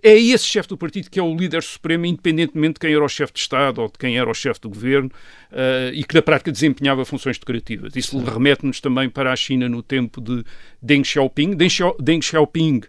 é 0.08 0.18
esse 0.20 0.46
chefe 0.46 0.70
do 0.70 0.78
partido 0.78 1.10
que 1.10 1.20
é 1.20 1.24
o 1.24 1.36
líder 1.36 1.64
supremo, 1.64 2.06
independentemente 2.06 2.74
de 2.76 2.80
quem 2.80 2.94
era 2.94 3.04
o 3.04 3.10
chefe 3.10 3.34
de 3.34 3.40
Estado 3.40 3.82
ou 3.82 3.88
de 3.88 3.98
quem 3.98 4.18
era 4.18 4.30
o 4.30 4.34
chefe 4.34 4.60
do 4.62 4.70
governo, 4.70 5.12
eh, 5.52 5.92
e 5.94 6.04
que 6.04 6.14
na 6.16 6.22
prática 6.22 6.52
desempenhava 6.52 7.04
funções 7.06 7.38
decorativas. 7.38 7.96
Isso 7.96 8.18
remete-nos 8.20 8.80
também 8.80 9.10
para 9.10 9.32
a 9.34 9.36
China 9.36 9.68
no 9.68 9.82
tempo 9.82 10.22
de 10.22 10.44
Deng 10.82 11.04
Xiaoping. 11.04 11.56
Deng, 11.56 11.70
Xiao- 11.70 11.98
Deng 12.00 12.22
Xiaoping, 12.22 12.82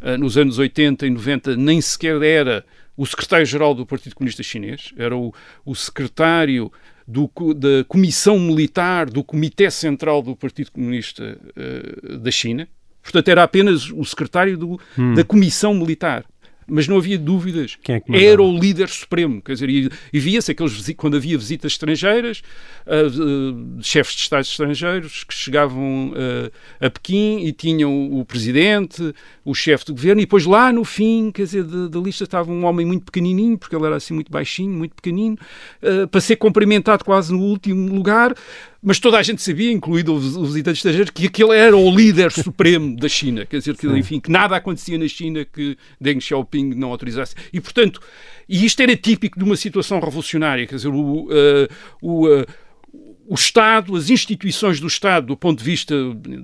eh, 0.00 0.16
nos 0.16 0.36
anos 0.38 0.58
80 0.58 1.06
e 1.06 1.10
90, 1.10 1.56
nem 1.56 1.80
sequer 1.80 2.20
era 2.22 2.64
o 2.96 3.06
secretário-geral 3.06 3.74
do 3.74 3.86
Partido 3.86 4.14
Comunista 4.14 4.42
Chinês, 4.42 4.92
era 4.96 5.16
o, 5.16 5.32
o 5.64 5.74
secretário 5.74 6.70
do 7.06 7.28
da 7.54 7.84
Comissão 7.88 8.38
Militar 8.38 9.10
do 9.10 9.24
Comitê 9.24 9.70
Central 9.70 10.22
do 10.22 10.36
Partido 10.36 10.70
Comunista 10.70 11.38
eh, 11.56 12.16
da 12.18 12.30
China. 12.30 12.68
Portanto, 13.02 13.28
era 13.28 13.42
apenas 13.42 13.90
o 13.90 14.04
secretário 14.04 14.56
do- 14.56 14.80
da 15.14 15.24
Comissão 15.24 15.74
Militar. 15.74 16.24
Mas 16.74 16.88
não 16.88 16.96
havia 16.96 17.18
dúvidas. 17.18 17.76
Quem 17.82 17.96
é 17.96 18.24
era 18.24 18.42
o 18.42 18.58
líder 18.58 18.88
supremo. 18.88 19.42
Quer 19.42 19.52
dizer, 19.52 19.68
e, 19.68 19.90
e 20.10 20.18
via-se 20.18 20.50
aqueles 20.50 20.90
quando 20.96 21.18
havia 21.18 21.36
visitas 21.36 21.72
estrangeiras, 21.72 22.42
ah, 22.86 22.92
ah, 22.92 23.82
chefes 23.82 24.14
de 24.14 24.22
Estados 24.22 24.48
estrangeiros 24.48 25.22
que 25.22 25.34
chegavam 25.34 26.14
ah, 26.16 26.86
a 26.86 26.88
Pequim 26.88 27.40
e 27.44 27.52
tinham 27.52 28.10
o 28.18 28.24
presidente, 28.24 29.14
o 29.44 29.54
chefe 29.54 29.84
de 29.84 29.92
governo, 29.92 30.22
e 30.22 30.24
depois 30.24 30.46
lá 30.46 30.72
no 30.72 30.82
fim, 30.82 31.30
quer 31.30 31.42
dizer, 31.42 31.64
da, 31.64 31.88
da 31.88 32.00
lista 32.00 32.24
estava 32.24 32.50
um 32.50 32.64
homem 32.64 32.86
muito 32.86 33.04
pequenininho, 33.04 33.58
porque 33.58 33.76
ele 33.76 33.84
era 33.84 33.96
assim 33.96 34.14
muito 34.14 34.32
baixinho, 34.32 34.72
muito 34.72 34.94
pequenino, 34.94 35.36
para 36.10 36.20
ser 36.22 36.36
cumprimentado 36.36 37.04
quase 37.04 37.32
no 37.32 37.40
último 37.40 37.92
lugar. 37.94 38.34
Mas 38.82 38.98
toda 38.98 39.16
a 39.16 39.22
gente 39.22 39.40
sabia, 39.40 39.70
incluído 39.70 40.12
os, 40.12 40.36
os 40.36 40.48
visitantes 40.48 40.78
estrangeiros, 40.78 41.10
que 41.10 41.26
aquele 41.26 41.56
era 41.56 41.76
o 41.76 41.94
líder 41.94 42.32
supremo 42.32 42.96
da 42.96 43.08
China. 43.08 43.46
Quer 43.46 43.58
dizer, 43.58 43.76
que, 43.76 43.86
enfim, 43.86 44.18
que 44.18 44.30
nada 44.30 44.56
acontecia 44.56 44.98
na 44.98 45.06
China 45.06 45.44
que 45.44 45.78
Deng 46.00 46.20
Xiaoping 46.20 46.74
não 46.74 46.90
autorizasse. 46.90 47.36
E, 47.52 47.60
portanto, 47.60 48.00
e 48.48 48.64
isto 48.66 48.80
era 48.82 48.96
típico 48.96 49.38
de 49.38 49.44
uma 49.44 49.54
situação 49.54 50.00
revolucionária. 50.00 50.66
Quer 50.66 50.74
dizer, 50.74 50.88
o, 50.88 51.28
eh, 51.30 51.68
o, 52.00 52.28
eh, 52.28 52.44
o 53.32 53.34
Estado, 53.34 53.96
as 53.96 54.10
instituições 54.10 54.78
do 54.78 54.86
Estado, 54.86 55.28
do 55.28 55.36
ponto 55.38 55.58
de 55.60 55.64
vista, 55.64 55.94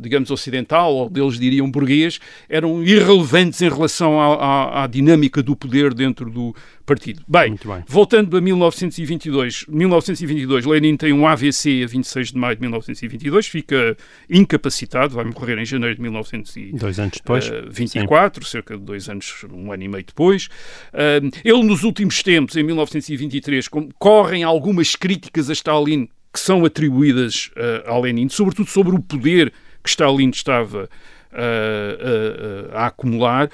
digamos, 0.01 0.31
ocidental, 0.31 0.95
ou 0.95 1.11
deles 1.11 1.39
diriam 1.39 1.71
burguês, 1.71 2.19
eram 2.49 2.83
irrelevantes 2.83 3.61
em 3.61 3.69
relação 3.69 4.19
à, 4.19 4.35
à- 4.35 4.85
à 4.85 4.87
dinâmica 4.87 5.43
do 5.43 5.55
poder 5.55 5.93
dentro 5.93 6.31
do 6.31 6.55
partido. 6.87 7.23
Bem, 7.29 7.51
Muito 7.51 7.69
bem. 7.69 7.85
voltando 7.87 8.35
a 8.35 8.41
1922, 8.41 9.67
1922, 9.69 10.65
Lenin 10.65 10.97
tem 10.97 11.13
um 11.13 11.27
AVC 11.27 11.83
a 11.85 11.87
26 11.87 12.33
de 12.33 12.39
maio 12.39 12.55
de 12.57 12.63
1922, 12.63 13.47
fica 13.47 13.95
incapacitado, 14.31 15.15
vai 15.15 15.25
morrer 15.27 15.59
em 15.59 15.65
janeiro 15.67 15.97
de 15.97 16.01
1922. 16.01 16.81
Dois 16.81 16.99
anos 16.99 17.13
depois. 17.19 17.49
Uh, 17.49 17.69
24, 17.71 18.45
cerca 18.47 18.77
de 18.79 18.83
dois 18.83 19.09
anos, 19.09 19.45
um 19.53 19.71
ano 19.73 19.83
e 19.83 19.89
meio 19.89 20.05
depois. 20.05 20.47
Uh, 20.95 21.29
ele, 21.45 21.63
nos 21.65 21.83
últimos 21.85 22.23
tempos, 22.23 22.57
em 22.57 22.63
1923, 22.63 23.69
com- 23.69 23.89
correm 23.99 24.43
algumas 24.43 24.97
críticas 24.97 25.51
a 25.51 25.53
Stalin 25.53 26.09
que 26.33 26.41
são 26.41 26.65
atribuídas 26.65 27.51
uh, 27.57 27.91
a 27.91 27.99
Lenin, 27.99 28.29
sobretudo 28.29 28.69
sobre 28.69 28.95
o 28.95 29.01
poder 29.01 29.53
que 29.83 29.89
Stalin 29.89 30.31
estava 30.31 30.89
uh, 31.33 32.75
a 32.75 32.87
acumular, 32.87 33.49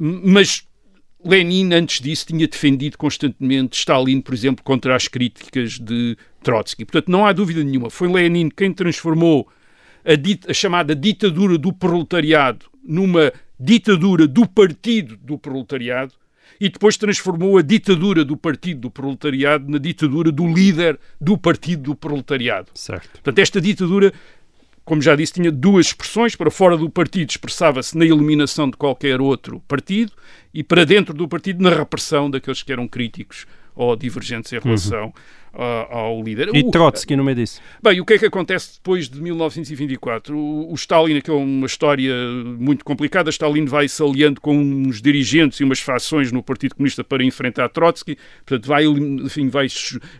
mas 0.00 0.66
Lenin, 1.24 1.72
antes 1.72 2.00
disso, 2.00 2.26
tinha 2.26 2.48
defendido 2.48 2.98
constantemente 2.98 3.78
Stalin, 3.78 4.20
por 4.20 4.34
exemplo, 4.34 4.64
contra 4.64 4.96
as 4.96 5.06
críticas 5.06 5.78
de 5.78 6.16
Trotsky. 6.42 6.84
Portanto, 6.84 7.10
não 7.10 7.24
há 7.24 7.32
dúvida 7.32 7.62
nenhuma. 7.62 7.90
Foi 7.90 8.08
Lenin 8.08 8.48
quem 8.48 8.72
transformou 8.72 9.48
a, 10.04 10.50
a 10.50 10.54
chamada 10.54 10.96
ditadura 10.96 11.56
do 11.56 11.72
proletariado 11.72 12.66
numa 12.82 13.32
ditadura 13.58 14.26
do 14.26 14.48
partido 14.48 15.16
do 15.16 15.38
proletariado 15.38 16.14
e 16.60 16.68
depois 16.68 16.96
transformou 16.96 17.58
a 17.58 17.62
ditadura 17.62 18.24
do 18.24 18.36
partido 18.36 18.82
do 18.82 18.90
proletariado 18.90 19.70
na 19.70 19.78
ditadura 19.78 20.30
do 20.30 20.46
líder 20.46 20.98
do 21.20 21.36
partido 21.36 21.82
do 21.82 21.94
proletariado. 21.94 22.70
Certo. 22.74 23.10
Portanto, 23.12 23.38
esta 23.38 23.60
ditadura, 23.60 24.12
como 24.84 25.02
já 25.02 25.16
disse, 25.16 25.34
tinha 25.34 25.50
duas 25.50 25.86
expressões. 25.86 26.36
Para 26.36 26.50
fora 26.50 26.76
do 26.76 26.88
partido 26.88 27.30
expressava-se 27.30 27.96
na 27.96 28.04
eliminação 28.04 28.70
de 28.70 28.76
qualquer 28.76 29.20
outro 29.20 29.60
partido 29.66 30.12
e 30.54 30.62
para 30.62 30.84
dentro 30.84 31.14
do 31.14 31.26
partido 31.26 31.62
na 31.62 31.70
repressão 31.70 32.30
daqueles 32.30 32.62
que 32.62 32.72
eram 32.72 32.86
críticos 32.86 33.46
ou 33.74 33.96
divergentes 33.96 34.52
em 34.52 34.58
relação 34.58 35.12
ah, 35.54 35.86
ao 35.90 36.22
líder. 36.22 36.48
E 36.54 36.70
Trotsky 36.70 37.14
no 37.14 37.24
meio 37.24 37.36
disso. 37.36 37.60
Bem, 37.82 38.00
o 38.00 38.04
que 38.04 38.14
é 38.14 38.18
que 38.18 38.26
acontece 38.26 38.74
depois 38.74 39.08
de 39.08 39.20
1924? 39.20 40.36
O, 40.36 40.72
o 40.72 40.74
Stalin, 40.74 41.20
que 41.20 41.30
é 41.30 41.34
uma 41.34 41.66
história 41.66 42.14
muito 42.58 42.84
complicada, 42.84 43.30
Stalin 43.30 43.66
vai 43.66 43.88
se 43.88 44.02
aliando 44.02 44.40
com 44.40 44.56
uns 44.56 45.02
dirigentes 45.02 45.60
e 45.60 45.64
umas 45.64 45.80
fações 45.80 46.32
no 46.32 46.42
Partido 46.42 46.74
Comunista 46.74 47.04
para 47.04 47.22
enfrentar 47.22 47.68
Trotsky, 47.68 48.16
portanto 48.46 48.66
vai, 48.66 48.84
enfim, 48.84 49.48
vai 49.48 49.66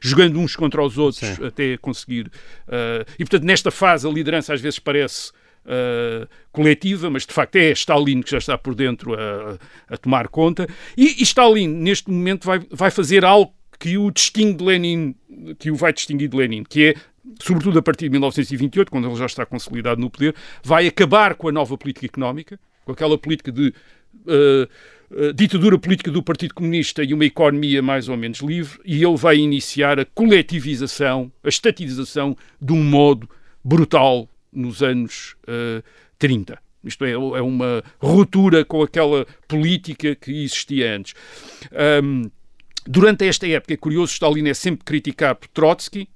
jogando 0.01 0.39
uns 0.39 0.55
contra 0.55 0.83
os 0.83 0.99
outros 0.99 1.37
Sim. 1.37 1.47
até 1.47 1.77
conseguir... 1.79 2.31
ah, 2.69 3.05
e, 3.19 3.25
portanto, 3.25 3.45
nesta 3.45 3.71
fase 3.71 4.07
a 4.07 4.11
liderança 4.11 4.53
às 4.53 4.61
vezes 4.61 4.79
parece... 4.79 5.33
ah, 5.67 6.27
coletiva, 6.51 7.09
mas 7.09 7.25
de 7.25 7.33
facto 7.33 7.57
é 7.57 7.71
Stalin 7.73 8.21
que 8.23 8.31
já 8.31 8.39
está 8.39 8.59
por 8.59 8.75
dentro 8.75 9.15
a, 9.15 9.59
a 9.89 9.97
tomar 9.97 10.29
conta. 10.29 10.67
E, 10.97 11.21
e 11.21 11.23
Stalin, 11.23 11.69
neste 11.69 12.11
momento, 12.11 12.45
vai, 12.45 12.61
vai 12.71 12.91
fazer 12.91 13.25
algo 13.25 13.53
que 13.79 13.97
o 13.99 14.11
distingue 14.11 14.55
de 14.55 14.65
Lenin, 14.65 15.15
que 15.59 15.71
o 15.71 15.75
vai 15.75 15.93
distinguir 15.93 16.29
de 16.29 16.37
Lenin, 16.37 16.63
que 16.63 16.91
é, 16.91 16.95
sobretudo 17.41 17.79
a 17.79 17.83
partir 17.83 18.05
de 18.05 18.11
1928, 18.11 18.91
quando 18.91 19.09
ele 19.09 19.17
já 19.17 19.27
está 19.27 19.45
consolidado 19.45 20.01
no 20.01 20.11
poder, 20.11 20.35
vai 20.63 20.87
acabar 20.87 21.35
com 21.35 21.49
a 21.49 21.53
nova 21.53 21.77
política 21.77 22.07
económica, 22.07 22.59
com 22.85 22.93
aquela 22.93 23.19
política 23.19 23.51
de 23.51 23.75
eh, 24.29 24.69
eh, 25.15 25.33
ditadura 25.33 25.79
política 25.79 26.11
do 26.11 26.23
Partido 26.23 26.55
Comunista 26.55 27.03
e 27.03 27.13
uma 27.13 27.25
economia 27.25 27.83
mais 27.83 28.09
ou 28.09 28.17
menos 28.17 28.39
livre, 28.39 28.79
e 28.85 29.03
ele 29.03 29.17
vai 29.17 29.37
iniciar 29.37 29.99
a 29.99 30.05
coletivização, 30.05 31.31
a 31.43 31.49
estatização 31.49 32.37
de 32.61 32.73
um 32.73 32.83
modo 32.83 33.29
brutal 33.65 34.29
nos 34.53 34.83
anos 34.83 35.37
eh, 35.47 35.83
30. 36.19 36.59
Isto 36.85 37.05
é, 37.05 37.13
é 37.13 37.17
uma 37.17 37.83
ruptura 38.01 38.65
com 38.65 38.83
aquela 38.83 39.25
política 39.47 40.17
que 40.17 40.45
existia 40.45 40.97
antes. 40.97 41.15
Ahm, 41.73 42.29
Durante 42.87 43.25
esta 43.25 43.47
época, 43.47 43.75
é 43.75 43.77
curioso, 43.77 44.13
Stalin 44.13 44.49
é 44.49 44.55
sempre 44.55 44.85
criticado 44.85 45.41
por 45.41 45.49
Trotsky. 45.49 46.09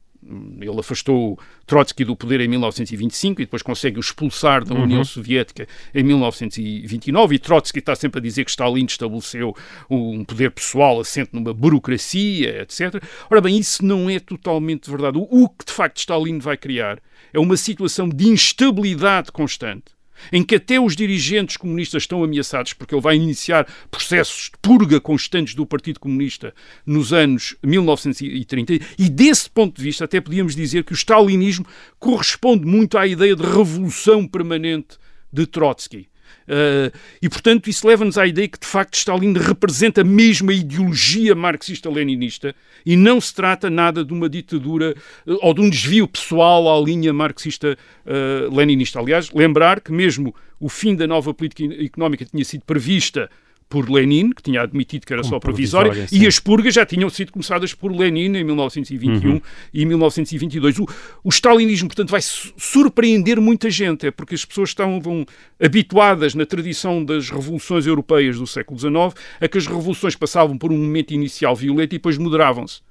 Ele 0.60 0.80
afastou 0.80 1.38
Trotsky 1.64 2.04
do 2.04 2.16
poder 2.16 2.40
em 2.40 2.48
1925 2.48 3.40
e 3.40 3.44
depois 3.44 3.62
consegue 3.62 3.98
o 3.98 4.00
expulsar 4.00 4.64
da 4.64 4.74
União 4.74 5.04
Soviética 5.04 5.68
em 5.94 6.02
1929. 6.02 7.36
E 7.36 7.38
Trotsky 7.38 7.78
está 7.78 7.94
sempre 7.94 8.18
a 8.18 8.22
dizer 8.22 8.44
que 8.44 8.50
Stalin 8.50 8.86
estabeleceu 8.86 9.54
um 9.88 10.24
poder 10.24 10.50
pessoal 10.50 10.98
assente 10.98 11.30
numa 11.32 11.54
burocracia, 11.54 12.62
etc. 12.62 13.00
Ora 13.30 13.40
bem, 13.40 13.56
isso 13.56 13.84
não 13.84 14.10
é 14.10 14.18
totalmente 14.18 14.90
verdade. 14.90 15.16
O 15.16 15.48
que 15.48 15.64
de 15.64 15.72
facto 15.72 15.98
Stalin 15.98 16.40
vai 16.40 16.56
criar 16.56 17.00
é 17.36 17.38
uma 17.38 17.56
situação 17.58 18.08
de 18.08 18.28
instabilidade 18.28 19.30
constante 19.30 19.94
em 20.32 20.42
que 20.42 20.54
até 20.54 20.80
os 20.80 20.96
dirigentes 20.96 21.58
comunistas 21.58 22.04
estão 22.04 22.24
ameaçados, 22.24 22.72
porque 22.72 22.94
ele 22.94 23.02
vai 23.02 23.16
iniciar 23.16 23.70
processos 23.90 24.50
de 24.50 24.58
purga 24.62 24.98
constantes 24.98 25.54
do 25.54 25.66
Partido 25.66 26.00
Comunista 26.00 26.54
nos 26.86 27.12
anos 27.12 27.54
1930, 27.62 28.78
e 28.98 29.10
desse 29.10 29.50
ponto 29.50 29.76
de 29.76 29.82
vista 29.82 30.06
até 30.06 30.18
podíamos 30.18 30.56
dizer 30.56 30.84
que 30.84 30.92
o 30.92 30.96
stalinismo 30.96 31.66
corresponde 31.98 32.64
muito 32.64 32.96
à 32.96 33.06
ideia 33.06 33.36
de 33.36 33.42
revolução 33.42 34.26
permanente 34.26 34.96
de 35.30 35.46
Trotsky. 35.46 36.08
Uh, 36.46 36.90
e, 37.20 37.28
portanto, 37.28 37.68
isso 37.68 37.86
leva-nos 37.86 38.16
à 38.16 38.26
ideia 38.26 38.48
que, 38.48 38.58
de 38.58 38.66
facto, 38.66 38.94
Stalin 38.94 39.32
representa 39.34 40.04
mesmo 40.04 40.50
a 40.50 40.54
ideologia 40.54 41.34
marxista-leninista 41.34 42.54
e 42.84 42.96
não 42.96 43.20
se 43.20 43.34
trata 43.34 43.68
nada 43.68 44.04
de 44.04 44.12
uma 44.12 44.28
ditadura 44.28 44.94
uh, 45.26 45.38
ou 45.42 45.52
de 45.52 45.60
um 45.60 45.68
desvio 45.68 46.06
pessoal 46.06 46.68
à 46.68 46.80
linha 46.84 47.12
marxista-leninista. 47.12 48.98
Uh, 49.00 49.02
Aliás, 49.02 49.30
lembrar 49.32 49.80
que 49.80 49.92
mesmo 49.92 50.34
o 50.58 50.68
fim 50.68 50.94
da 50.94 51.06
nova 51.06 51.34
política 51.34 51.64
económica 51.82 52.24
tinha 52.24 52.44
sido 52.44 52.64
prevista 52.64 53.30
por 53.68 53.90
Lenin, 53.90 54.30
que 54.30 54.42
tinha 54.42 54.62
admitido 54.62 55.06
que 55.06 55.12
era 55.12 55.22
Como 55.22 55.34
só 55.34 55.40
provisória, 55.40 55.90
provisória 55.90 56.24
e 56.24 56.26
as 56.26 56.38
purgas 56.38 56.74
já 56.74 56.86
tinham 56.86 57.10
sido 57.10 57.32
começadas 57.32 57.74
por 57.74 57.92
Lenin 57.92 58.36
em 58.36 58.44
1921 58.44 59.30
uhum. 59.30 59.40
e 59.74 59.84
1922. 59.84 60.78
O, 60.78 60.86
o 61.24 61.28
stalinismo, 61.30 61.88
portanto, 61.88 62.10
vai 62.10 62.20
surpreender 62.22 63.40
muita 63.40 63.68
gente, 63.68 64.06
é 64.06 64.10
porque 64.10 64.34
as 64.34 64.44
pessoas 64.44 64.70
estão 64.70 65.00
vão, 65.00 65.26
habituadas 65.60 66.34
na 66.34 66.46
tradição 66.46 67.04
das 67.04 67.28
revoluções 67.28 67.86
europeias 67.86 68.38
do 68.38 68.46
século 68.46 68.78
XIX 68.78 69.20
a 69.40 69.48
que 69.48 69.58
as 69.58 69.66
revoluções 69.66 70.14
passavam 70.14 70.56
por 70.56 70.72
um 70.72 70.78
momento 70.78 71.12
inicial 71.12 71.56
violento 71.56 71.94
e 71.94 71.98
depois 71.98 72.16
moderavam-se. 72.18 72.85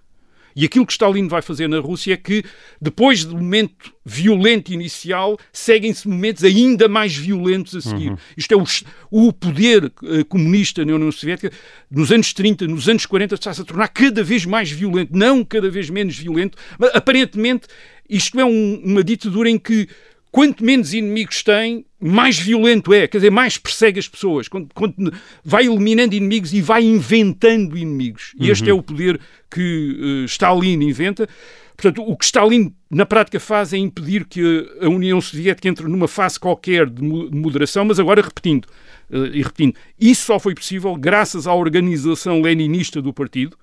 E 0.56 0.64
aquilo 0.64 0.86
que 0.86 0.94
Stalin 0.94 1.28
vai 1.28 1.42
fazer 1.42 1.68
na 1.68 1.80
Rússia 1.80 2.14
é 2.14 2.18
que, 2.18 2.44
depois 2.82 3.26
do 3.26 3.36
momento 3.36 3.94
violento 4.06 4.72
inicial, 4.72 5.38
seguem-se 5.52 6.08
momentos 6.08 6.44
ainda 6.44 6.88
mais 6.88 7.16
violentos 7.16 7.76
a 7.76 7.82
seguir. 7.82 8.12
Uhum. 8.12 8.18
Isto 8.38 8.54
é 8.54 8.58
o, 8.58 8.64
o 9.12 9.34
poder 9.34 9.86
uh, 9.86 10.26
comunista 10.26 10.86
na 10.86 10.96
União 10.96 11.12
Soviética, 11.12 11.52
nos 11.92 12.12
anos 12.12 12.32
30, 12.32 12.68
nos 12.68 12.88
anos 12.88 13.06
40, 13.06 13.36
está-se 13.36 13.62
a 13.62 13.66
tornar 13.66 13.90
cada 13.90 14.24
vez 14.24 14.46
mais 14.46 14.72
violento, 14.72 15.12
não 15.14 15.44
cada 15.44 15.70
vez 15.70 15.90
menos 15.90 16.18
violento. 16.18 16.58
Mas, 16.80 16.92
aparentemente, 16.94 17.68
isto 18.10 18.40
é 18.40 18.46
um, 18.46 18.82
uma 18.84 19.04
ditadura 19.04 19.50
em 19.50 19.60
que 19.60 19.90
quanto 20.32 20.64
menos 20.64 20.94
inimigos 20.94 21.44
tem, 21.44 21.86
mais 22.06 22.38
violento 22.38 22.94
é, 22.94 23.08
quer 23.08 23.18
dizer, 23.18 23.32
mais 23.32 23.58
persegue 23.58 24.00
as 24.00 24.08
pessoas, 24.08 24.48
quando, 24.48 24.70
quando 24.74 25.12
vai 25.44 25.66
eliminando 25.66 26.14
inimigos 26.14 26.54
e 26.54 26.62
vai 26.62 26.84
inventando 26.84 27.76
inimigos. 27.76 28.34
E 28.40 28.50
este 28.50 28.70
é 28.70 28.74
uhum. 28.74 28.80
o 28.80 28.84
poder 28.84 29.20
que 29.50 29.98
uh, 30.00 30.26
Stalin 30.26 30.84
inventa. 30.84 31.28
Portanto, 31.76 32.08
o 32.08 32.16
que 32.16 32.26
Stalin 32.26 32.74
na 32.92 33.06
prática 33.06 33.40
faz 33.40 33.74
é 33.74 33.78
impedir 33.78 34.26
que 34.26 34.70
a 34.80 34.88
União 34.88 35.20
Soviética 35.20 35.68
entre 35.68 35.88
numa 35.88 36.08
fase 36.08 36.40
qualquer 36.40 36.88
de 36.88 37.02
moderação, 37.02 37.84
mas 37.84 38.00
agora 38.00 38.22
repetindo, 38.22 38.66
uh, 39.10 39.26
e 39.34 39.42
repetindo, 39.42 39.76
isso 40.00 40.26
só 40.26 40.40
foi 40.40 40.54
possível 40.54 40.96
graças 40.96 41.48
à 41.48 41.56
organização 41.56 42.40
leninista 42.40 43.02
do 43.02 43.12
partido, 43.12 43.58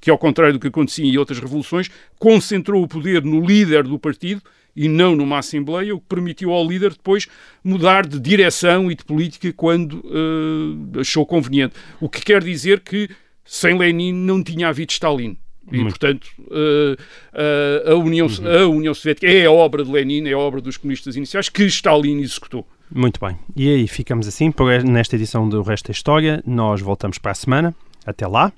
que 0.00 0.10
ao 0.10 0.18
contrário 0.18 0.54
do 0.54 0.58
que 0.60 0.66
acontecia 0.66 1.04
em 1.04 1.16
outras 1.16 1.38
revoluções, 1.38 1.88
concentrou 2.18 2.82
o 2.82 2.88
poder 2.88 3.22
no 3.22 3.40
líder 3.40 3.84
do 3.84 3.98
partido 4.00 4.42
e 4.76 4.88
não 4.88 5.14
numa 5.14 5.38
Assembleia, 5.38 5.94
o 5.94 6.00
que 6.00 6.06
permitiu 6.06 6.52
ao 6.52 6.66
líder 6.66 6.90
depois 6.90 7.26
mudar 7.62 8.06
de 8.06 8.18
direção 8.18 8.90
e 8.90 8.94
de 8.94 9.04
política 9.04 9.52
quando 9.52 9.94
uh, 10.04 11.00
achou 11.00 11.24
conveniente. 11.24 11.74
O 12.00 12.08
que 12.08 12.20
quer 12.20 12.42
dizer 12.42 12.80
que 12.80 13.08
sem 13.44 13.76
Lenin 13.76 14.12
não 14.12 14.42
tinha 14.42 14.68
havido 14.68 14.92
Stalin. 14.92 15.36
E, 15.70 15.76
Muito. 15.76 15.90
portanto, 15.90 16.26
uh, 16.40 16.92
uh, 16.92 17.92
a, 17.92 17.94
União, 17.94 18.26
uhum. 18.26 18.64
a 18.64 18.66
União 18.68 18.94
Soviética 18.94 19.26
é 19.26 19.46
a 19.46 19.52
obra 19.52 19.84
de 19.84 19.90
Lenin, 19.90 20.28
é 20.28 20.32
a 20.32 20.38
obra 20.38 20.60
dos 20.60 20.76
comunistas 20.76 21.16
iniciais 21.16 21.48
que 21.48 21.64
Stalin 21.64 22.20
executou. 22.20 22.66
Muito 22.90 23.18
bem. 23.18 23.36
E 23.56 23.68
aí 23.68 23.88
ficamos 23.88 24.28
assim 24.28 24.52
por 24.52 24.82
nesta 24.84 25.16
edição 25.16 25.48
do 25.48 25.62
Resto 25.62 25.86
da 25.86 25.92
História. 25.92 26.42
Nós 26.46 26.80
voltamos 26.80 27.18
para 27.18 27.32
a 27.32 27.34
semana. 27.34 27.74
Até 28.06 28.26
lá. 28.26 28.52